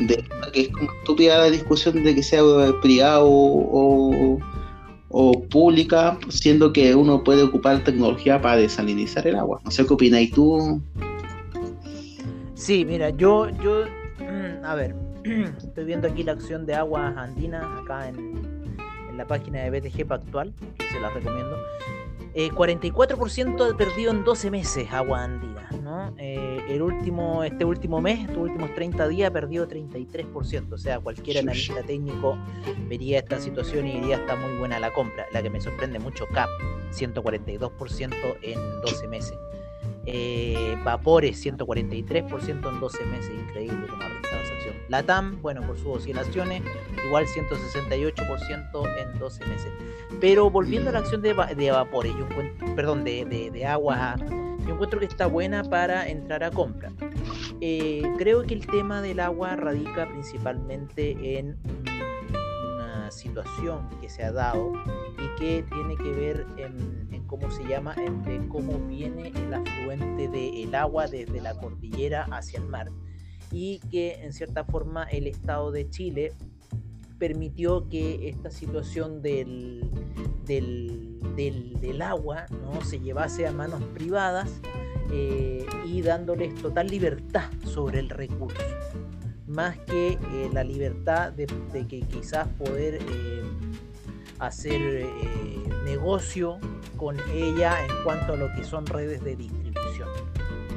de 0.06 0.24
que 0.52 0.62
es 0.62 0.68
como 0.68 0.90
estúpida 0.92 1.38
la 1.38 1.50
discusión 1.50 2.02
de 2.02 2.14
que 2.14 2.22
sea 2.22 2.42
privado 2.82 3.26
o, 3.28 4.38
pública, 5.50 6.16
siendo 6.28 6.72
que 6.72 6.94
uno 6.94 7.24
puede 7.24 7.42
ocupar 7.42 7.82
tecnología 7.82 8.40
para 8.40 8.56
desalinizar 8.56 9.26
el 9.26 9.36
agua. 9.36 9.60
No 9.64 9.70
sé 9.70 9.84
qué 9.84 9.94
opináis 9.94 10.30
tú. 10.30 10.80
Sí, 12.54 12.84
mira, 12.84 13.10
yo, 13.10 13.48
yo, 13.62 13.84
a 14.64 14.74
ver, 14.74 14.94
estoy 15.58 15.84
viendo 15.84 16.06
aquí 16.06 16.22
la 16.22 16.32
acción 16.32 16.64
de 16.64 16.74
aguas 16.74 17.16
andinas 17.16 17.64
acá 17.82 18.08
en, 18.08 18.16
en 19.08 19.16
la 19.16 19.26
página 19.26 19.62
de 19.62 19.80
BTG 19.80 20.12
actual, 20.12 20.52
que 20.78 20.88
se 20.88 21.00
la 21.00 21.10
recomiendo. 21.10 21.56
44% 22.34 23.70
eh, 23.70 23.74
perdido 23.74 24.10
en 24.10 24.24
12 24.24 24.50
meses 24.50 24.92
agua 24.92 25.24
andina, 25.24 25.68
¿no? 25.82 26.14
Eh, 26.16 26.60
el 26.68 26.82
último, 26.82 27.42
este 27.42 27.64
último 27.64 28.00
mes, 28.00 28.20
estos 28.20 28.38
últimos 28.38 28.74
30 28.74 29.08
días, 29.08 29.30
perdió 29.30 29.68
33%. 29.68 30.72
O 30.72 30.78
sea, 30.78 31.00
cualquier 31.00 31.38
analista 31.38 31.82
técnico 31.82 32.38
vería 32.88 33.18
esta 33.18 33.40
situación 33.40 33.86
y 33.86 34.00
diría 34.00 34.16
está 34.16 34.36
muy 34.36 34.58
buena 34.58 34.78
la 34.78 34.92
compra. 34.92 35.26
La 35.32 35.42
que 35.42 35.50
me 35.50 35.60
sorprende 35.60 35.98
mucho, 35.98 36.26
CAP, 36.32 36.48
142% 36.92 38.14
en 38.42 38.80
12 38.82 39.08
meses. 39.08 39.36
Eh, 40.06 40.76
Vapores, 40.84 41.44
143% 41.44 42.68
en 42.68 42.80
12 42.80 43.04
meses, 43.06 43.30
increíble 43.48 43.86
como 43.88 44.02
ha 44.02 44.20
rentado 44.90 45.12
esa 45.12 45.18
acción. 45.18 45.36
La 45.36 45.36
TAM, 45.36 45.42
bueno, 45.42 45.62
por 45.62 45.78
sus 45.78 45.86
oscilaciones, 45.86 46.62
igual 47.06 47.26
168% 47.26 48.98
en 48.98 49.18
12 49.18 49.46
meses. 49.46 49.72
Pero 50.20 50.50
volviendo 50.50 50.90
a 50.90 50.92
la 50.92 50.98
acción 51.00 51.22
de, 51.22 51.34
de 51.56 51.70
Vapores, 51.70 52.12
yo 52.12 52.26
encuentro, 52.26 52.74
perdón, 52.74 53.04
de, 53.04 53.24
de, 53.24 53.50
de 53.50 53.66
encuentro 54.68 55.00
que 55.00 55.06
está 55.06 55.26
buena 55.26 55.64
para 55.64 56.08
entrar 56.08 56.44
a 56.44 56.50
compra. 56.50 56.92
Eh, 57.60 58.02
creo 58.18 58.42
que 58.44 58.54
el 58.54 58.66
tema 58.66 59.02
del 59.02 59.20
agua 59.20 59.56
radica 59.56 60.08
principalmente 60.08 61.38
en 61.38 61.58
una 62.74 63.10
situación 63.10 63.88
que 64.00 64.08
se 64.08 64.24
ha 64.24 64.32
dado 64.32 64.72
y 65.18 65.40
que 65.40 65.62
tiene 65.64 65.96
que 65.96 66.12
ver 66.12 66.46
en 66.56 67.24
cómo 67.26 67.50
se 67.50 67.64
llama, 67.64 67.94
de 67.94 68.48
cómo 68.48 68.78
viene 68.88 69.28
el 69.28 69.54
afluente 69.54 70.28
del 70.28 70.74
agua 70.74 71.06
desde 71.06 71.40
la 71.40 71.54
cordillera 71.54 72.26
hacia 72.30 72.58
el 72.58 72.66
mar 72.66 72.90
y 73.52 73.80
que 73.90 74.22
en 74.22 74.32
cierta 74.32 74.64
forma 74.64 75.04
el 75.04 75.26
Estado 75.26 75.70
de 75.70 75.88
Chile 75.88 76.32
permitió 77.18 77.88
que 77.88 78.28
esta 78.28 78.50
situación 78.50 79.22
del, 79.22 79.90
del, 80.46 82.02
agua 82.02 82.46
¿no? 82.50 82.82
se 82.82 82.98
llevase 82.98 83.46
a 83.46 83.52
manos 83.52 83.82
privadas 83.94 84.60
eh, 85.12 85.66
y 85.86 86.00
dándoles 86.02 86.54
total 86.54 86.86
libertad 86.86 87.50
sobre 87.64 88.00
el 88.00 88.08
recurso, 88.08 88.64
más 89.46 89.76
que 89.80 90.12
eh, 90.12 90.50
la 90.52 90.64
libertad 90.64 91.32
de, 91.32 91.46
que 91.86 92.00
quizás 92.00 92.48
poder 92.48 92.94
eh, 92.94 93.42
hacer 94.38 95.06
negocio 95.84 96.58
con 96.96 97.16
ella 97.34 97.84
en 97.84 98.02
cuanto 98.02 98.32
a 98.32 98.36
lo 98.36 98.50
que 98.54 98.64
son 98.64 98.86
redes 98.86 99.22
de 99.22 99.36
distribución. 99.36 99.59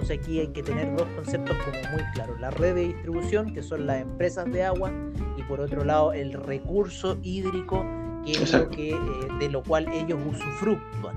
Entonces 0.04 0.22
aquí 0.22 0.40
hay 0.42 0.48
que 0.48 0.62
tener 0.62 0.94
dos 0.98 1.08
conceptos 1.16 1.56
como 1.64 1.78
muy 1.94 2.04
claros. 2.14 2.38
La 2.42 2.50
red 2.50 2.76
de 2.76 2.88
distribución, 2.88 3.54
que 3.54 3.64
son 3.64 3.88
las 3.88 4.02
empresas 4.02 4.52
de 4.52 4.62
agua, 4.62 4.92
y 5.38 5.44
por 5.44 5.62
otro 5.62 5.86
lado 5.86 6.12
el 6.12 6.34
recurso 6.34 7.18
hídrico, 7.24 7.86
que 8.26 8.34
es 8.34 8.52
lo 8.52 8.70
que, 8.70 8.90
eh, 8.90 8.98
de 9.40 9.50
lo 9.50 9.64
cual 9.64 9.88
ellos 9.94 10.20
usufructúan, 10.28 11.16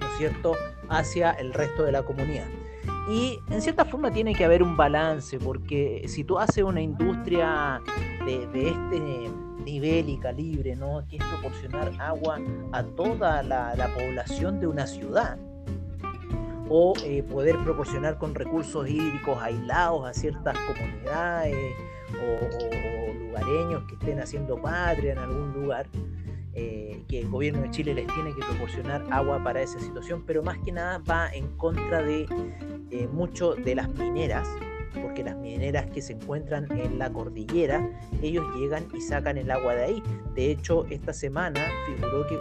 ¿no 0.00 0.06
es 0.06 0.16
cierto?, 0.16 0.56
hacia 0.88 1.32
el 1.32 1.52
resto 1.52 1.82
de 1.82 1.92
la 1.92 2.02
comunidad. 2.02 2.46
Y 3.10 3.40
en 3.50 3.60
cierta 3.60 3.84
forma 3.84 4.10
tiene 4.10 4.34
que 4.34 4.46
haber 4.46 4.62
un 4.62 4.74
balance, 4.74 5.38
porque 5.38 6.06
si 6.08 6.24
tú 6.24 6.38
haces 6.38 6.64
una 6.64 6.80
industria 6.80 7.82
de, 8.24 8.46
de 8.46 8.70
este 8.70 9.30
nivel 9.70 10.08
y 10.08 10.16
calibre, 10.16 10.76
¿no? 10.76 11.04
que 11.08 11.16
es 11.16 11.24
proporcionar 11.24 11.92
agua 11.98 12.40
a 12.72 12.82
toda 12.82 13.42
la, 13.42 13.90
población 13.94 14.60
de 14.60 14.66
una 14.66 14.86
ciudad, 14.86 15.38
o 16.68 16.94
eh, 17.04 17.22
poder 17.22 17.56
proporcionar 17.64 18.18
con 18.18 18.34
recursos 18.34 18.88
hídricos 18.88 19.38
aislados 19.40 20.06
a 20.06 20.12
ciertas 20.12 20.56
comunidades 20.58 21.56
o, 22.14 23.14
lugareños 23.18 23.84
que 23.84 23.94
estén 23.94 24.20
haciendo 24.20 24.60
patria 24.60 25.12
en 25.12 25.18
algún 25.18 25.52
lugar, 25.52 25.86
eh, 26.54 27.02
que 27.08 27.20
el 27.20 27.28
gobierno 27.28 27.62
de 27.62 27.70
Chile 27.70 27.94
les 27.94 28.06
tiene 28.08 28.34
que 28.34 28.40
proporcionar 28.40 29.04
agua 29.10 29.42
para 29.42 29.62
esa 29.62 29.78
situación, 29.78 30.24
pero 30.26 30.42
más 30.42 30.58
que 30.58 30.72
nada 30.72 30.98
va 30.98 31.28
en 31.28 31.46
contra 31.56 32.02
de 32.02 32.26
eh, 32.90 33.08
mucho 33.12 33.54
de 33.54 33.74
las 33.74 33.88
mineras, 33.90 34.48
porque 35.02 35.22
las 35.22 35.36
mineras 35.36 35.86
que 35.90 36.02
se 36.02 36.14
encuentran 36.14 36.66
en 36.70 36.98
la 36.98 37.12
cordillera, 37.12 37.88
ellos 38.22 38.44
llegan 38.56 38.88
y 38.94 39.00
sacan 39.00 39.36
el 39.38 39.50
agua 39.50 39.74
de 39.74 39.84
ahí. 39.84 40.02
De 40.34 40.50
hecho, 40.50 40.86
esta 40.90 41.12
semana 41.12 41.60
figuró 41.86 42.26
que, 42.26 42.38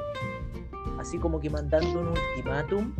así 0.97 1.17
como 1.17 1.39
que 1.39 1.49
mandando 1.49 1.99
un 1.99 2.07
ultimátum 2.07 2.93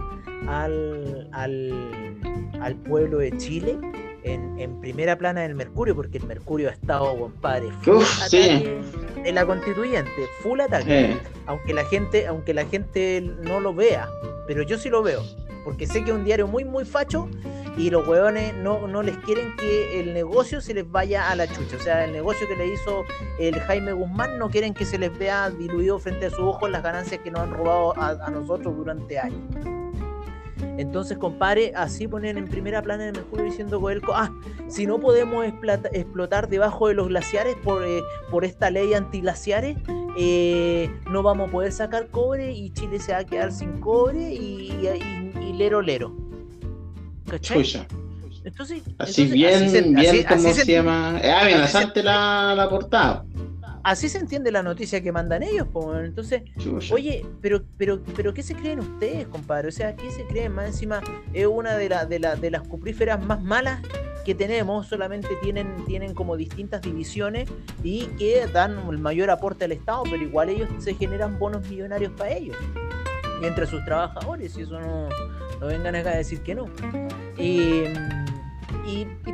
al, 0.48 1.30
al, 1.32 2.76
pueblo 2.88 3.20
de 3.20 3.36
Chile, 3.38 3.78
en, 4.24 4.80
primera 4.82 5.18
plana 5.18 5.42
del 5.42 5.56
Mercurio, 5.56 5.96
porque 5.96 6.18
el 6.18 6.26
Mercurio 6.26 6.70
ha 6.70 6.74
estado, 6.74 7.18
compadre, 7.18 7.72
full 7.82 8.04
ataque 8.26 8.82
en 9.24 9.36
la 9.36 9.46
constituyente, 9.46 10.12
full 10.42 10.60
ataque. 10.62 11.18
Aunque 11.46 11.74
la 11.74 11.86
gente, 11.86 12.28
aunque 12.28 12.54
la 12.54 12.66
gente 12.66 13.22
no 13.44 13.60
lo 13.60 13.74
vea, 13.74 14.10
pero 14.48 14.64
yo 14.64 14.78
sí 14.78 14.90
lo 14.90 15.04
veo, 15.04 15.24
porque 15.64 15.88
sé 15.88 16.04
que 16.04 16.12
es 16.12 16.18
un 16.18 16.24
diario 16.24 16.48
muy, 16.48 16.64
muy 16.64 16.86
facho 16.86 17.30
y 17.78 17.92
los 17.92 18.08
hueones 18.08 18.56
no, 18.56 18.88
no, 18.88 19.04
les 19.04 19.16
quieren 19.18 19.56
que 19.56 20.00
el 20.00 20.14
negocio 20.14 20.62
se 20.62 20.74
les 20.74 20.90
vaya 20.90 21.30
a 21.30 21.36
la 21.36 21.48
chucha. 21.48 21.78
O 21.78 21.80
sea, 21.80 22.06
el 22.06 22.12
negocio 22.12 22.48
que 22.48 22.56
le 22.56 22.74
hizo 22.74 23.06
el 23.40 23.60
Jaime 23.60 23.94
Guzmán 23.94 24.40
no 24.40 24.50
quieren 24.50 24.74
que 24.74 24.84
se 24.84 24.98
les 24.98 25.16
vea 25.18 25.52
diluido 25.52 26.00
frente 26.00 26.26
a 26.26 26.30
sus 26.32 26.40
ojos 26.40 26.72
las 26.72 26.82
ganancias 26.82 27.22
que 27.22 27.30
nos 27.30 27.42
han 27.42 27.52
robado 27.52 27.94
a, 27.98 28.30
nosotros 28.32 28.76
durante 28.76 29.20
años. 29.20 29.42
Entonces, 30.78 31.18
compadre, 31.18 31.74
así 31.76 32.08
ponen 32.08 32.38
en 32.38 32.48
primera 32.48 32.82
plana 32.82 33.08
el 33.08 33.14
Mercurio 33.14 33.46
diciendo 33.46 33.80
Coelco, 33.80 34.14
ah, 34.16 34.32
si 34.68 34.86
no 34.86 35.00
podemos 35.00 35.46
explotar 35.46 36.50
debajo 36.50 36.88
de 36.88 36.94
los 36.94 37.08
glaciares 37.08 37.56
por, 37.64 37.84
eh, 37.86 38.02
por 38.30 38.46
esta 38.46 38.70
ley 38.70 38.94
antiglaciares, 38.94 39.78
eh, 40.18 40.90
no 41.10 41.24
vamos 41.24 41.50
a 41.50 41.52
poder 41.52 41.72
sacar 41.72 42.08
cobre 42.08 42.52
y 42.52 42.72
Chile 42.72 43.00
se 43.00 43.12
va 43.12 43.20
a 43.20 43.26
quedar 43.26 43.52
sin 43.52 43.80
cobre 43.80 44.34
y, 44.34 44.88
y 45.42 45.54
lero 45.54 45.82
lero. 45.82 46.16
Entonces, 48.48 48.82
así 48.98 49.26
bien, 49.26 49.94
bien, 49.94 50.26
¿cómo 50.28 50.54
se, 50.54 50.66
llama? 50.66 51.20
Es 51.22 51.34
amenazante 51.34 52.02
la, 52.02 52.54
la, 52.56 52.70
portada. 52.70 53.26
Así 53.88 54.10
se 54.10 54.18
entiende 54.18 54.52
la 54.52 54.64
noticia 54.64 55.02
que 55.02 55.14
mandan 55.14 55.44
ellos, 55.44 55.66
entonces, 56.04 56.42
oye, 56.92 57.26
pero, 57.42 57.64
pero, 57.78 58.04
pero 58.18 58.34
¿qué 58.34 58.44
se 58.44 58.54
creen 58.54 58.82
ustedes, 58.82 59.28
compadre? 59.28 59.70
O 59.70 59.72
sea, 59.72 59.96
¿qué 59.96 60.12
se 60.12 60.26
creen? 60.26 60.52
Más 60.52 60.68
encima, 60.68 61.00
es 61.32 61.48
una 61.48 61.78
de, 61.78 61.88
la, 61.88 62.06
de, 62.06 62.20
la, 62.20 62.36
de 62.36 62.52
las 62.52 62.64
cupríferas 62.64 63.26
más 63.26 63.42
malas 63.42 63.80
que 64.26 64.36
tenemos, 64.36 64.88
solamente 64.88 65.30
tienen, 65.42 65.86
tienen 65.86 66.14
como 66.14 66.36
distintas 66.36 66.82
divisiones 66.82 67.48
y 67.82 68.08
que 68.18 68.46
dan 68.48 68.78
el 68.90 68.98
mayor 68.98 69.30
aporte 69.30 69.64
al 69.64 69.72
Estado, 69.72 70.04
pero 70.04 70.22
igual 70.22 70.50
ellos 70.50 70.68
se 70.80 70.94
generan 70.94 71.40
bonos 71.40 71.66
millonarios 71.70 72.12
para 72.12 72.32
ellos 72.34 72.58
y 73.42 73.46
entre 73.46 73.68
sus 73.68 73.86
trabajadores, 73.86 74.58
y 74.58 74.64
eso 74.64 74.82
no, 74.82 75.08
no 75.62 75.66
vengan 75.66 75.96
acá 75.96 76.10
a 76.10 76.18
decir 76.18 76.42
que 76.42 76.56
no. 76.56 76.66
y, 77.38 77.84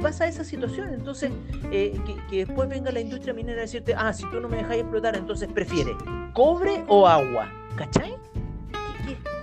pasa 0.04 0.28
esa 0.28 0.43
situación, 0.43 0.93
entonces, 0.93 1.32
eh, 1.72 1.97
que, 2.30 2.45
después 2.45 2.68
venga 2.68 2.91
la 2.91 2.99
industria 2.99 3.34
minera 3.34 3.60
a 3.60 3.62
decirte, 3.62 3.95
ah, 3.97 4.12
si 4.12 4.30
tú 4.30 4.41
no 4.41 4.49
me 4.49 4.58
dejas 4.58 4.78
explotar, 4.78 5.16
entonces 5.16 5.49
prefiere 5.51 5.95
cobre 6.34 6.84
o 6.88 7.08
agua, 7.08 7.49
¿cachai? 7.78 8.18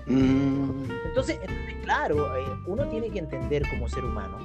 Mm. 0.07 0.85
Entonces, 1.07 1.39
claro, 1.83 2.37
eh, 2.37 2.45
uno 2.67 2.87
tiene 2.89 3.11
que 3.11 3.21
entender 3.21 3.63
como 3.71 3.89
ser 3.89 4.05
humano, 4.05 4.39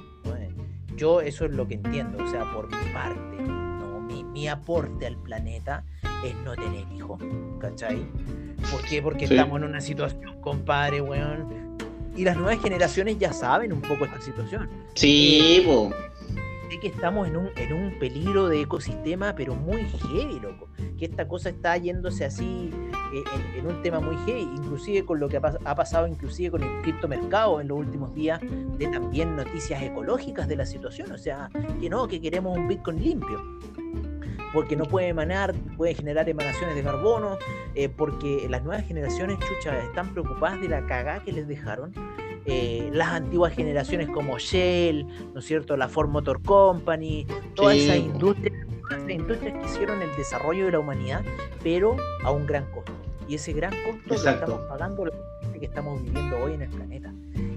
yo 0.96 1.20
eso 1.20 1.44
es 1.44 1.52
lo 1.52 1.68
que 1.68 1.74
entiendo, 1.74 2.24
o 2.24 2.28
sea, 2.32 2.50
por 2.54 2.68
mi 2.68 2.94
parte, 2.94 3.44
¿no? 3.44 4.00
mi, 4.00 4.24
mi 4.24 4.48
aporte 4.48 5.06
al 5.06 5.18
planeta 5.18 5.84
es 6.24 6.34
no 6.46 6.56
tener 6.56 6.86
hijos, 6.94 7.20
¿cachai? 7.60 8.06
¿Por 8.72 8.82
qué? 8.84 9.02
Porque 9.02 9.26
estamos 9.26 9.58
en 9.58 9.66
una 9.66 9.82
situación, 9.82 10.40
compadre, 10.40 11.02
weón, 11.02 11.76
y 12.16 12.24
las 12.24 12.38
nuevas 12.38 12.62
generaciones 12.62 13.18
ya 13.20 13.34
saben 13.34 13.74
un 13.74 13.82
poco 13.82 14.06
esta 14.06 14.22
situación. 14.22 14.70
Sí, 14.94 15.64
eh, 15.68 15.90
Sé 16.70 16.80
que 16.80 16.88
estamos 16.88 17.28
en 17.28 17.38
un, 17.38 17.50
en 17.56 17.74
un 17.74 18.00
peligro 18.00 18.50
de 18.50 18.62
ecosistema, 18.62 19.36
pero 19.36 19.56
muy 19.56 19.84
heavy, 19.84 20.40
loco. 20.40 20.68
Que 20.98 21.06
esta 21.06 21.28
cosa 21.28 21.50
está 21.50 21.78
yéndose 21.78 22.26
así 22.26 22.72
eh, 23.14 23.24
en, 23.58 23.68
un 23.68 23.82
tema 23.82 24.00
muy 24.00 24.18
heavy, 24.26 24.42
inclusive 24.42 25.06
con 25.06 25.20
lo 25.20 25.30
que 25.30 25.38
ha, 25.38 25.76
pasado 25.76 26.08
inclusive 26.08 26.52
con 26.52 26.64
el 26.64 26.82
criptomercado 26.82 27.62
en 27.62 27.68
los 27.68 27.78
últimos 27.78 28.14
días, 28.16 28.40
de 28.78 28.88
también 28.88 29.36
noticias 29.36 29.84
ecológicas 29.84 30.48
de 30.48 30.56
la 30.56 30.66
situación. 30.66 31.12
O 31.12 31.18
sea, 31.18 31.50
que 31.80 31.90
no, 31.90 32.08
que 32.08 32.20
queremos 32.20 32.58
un 32.58 32.68
Bitcoin 32.68 33.04
limpio 33.04 33.60
porque 34.56 34.78
no 34.78 34.86
puede 34.86 35.10
emanar, 35.10 35.54
puede 35.76 35.94
generar 35.94 36.30
emanaciones 36.30 36.76
de 36.76 36.82
carbono, 36.82 37.38
eh, 37.76 37.90
porque 37.90 38.48
las 38.50 38.64
nuevas 38.64 38.88
generaciones, 38.88 39.38
chucha, 39.40 39.78
están 39.84 40.14
preocupadas 40.14 40.62
de 40.62 40.70
la 40.70 40.88
cagada 40.88 41.22
que 41.22 41.34
les 41.34 41.46
dejaron. 41.46 41.92
Eh, 42.46 42.90
las 42.94 43.10
antiguas 43.10 43.54
generaciones 43.54 44.08
como 44.08 44.40
Shell, 44.40 45.06
¿no 45.34 45.40
es 45.40 45.46
cierto? 45.46 45.76
La 45.76 45.90
Ford 45.90 46.08
Motor 46.08 46.42
Company, 46.42 47.28
todas 47.54 47.76
esas 47.76 47.98
industrias, 47.98 48.56
industrias 49.10 49.60
que 49.60 49.66
hicieron 49.66 50.02
el 50.02 50.16
desarrollo 50.16 50.68
de 50.68 50.72
la 50.72 50.80
humanidad, 50.80 51.22
pero 51.62 51.98
a 52.24 52.32
un 52.32 52.48
gran 52.48 52.64
costo. 52.72 52.94
Y 53.28 53.36
ese 53.36 53.52
gran 53.52 53.74
costo 53.84 54.24
lo 54.24 54.32
estamos 54.32 54.62
pagando 54.70 55.06
los 55.06 55.16
que 55.60 55.66
estamos 55.66 56.02
viviendo 56.02 56.38
hoy 56.38 56.54
en 56.54 56.62
el 56.62 56.70
planeta. 56.70 57.14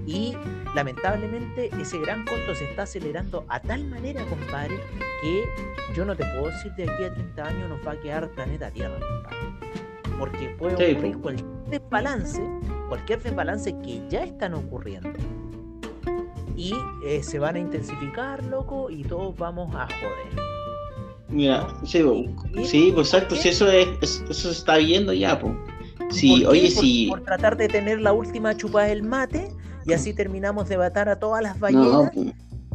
Y 0.09 0.35
lamentablemente 0.75 1.71
ese 1.79 1.99
gran 1.99 2.25
costo 2.25 2.55
se 2.55 2.65
está 2.65 2.85
acelerando 2.85 3.45
a 3.49 3.61
tal 3.61 3.85
manera, 3.85 4.25
compadre, 4.25 4.81
que 5.21 5.45
yo 5.95 6.07
no 6.07 6.17
te 6.17 6.25
puedo 6.25 6.47
decir 6.47 6.73
de 6.77 6.85
aquí 6.85 7.05
a 7.05 7.13
30 7.13 7.45
años 7.45 7.69
nos 7.69 7.87
va 7.87 7.93
a 7.93 8.01
quedar 8.01 8.31
planeta 8.31 8.71
Tierra, 8.71 8.99
compadre. 8.99 9.39
Porque 10.19 10.49
puede 10.59 10.93
ocurrir 10.95 11.19
cualquier 11.19 11.49
desbalance, 11.69 12.43
cualquier 12.89 13.23
desbalance 13.23 13.77
que 13.81 14.03
ya 14.09 14.25
están 14.25 14.55
ocurriendo. 14.55 15.11
Y 16.57 16.73
eh, 17.05 17.23
se 17.23 17.39
van 17.39 17.57
a 17.57 17.59
intensificar, 17.59 18.43
loco, 18.45 18.89
y 18.89 19.05
todos 19.05 19.37
vamos 19.37 19.73
a 19.75 19.87
joder. 19.87 20.43
Mira, 21.29 21.69
sí, 21.85 22.03
sí 22.65 22.91
pues 22.95 23.09
exacto, 23.09 23.37
si 23.37 23.51
eso, 23.51 23.71
es, 23.71 23.89
eso 24.01 24.35
se 24.35 24.51
está 24.51 24.79
viendo 24.79 25.13
ya, 25.13 25.39
pues. 25.39 25.55
Sí, 26.11 26.47
oye, 26.47 26.71
sí. 26.71 27.09
Por 27.11 27.21
tratar 27.21 27.59
de 27.59 27.69
tener 27.69 28.01
la 28.01 28.13
última 28.13 28.57
chupa 28.57 28.85
del 28.85 29.03
mate, 29.03 29.53
y 29.89 29.95
así 29.95 30.13
terminamos 30.13 30.69
de 30.69 30.77
matar 30.77 31.09
a 31.09 31.19
todas 31.19 31.43
las 31.43 31.59
ballenas 31.59 32.13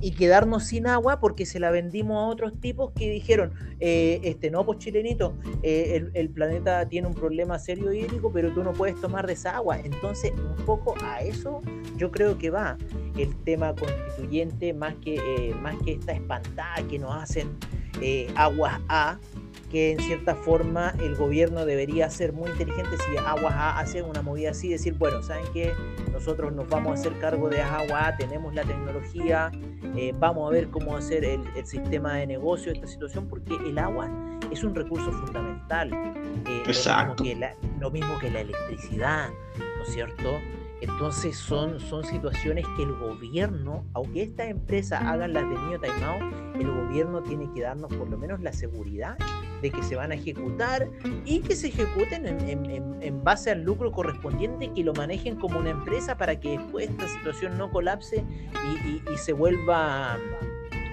y 0.02 0.12
quedarnos 0.12 0.66
sin 0.66 0.88
agua 0.88 1.20
porque 1.20 1.46
se 1.46 1.60
la 1.60 1.70
vendimos 1.70 2.18
a 2.18 2.28
otros 2.28 2.60
tipos 2.60 2.92
que 2.92 3.10
dijeron, 3.10 3.54
eh, 3.80 4.20
este 4.24 4.50
no, 4.50 4.66
pues 4.66 4.80
chilenito, 4.80 5.38
eh, 5.62 6.10
el, 6.14 6.30
planeta 6.30 6.86
tiene 6.90 7.08
un 7.08 7.14
problema 7.14 7.58
serio 7.60 7.94
hídrico, 7.94 8.32
pero 8.34 8.52
tú 8.52 8.64
no 8.64 8.74
puedes 8.74 9.00
tomar 9.00 9.28
de 9.28 9.34
esa 9.34 9.56
agua. 9.56 9.80
Entonces, 9.80 10.32
un 10.32 10.66
poco 10.66 10.96
a 11.04 11.22
eso 11.22 11.62
yo 11.96 12.12
creo 12.12 12.38
que 12.38 12.50
va 12.50 12.78
el 13.18 13.34
tema 13.44 13.76
constituyente, 13.76 14.74
más 14.74 14.96
que, 14.96 15.16
eh, 15.16 15.54
más 15.62 15.76
que 15.86 15.94
esta 15.94 16.14
espantada 16.14 16.86
que 16.90 16.98
nos 17.00 17.16
hacen 17.16 17.48
aguas 18.36 18.82
A 18.90 19.20
que 19.74 19.94
en 19.94 20.00
cierta 20.02 20.36
forma 20.36 20.94
el 21.00 21.16
gobierno 21.16 21.66
debería 21.66 22.08
ser 22.08 22.32
muy 22.32 22.48
inteligente 22.52 22.92
si 23.10 23.18
Aguas 23.18 23.56
A 23.56 23.80
hace 23.80 24.04
una 24.04 24.22
movida 24.22 24.52
así, 24.52 24.70
decir, 24.70 24.94
bueno, 25.00 25.24
¿saben 25.24 25.46
qué? 25.52 25.74
Nosotros 26.12 26.54
nos 26.54 26.70
vamos 26.70 26.92
a 26.92 26.94
hacer 26.94 27.20
cargo 27.20 27.50
de 27.50 27.60
Agua 27.60 28.10
A, 28.10 28.16
tenemos 28.16 28.54
la 28.54 28.62
tecnología, 28.62 29.52
eh, 29.98 30.14
vamos 30.16 30.48
a 30.48 30.54
ver 30.54 30.70
cómo 30.70 30.96
hacer 30.96 31.26
el, 31.26 31.42
sistema 31.66 32.14
de 32.18 32.28
negocio 32.28 32.72
de 32.72 32.74
esta 32.74 32.88
situación, 32.88 33.28
porque 33.28 33.56
el 33.56 33.80
agua 33.80 34.12
es 34.52 34.64
un 34.64 34.76
recurso 34.76 35.12
fundamental. 35.12 35.92
Eh, 36.48 36.64
Exacto. 36.68 37.24
Lo 37.24 37.24
mismo, 37.24 37.34
que 37.34 37.36
la, 37.36 37.56
lo 37.80 37.90
mismo 37.90 38.20
que 38.20 38.30
la 38.30 38.42
electricidad, 38.42 39.30
¿no 39.58 39.84
es 39.84 39.92
cierto? 39.92 40.40
Entonces 40.82 41.36
son, 41.36 41.80
son 41.80 42.04
situaciones 42.04 42.64
que 42.78 42.84
el 42.84 42.94
gobierno, 42.94 43.86
aunque 43.94 44.22
estas 44.22 44.50
empresas 44.50 45.02
hagan 45.02 45.34
las 45.34 45.50
de 45.50 45.56
niño 45.56 45.80
taimao, 45.80 46.20
el 46.60 46.72
gobierno 46.72 47.24
tiene 47.24 47.50
que 47.56 47.62
darnos 47.62 47.92
por 47.92 48.08
lo 48.08 48.20
menos 48.20 48.40
la 48.42 48.54
seguridad 48.54 49.18
de 49.64 49.72
que 49.72 49.82
se 49.82 49.96
van 49.96 50.12
a 50.12 50.16
ejecutar 50.16 50.90
y 51.26 51.40
que 51.40 51.56
se 51.56 51.70
ejecuten 51.70 52.28
en, 52.28 53.24
base 53.24 53.52
al 53.52 53.64
lucro 53.64 53.94
correspondiente, 53.94 54.70
que 54.74 54.84
lo 54.84 54.94
manejen 54.94 55.38
como 55.38 55.58
una 55.58 55.70
empresa 55.70 56.18
para 56.18 56.38
que 56.38 56.58
después 56.58 56.90
esta 56.90 57.08
situación 57.08 57.58
no 57.58 57.72
colapse 57.72 58.26
y, 58.86 59.18
se 59.18 59.32
vuelva 59.32 60.18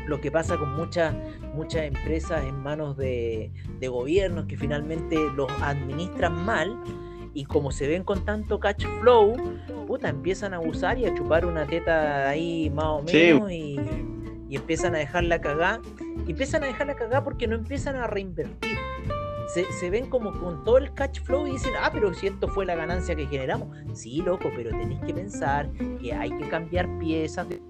lo 0.06 0.20
que 0.20 0.30
pasa 0.30 0.56
con 0.56 0.76
muchas 0.76 1.14
muchas 1.52 1.82
empresas 1.82 2.44
en 2.44 2.62
manos 2.62 2.96
de, 2.96 3.50
de 3.80 3.88
gobiernos 3.88 4.46
que 4.46 4.56
finalmente 4.56 5.16
los 5.34 5.50
administran 5.60 6.44
mal 6.44 6.80
y 7.34 7.44
como 7.44 7.72
se 7.72 7.88
ven 7.88 8.04
con 8.04 8.24
tanto 8.24 8.60
catch 8.60 8.84
flow, 9.00 9.36
puta, 9.88 10.08
empiezan 10.08 10.54
a 10.54 10.60
usar 10.60 10.96
y 10.98 11.06
a 11.06 11.14
chupar 11.14 11.44
una 11.44 11.66
teta 11.66 12.28
ahí 12.28 12.70
más 12.70 12.86
o 12.86 13.02
menos 13.02 13.50
y, 13.50 13.76
empiezan 14.56 14.94
a 14.94 14.98
dejarla 14.98 15.40
cagar. 15.40 15.80
Y 16.26 16.32
empiezan 16.32 16.64
a 16.64 16.66
dejarla 16.66 16.94
cagar 16.94 17.24
porque 17.24 17.46
no 17.46 17.56
empiezan 17.56 17.96
a 17.96 18.06
reinvertir. 18.06 18.76
Se, 19.80 19.90
ven 19.90 20.08
como 20.08 20.32
con 20.38 20.62
todo 20.62 20.78
el 20.78 20.94
catch 20.94 21.22
flow 21.22 21.46
y 21.48 21.52
dicen, 21.52 21.72
ah, 21.80 21.90
pero 21.92 22.14
si 22.14 22.28
esto 22.28 22.46
fue 22.46 22.64
la 22.64 22.76
ganancia 22.76 23.16
que 23.16 23.26
generamos. 23.26 23.76
Sí, 23.94 24.22
loco, 24.22 24.48
pero 24.54 24.70
tenéis 24.70 25.00
que 25.00 25.12
pensar 25.12 25.68
que 26.00 26.12
hay 26.14 26.30
que 26.30 26.48
cambiar 26.48 26.88
piezas 27.00 27.48
de 27.48 27.60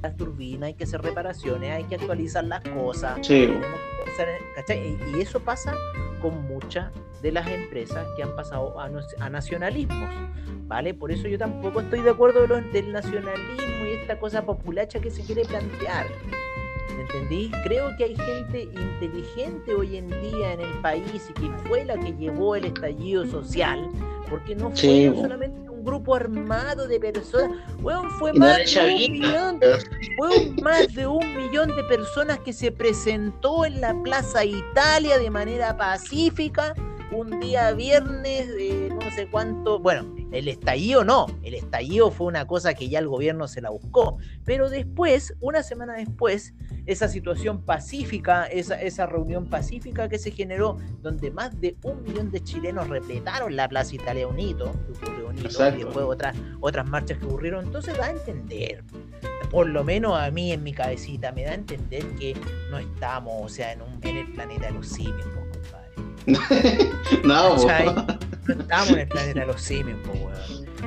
las 0.00 0.16
turbinas, 0.16 0.68
hay 0.68 0.74
que 0.74 0.84
hacer 0.84 1.02
reparaciones, 1.02 1.72
hay 1.72 1.84
que 1.84 1.96
actualizar 1.96 2.44
las 2.44 2.62
cosas. 2.62 3.18
Sí. 3.26 3.48
Y 5.14 5.20
eso 5.20 5.40
pasa 5.40 5.74
con 6.20 6.46
muchas 6.46 6.92
de 7.22 7.32
las 7.32 7.46
empresas 7.48 8.06
que 8.16 8.22
han 8.22 8.34
pasado 8.36 8.78
a, 8.78 8.88
nacionalismos, 9.30 10.10
¿vale? 10.66 10.94
Por 10.94 11.10
eso 11.12 11.28
yo 11.28 11.38
tampoco 11.38 11.80
estoy 11.80 12.00
de 12.00 12.10
acuerdo 12.10 12.46
con 12.46 12.70
del 12.72 12.92
nacionalismo 12.92 13.62
y 13.68 13.71
esta 14.02 14.18
cosa 14.18 14.44
populacha 14.44 15.00
que 15.00 15.10
se 15.10 15.22
quiere 15.22 15.44
plantear. 15.44 16.06
¿Entendí? 17.00 17.50
Creo 17.64 17.90
que 17.96 18.04
hay 18.04 18.16
gente 18.16 18.62
inteligente 18.62 19.74
hoy 19.74 19.96
en 19.96 20.08
día 20.08 20.52
en 20.52 20.60
el 20.60 20.72
país 20.80 21.30
y 21.30 21.32
que 21.32 21.50
fue 21.66 21.84
la 21.84 21.98
que 21.98 22.12
llevó 22.12 22.54
el 22.54 22.66
estallido 22.66 23.26
social, 23.26 23.88
porque 24.28 24.54
no 24.54 24.70
fue 24.70 25.12
solamente 25.14 25.62
grupo 25.82 26.14
armado 26.14 26.86
de 26.86 26.98
personas. 27.00 27.58
fue 28.18 28.32
más 28.32 28.72
de 28.72 28.80
un 28.80 29.12
millón, 29.12 29.60
fue 30.16 30.52
más 30.62 30.94
de 30.94 31.06
un 31.06 31.36
millón 31.36 31.74
de 31.74 31.82
personas 31.84 32.38
que 32.40 32.52
se 32.52 32.70
presentó 32.70 33.64
en 33.64 33.80
la 33.80 33.94
Plaza 34.02 34.44
Italia 34.44 35.18
de 35.18 35.30
manera 35.30 35.76
pacífica 35.76 36.74
un 37.12 37.40
día 37.40 37.72
viernes 37.72 38.48
de 38.48 38.90
no 38.90 39.10
sé 39.10 39.26
cuánto, 39.26 39.78
bueno, 39.78 40.14
el 40.32 40.48
estallido 40.48 41.04
no, 41.04 41.26
el 41.42 41.54
estallido 41.54 42.10
fue 42.10 42.26
una 42.26 42.46
cosa 42.46 42.74
que 42.74 42.88
ya 42.88 42.98
el 42.98 43.08
gobierno 43.08 43.48
se 43.48 43.60
la 43.60 43.70
buscó, 43.70 44.18
pero 44.44 44.70
después, 44.70 45.34
una 45.40 45.62
semana 45.62 45.94
después, 45.94 46.54
esa 46.86 47.08
situación 47.08 47.64
pacífica, 47.64 48.46
esa, 48.46 48.80
esa 48.80 49.06
reunión 49.06 49.48
pacífica 49.48 50.08
que 50.08 50.18
se 50.18 50.30
generó, 50.30 50.78
donde 51.00 51.30
más 51.30 51.60
de 51.60 51.76
un 51.84 52.02
millón 52.02 52.30
de 52.30 52.42
chilenos 52.42 52.88
repletaron 52.88 53.54
la 53.56 53.68
Plaza 53.68 53.94
Italia 53.94 54.26
Unito, 54.26 54.72
y 55.34 55.42
después 55.42 56.04
otras, 56.04 56.36
otras 56.60 56.88
marchas 56.88 57.18
que 57.18 57.26
ocurrieron, 57.26 57.66
entonces 57.66 57.96
da 57.96 58.06
a 58.06 58.10
entender, 58.10 58.84
por 59.50 59.68
lo 59.68 59.84
menos 59.84 60.18
a 60.18 60.30
mí 60.30 60.52
en 60.52 60.62
mi 60.62 60.72
cabecita, 60.72 61.32
me 61.32 61.44
da 61.44 61.52
a 61.52 61.54
entender 61.54 62.06
que 62.16 62.34
no 62.70 62.78
estamos, 62.78 63.34
o 63.38 63.48
sea, 63.48 63.72
en, 63.72 63.82
un, 63.82 63.98
en 64.02 64.16
el 64.16 64.32
planeta 64.32 64.66
de 64.66 64.72
los 64.72 64.88
simios, 64.88 65.26
no, 66.26 66.38
no 67.24 67.56
estamos 68.48 68.90
en 68.90 68.98
el 68.98 69.08
planeta 69.08 69.40
de 69.40 69.46
los 69.46 69.60
simios, 69.60 69.98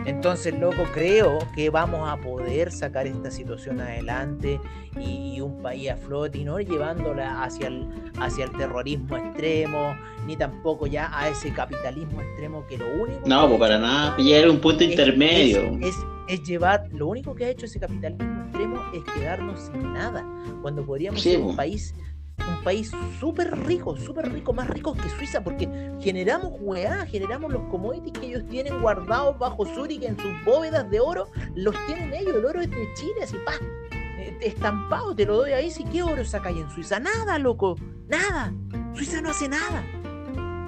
Entonces, 0.06 0.54
loco, 0.60 0.84
creo 0.94 1.40
que 1.56 1.70
vamos 1.70 2.08
a 2.10 2.18
poder 2.18 2.72
sacar 2.72 3.08
esta 3.08 3.32
situación 3.32 3.80
adelante 3.80 4.60
y, 5.00 5.40
un 5.42 5.62
país 5.62 5.92
a 5.92 5.98
flote 5.98 6.40
y 6.40 6.44
no 6.44 6.60
llevándola 6.60 7.44
hacia 7.44 7.68
el, 7.68 7.88
hacia 8.20 8.46
el 8.46 8.52
terrorismo 8.54 9.16
extremo, 9.18 9.96
ni 10.26 10.36
tampoco 10.36 10.88
ya 10.88 11.12
a 11.14 11.30
ese 11.30 11.52
capitalismo 11.52 12.22
extremo 12.22 12.66
que 12.68 12.78
lo 12.78 12.86
único. 13.04 13.22
No, 13.26 13.48
pues 13.48 13.60
para 13.60 13.78
nada, 13.78 14.16
pillar 14.16 14.50
un 14.50 14.60
punto 14.60 14.84
intermedio. 14.84 15.78
Es, 15.82 15.96
es, 16.28 16.42
llevar, 16.44 16.88
lo 16.92 17.08
único 17.08 17.36
que 17.36 17.46
ha 17.46 17.50
hecho 17.50 17.66
ese 17.66 17.80
capitalismo 17.80 18.44
extremo 18.46 18.82
es 18.94 19.04
quedarnos 19.14 19.70
sin 19.72 19.94
nada, 19.94 20.26
cuando 20.62 20.84
podríamos 20.84 21.22
ser 21.22 21.40
un 21.40 21.56
país 21.56 21.94
un 22.38 22.64
país 22.64 22.92
súper 23.20 23.58
rico, 23.66 23.96
súper 23.98 24.32
rico, 24.32 24.54
más 24.54 24.68
rico 24.68 24.94
que 24.94 25.10
Suiza, 25.10 25.44
porque 25.44 25.68
generamos 26.02 26.54
weá, 26.60 27.06
generamos 27.06 27.52
los 27.52 27.64
commodities 27.70 28.14
que 28.14 28.28
ellos 28.28 28.44
tienen 28.50 28.82
guardados 28.82 29.38
bajo 29.40 29.66
Zurich 29.66 30.04
en 30.04 30.18
sus 30.20 30.32
bóvedas 30.44 30.90
de 30.90 31.00
oro, 31.00 31.30
los 31.56 31.76
tienen 31.88 32.14
ellos, 32.14 32.36
el 32.36 32.46
oro 32.46 32.62
es 32.62 32.70
de 32.70 32.88
Chile, 32.96 33.24
así 33.24 33.38
pa, 33.46 33.54
eh, 33.92 34.38
estampado, 34.42 35.16
te 35.16 35.26
lo 35.26 35.38
doy 35.38 35.52
ahí, 35.52 35.72
si 35.72 35.84
qué 35.86 36.04
oro 36.04 36.24
saca 36.26 36.50
ahí 36.50 36.60
en 36.60 36.70
Suiza, 36.70 37.00
nada, 37.00 37.40
loco, 37.40 37.78
nada, 38.08 38.54
Suiza 38.94 39.22
no 39.22 39.30
hace 39.30 39.48
nada. 39.48 39.84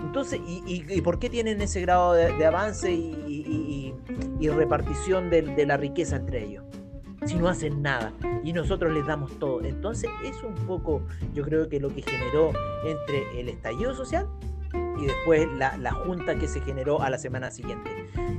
Entonces, 0.04 0.40
¿y, 0.48 1.02
por 1.02 1.20
qué 1.20 1.30
tienen 1.30 1.62
ese 1.62 1.82
grado 1.82 2.14
de, 2.14 2.46
avance 2.46 2.92
y, 2.92 3.94
repartición 4.40 5.30
de 5.30 5.66
la 5.66 5.78
riqueza 5.78 6.16
entre 6.16 6.44
ellos? 6.46 6.67
Si 7.28 7.36
no 7.36 7.50
hacen 7.50 7.82
nada 7.82 8.14
y 8.44 8.54
nosotros 8.54 8.94
les 8.94 9.06
damos 9.06 9.38
todo. 9.38 9.62
Entonces 9.64 10.10
es 10.24 10.42
un 10.44 10.56
poco, 10.66 11.02
yo 11.34 11.44
creo 11.44 11.68
que 11.68 11.80
lo 11.80 11.90
que 11.94 12.02
generó 12.02 12.52
entre 12.86 13.40
el 13.40 13.50
estallido 13.50 13.94
social 13.94 14.28
y 14.98 15.06
después 15.06 15.48
la, 15.58 15.78
la 15.78 15.92
junta 15.92 16.38
que 16.38 16.48
se 16.48 16.62
generó 16.62 17.02
a 17.02 17.10
la 17.10 17.18
semana 17.18 17.52
siguiente. 17.52 17.90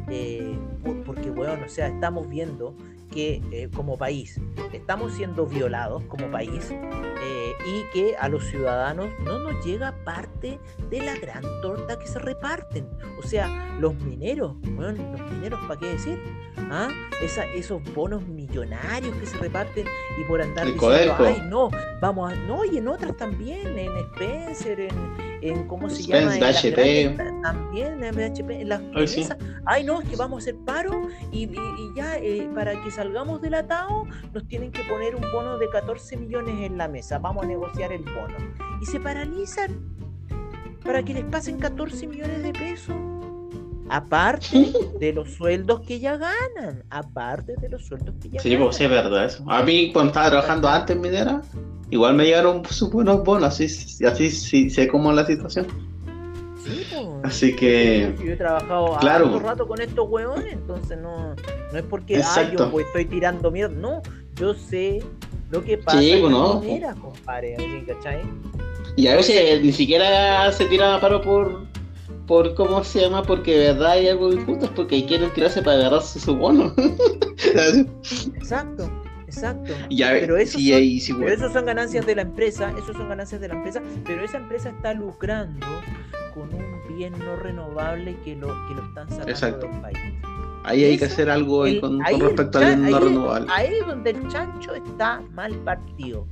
Eh, 0.08 0.58
porque, 1.04 1.30
bueno, 1.30 1.64
o 1.64 1.68
sea, 1.68 1.88
estamos 1.88 2.28
viendo 2.28 2.74
que 3.08 3.42
eh, 3.52 3.68
como 3.74 3.96
país 3.96 4.40
estamos 4.72 5.12
siendo 5.14 5.46
violados 5.46 6.02
como 6.04 6.30
país 6.30 6.70
eh, 6.70 7.52
y 7.66 7.82
que 7.92 8.16
a 8.16 8.28
los 8.28 8.44
ciudadanos 8.44 9.08
no 9.24 9.38
nos 9.38 9.64
llega 9.64 9.94
parte 10.04 10.58
de 10.90 11.02
la 11.02 11.16
gran 11.16 11.42
torta 11.62 11.98
que 11.98 12.06
se 12.06 12.18
reparten. 12.18 12.88
O 13.18 13.22
sea, 13.26 13.76
los 13.80 13.94
mineros, 13.96 14.54
bueno, 14.60 15.12
los 15.12 15.32
mineros, 15.32 15.60
¿para 15.66 15.80
qué 15.80 15.86
decir? 15.86 16.22
¿Ah? 16.70 16.88
Esa, 17.22 17.44
esos 17.46 17.82
bonos 17.94 18.26
millonarios 18.26 19.16
que 19.16 19.26
se 19.26 19.36
reparten 19.38 19.86
y 20.18 20.24
por 20.24 20.40
andar 20.40 20.66
diciendo, 20.66 21.16
ay, 21.18 21.42
no, 21.48 21.70
vamos 22.00 22.32
a. 22.32 22.36
No, 22.36 22.64
y 22.64 22.78
en 22.78 22.88
otras 22.88 23.16
también, 23.16 23.78
en 23.78 23.96
Spencer, 23.96 24.80
en, 24.80 25.27
en 25.42 25.66
¿cómo 25.66 25.88
se 25.88 26.02
llama? 26.02 26.36
En 26.36 26.42
HP. 26.42 27.16
también 27.42 28.02
en 28.02 28.14
BHP, 28.14 28.50
en 28.50 28.68
las 28.68 28.82
ay, 29.64 29.84
no, 29.84 30.00
es 30.00 30.08
que 30.08 30.16
vamos 30.16 30.38
a 30.38 30.40
hacer 30.42 30.56
paro 30.64 31.08
y, 31.32 31.44
y, 31.44 31.94
ya 31.94 32.16
eh, 32.18 32.48
para 32.54 32.72
que 32.82 32.90
salgamos 32.90 33.40
del 33.40 33.54
atado 33.54 34.04
nos 34.32 34.46
tienen 34.48 34.72
que 34.72 34.82
poner 34.84 35.14
un 35.14 35.22
bono 35.32 35.58
de 35.58 35.68
14 35.70 36.16
millones 36.16 36.54
en 36.60 36.78
la 36.78 36.88
mesa, 36.88 37.18
vamos 37.18 37.44
a 37.44 37.46
negociar 37.46 37.92
el 37.92 38.02
bono. 38.02 38.36
Y 38.80 38.86
se 38.86 39.00
paralizan 39.00 39.98
para 40.84 41.02
que 41.02 41.14
les 41.14 41.24
pasen 41.24 41.58
14 41.58 42.06
millones 42.06 42.42
de 42.42 42.52
pesos. 42.52 42.96
Aparte 43.90 44.72
de 45.00 45.12
los 45.12 45.30
sueldos 45.30 45.80
que 45.80 46.00
ya 46.00 46.16
ganan. 46.16 46.84
Aparte 46.90 47.54
de 47.56 47.68
los 47.68 47.86
sueldos 47.86 48.14
que 48.20 48.30
ya 48.30 48.40
sí, 48.40 48.50
ganan. 48.50 48.64
Pues, 48.64 48.76
sí, 48.76 48.84
es 48.84 48.90
verdad 48.90 49.24
eso. 49.24 49.44
A 49.48 49.62
mí, 49.62 49.92
cuando 49.92 50.10
estaba 50.10 50.30
trabajando 50.30 50.68
antes 50.68 50.96
en 50.96 51.02
minera, 51.02 51.42
igual 51.90 52.14
me 52.14 52.24
llegaron 52.24 52.64
sus 52.66 52.90
buenos 52.90 53.24
bonos. 53.24 53.48
Así, 53.48 53.64
así 54.04 54.30
sí, 54.30 54.70
sé 54.70 54.88
cómo 54.88 55.10
es 55.10 55.16
la 55.16 55.26
situación. 55.26 55.66
Sí, 56.64 56.86
pues, 56.90 57.06
Así 57.22 57.56
que. 57.56 58.14
Yo 58.22 58.32
he 58.32 58.36
trabajado 58.36 58.96
claro. 58.98 59.28
un 59.28 59.42
rato 59.42 59.66
con 59.66 59.80
estos 59.80 60.08
huevones, 60.08 60.52
entonces 60.52 60.98
no, 60.98 61.34
no 61.72 61.78
es 61.78 61.84
porque 61.84 62.22
ah, 62.22 62.50
yo 62.56 62.70
pues, 62.70 62.86
estoy 62.86 63.06
tirando 63.06 63.50
mierda. 63.50 63.74
No, 63.74 64.02
yo 64.36 64.54
sé 64.54 65.02
lo 65.50 65.64
que 65.64 65.78
pasa 65.78 66.00
sí, 66.00 66.18
pues, 66.20 66.30
no. 66.30 66.60
minera, 66.60 66.94
compadre. 66.94 67.56
¿cachai? 67.86 68.20
Y 68.96 69.06
a 69.06 69.14
veces 69.14 69.62
ni 69.62 69.72
siquiera 69.72 70.50
se 70.52 70.64
tira 70.64 70.96
a 70.96 71.00
paro 71.00 71.22
por, 71.22 71.67
por 72.28 72.54
cómo 72.54 72.84
se 72.84 73.00
llama, 73.00 73.22
porque 73.22 73.58
de 73.58 73.72
verdad 73.72 73.92
hay 73.92 74.08
algo 74.08 74.30
injusto, 74.30 74.66
es 74.66 74.70
porque 74.72 75.04
quieren 75.06 75.32
tirarse 75.32 75.62
para 75.62 75.78
agarrarse 75.78 76.20
su 76.20 76.36
bono. 76.36 76.74
exacto, 78.36 78.88
exacto. 79.26 79.72
pero, 79.88 80.36
eso 80.36 80.58
son, 80.58 81.20
pero 81.20 81.52
son 81.52 81.64
ganancias 81.64 82.06
de 82.06 82.14
la 82.14 82.22
empresa, 82.22 82.70
esos 82.78 82.94
son 82.94 83.08
ganancias 83.08 83.40
de 83.40 83.48
la 83.48 83.54
empresa, 83.54 83.82
pero 84.04 84.22
esa 84.22 84.36
empresa 84.36 84.68
está 84.68 84.92
lucrando 84.92 85.66
con 86.34 86.52
un 86.54 86.96
bien 86.96 87.14
no 87.18 87.36
renovable 87.36 88.14
que 88.24 88.36
lo, 88.36 88.48
que 88.68 88.74
lo 88.74 88.84
están 88.84 89.08
sacando 89.10 89.66
del 89.66 89.80
país. 89.80 89.98
Ahí 90.64 90.84
hay 90.84 90.98
que 90.98 91.06
hacer 91.06 91.30
algo 91.30 91.64
con, 91.80 92.04
respecto 92.04 92.58
al 92.58 92.76
bien 92.76 92.90
no 92.90 93.00
renovable. 93.00 93.46
Ahí 93.50 93.72
es 93.80 93.86
donde 93.86 94.10
el 94.10 94.28
chancho 94.28 94.74
está 94.74 95.22
mal 95.32 95.54
partido. 95.64 96.26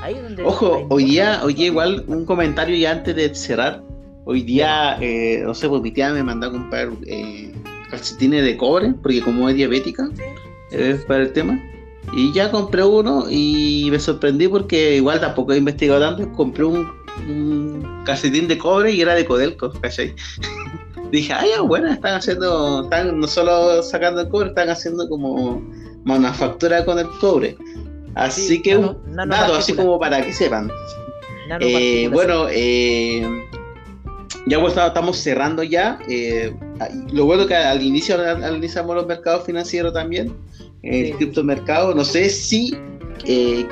Ahí 0.00 0.14
donde 0.14 0.44
Ojo, 0.44 0.86
hoy 0.90 1.06
día, 1.06 1.40
hoy 1.42 1.60
igual 1.60 2.04
un 2.06 2.24
comentario 2.24 2.76
ya 2.76 2.92
antes 2.92 3.16
de 3.16 3.34
cerrar 3.34 3.82
Hoy 4.26 4.42
día, 4.42 4.96
eh, 5.00 5.42
no 5.44 5.54
sé, 5.54 5.68
pues 5.68 5.82
mi 5.82 5.90
tía 5.90 6.12
me 6.12 6.22
mandó 6.22 6.46
a 6.46 6.52
comprar 6.52 6.88
eh, 7.06 7.52
calcetines 7.90 8.42
de 8.42 8.56
cobre, 8.56 8.94
porque 9.02 9.20
como 9.20 9.48
es 9.48 9.56
diabética, 9.56 10.08
es 10.70 11.04
para 11.04 11.24
el 11.24 11.32
tema. 11.32 11.60
Y 12.12 12.32
ya 12.32 12.50
compré 12.50 12.84
uno 12.84 13.26
y 13.28 13.88
me 13.90 13.98
sorprendí 13.98 14.48
porque 14.48 14.96
igual 14.96 15.20
tampoco 15.20 15.52
he 15.52 15.58
investigado 15.58 16.00
tanto. 16.00 16.30
Compré 16.32 16.64
un, 16.64 17.04
calcetín 18.04 18.48
de 18.48 18.58
cobre 18.58 18.92
y 18.92 19.00
era 19.00 19.14
de 19.14 19.24
Codelco, 19.24 19.72
¿cachai? 19.80 20.14
Dije, 21.10 21.32
ay, 21.32 21.50
bueno, 21.66 21.88
están 21.90 22.14
haciendo, 22.14 22.84
están 22.84 23.18
no 23.20 23.26
solo 23.26 23.82
sacando 23.82 24.22
el 24.22 24.28
cobre, 24.28 24.48
están 24.48 24.68
haciendo 24.70 25.08
como 25.08 25.62
manufactura 26.04 26.84
con 26.84 26.98
el 26.98 27.08
cobre. 27.20 27.56
Así 28.14 28.62
que 28.62 28.76
dato, 29.26 29.54
así 29.54 29.74
como 29.74 29.98
para 29.98 30.24
que 30.24 30.32
sepan. 30.32 30.70
Eh, 31.60 32.08
bueno, 32.12 32.46
eh, 32.50 33.26
ya 34.46 34.60
pues, 34.60 34.76
estamos 34.76 35.18
cerrando 35.18 35.62
ya. 35.62 35.98
Eh, 36.08 36.54
lo 37.12 37.26
bueno 37.26 37.46
que 37.46 37.54
al 37.54 37.82
inicio 37.82 38.20
analizamos 38.20 38.94
los 38.96 39.06
mercados 39.06 39.44
financieros 39.44 39.92
también, 39.92 40.36
el 40.82 41.14
criptomercado. 41.16 41.94
No 41.94 42.04
sé 42.04 42.28
si 42.28 42.76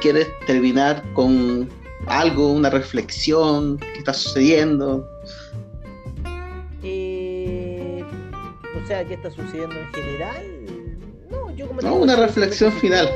quieres 0.00 0.28
terminar 0.46 1.02
con 1.14 1.68
algo, 2.06 2.52
una 2.52 2.70
reflexión, 2.70 3.78
qué 3.78 3.98
está 3.98 4.14
sucediendo. 4.14 5.08
o 8.82 8.86
sea, 8.86 9.06
qué 9.06 9.14
está 9.14 9.30
sucediendo 9.30 9.76
en 9.76 9.92
general. 9.94 10.46
No, 11.30 11.54
yo 11.54 11.68
como 11.68 11.80
no, 11.80 11.94
una 11.94 12.16
reflexión 12.16 12.72
final 12.72 13.08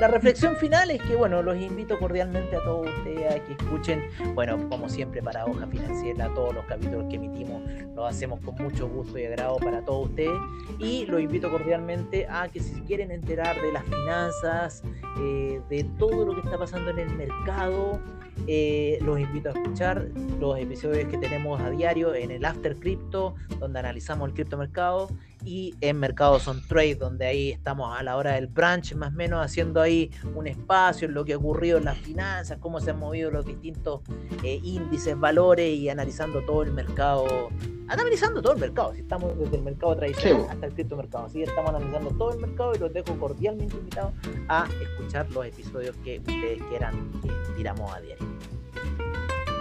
la 0.00 0.08
reflexión 0.08 0.56
final 0.56 0.90
es 0.90 1.02
que, 1.02 1.14
bueno, 1.14 1.42
los 1.42 1.58
invito 1.58 1.98
cordialmente 1.98 2.56
a 2.56 2.64
todos 2.64 2.88
ustedes 2.88 3.34
a 3.34 3.44
que 3.44 3.52
escuchen, 3.52 4.02
bueno, 4.34 4.58
como 4.70 4.88
siempre 4.88 5.22
para 5.22 5.44
Hoja 5.44 5.66
Financiera, 5.66 6.32
todos 6.34 6.54
los 6.54 6.64
capítulos 6.64 7.04
que 7.10 7.16
emitimos 7.16 7.62
los 7.94 8.08
hacemos 8.08 8.40
con 8.40 8.54
mucho 8.54 8.88
gusto 8.88 9.18
y 9.18 9.26
agrado 9.26 9.58
para 9.58 9.84
todos 9.84 10.08
ustedes. 10.08 10.38
Y 10.78 11.04
los 11.04 11.20
invito 11.20 11.50
cordialmente 11.50 12.26
a 12.30 12.48
que 12.48 12.60
si 12.60 12.80
quieren 12.80 13.10
enterar 13.10 13.60
de 13.60 13.72
las 13.72 13.84
finanzas, 13.84 14.82
eh, 15.20 15.60
de 15.68 15.84
todo 15.98 16.24
lo 16.24 16.34
que 16.34 16.40
está 16.40 16.56
pasando 16.56 16.90
en 16.90 16.98
el 16.98 17.14
mercado, 17.14 18.00
eh, 18.46 18.98
los 19.02 19.20
invito 19.20 19.50
a 19.50 19.52
escuchar 19.52 20.08
los 20.38 20.58
episodios 20.58 21.10
que 21.10 21.18
tenemos 21.18 21.60
a 21.60 21.68
diario 21.68 22.14
en 22.14 22.30
el 22.30 22.46
After 22.46 22.74
Crypto, 22.76 23.34
donde 23.58 23.78
analizamos 23.80 24.30
el 24.30 24.34
criptomercado 24.34 25.08
y 25.44 25.74
en 25.80 25.98
Mercados 25.98 26.46
on 26.48 26.62
Trade, 26.66 26.96
donde 26.96 27.26
ahí 27.26 27.50
estamos 27.50 27.98
a 27.98 28.02
la 28.02 28.16
hora 28.16 28.32
del 28.32 28.46
brunch, 28.46 28.94
más 28.94 29.12
o 29.12 29.16
menos 29.16 29.44
haciendo 29.44 29.80
ahí 29.80 30.10
un 30.34 30.46
espacio 30.46 31.08
en 31.08 31.14
lo 31.14 31.24
que 31.24 31.34
ha 31.34 31.36
ocurrido 31.36 31.78
en 31.78 31.84
las 31.84 31.98
finanzas, 31.98 32.58
cómo 32.60 32.80
se 32.80 32.90
han 32.90 32.98
movido 32.98 33.30
los 33.30 33.46
distintos 33.46 34.00
eh, 34.42 34.60
índices, 34.62 35.18
valores 35.18 35.74
y 35.74 35.88
analizando 35.88 36.42
todo 36.42 36.62
el 36.62 36.72
mercado, 36.72 37.50
analizando 37.88 38.42
todo 38.42 38.54
el 38.54 38.60
mercado, 38.60 38.94
si 38.94 39.00
estamos 39.00 39.36
desde 39.38 39.56
el 39.56 39.62
mercado 39.62 39.96
tradicional 39.96 40.46
hasta 40.50 40.66
el 40.66 40.74
criptomercado, 40.74 41.26
así 41.26 41.42
estamos 41.42 41.70
analizando 41.70 42.10
todo 42.10 42.32
el 42.32 42.38
mercado 42.38 42.74
y 42.74 42.78
los 42.78 42.92
dejo 42.92 43.18
cordialmente 43.18 43.76
invitados 43.76 44.12
a 44.48 44.68
escuchar 44.82 45.30
los 45.30 45.46
episodios 45.46 45.96
que 46.04 46.18
ustedes 46.18 46.62
quieran 46.68 47.10
que 47.22 47.30
tiramos 47.56 47.92
a 47.92 48.00
diario. 48.00 48.26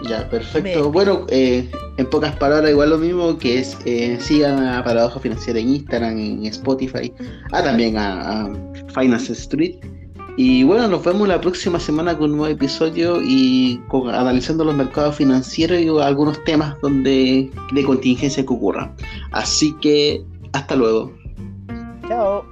Ya, 0.04 0.30
perfecto. 0.30 0.92
Bueno, 0.92 1.26
eh, 1.30 1.70
en 1.98 2.10
pocas 2.10 2.36
palabras, 2.38 2.72
igual 2.72 2.92
lo 2.92 2.98
mismo 2.98 3.38
que 3.38 3.60
es 3.60 3.78
eh, 3.86 4.18
sigan 4.20 4.66
a 4.66 4.84
Paradoja 4.84 5.20
Financiera 5.20 5.60
en 5.60 5.70
Instagram, 5.70 6.18
en 6.18 6.46
Spotify, 6.46 7.12
ah, 7.52 7.64
también 7.64 7.98
a, 7.98 8.50
Finance 8.94 9.34
Street. 9.34 9.76
Y 10.38 10.64
bueno, 10.64 10.88
nos 10.88 11.04
vemos 11.04 11.28
la 11.28 11.42
próxima 11.42 11.80
semana 11.80 12.18
con 12.18 12.32
un 12.32 12.38
nuevo 12.38 12.54
episodio 12.54 13.22
y 13.22 13.82
analizando 14.14 14.64
los 14.64 14.74
mercados 14.74 15.18
financieros 15.18 15.80
y 15.80 15.90
algunos 16.02 16.42
temas 16.46 16.76
donde 16.82 17.52
de 17.74 17.84
contingencia 17.84 18.46
que 18.46 18.54
ocurra. 18.54 18.96
Así 19.32 19.76
que 19.82 20.24
hasta 20.54 20.76
luego. 20.78 21.12
Chao. 22.08 22.46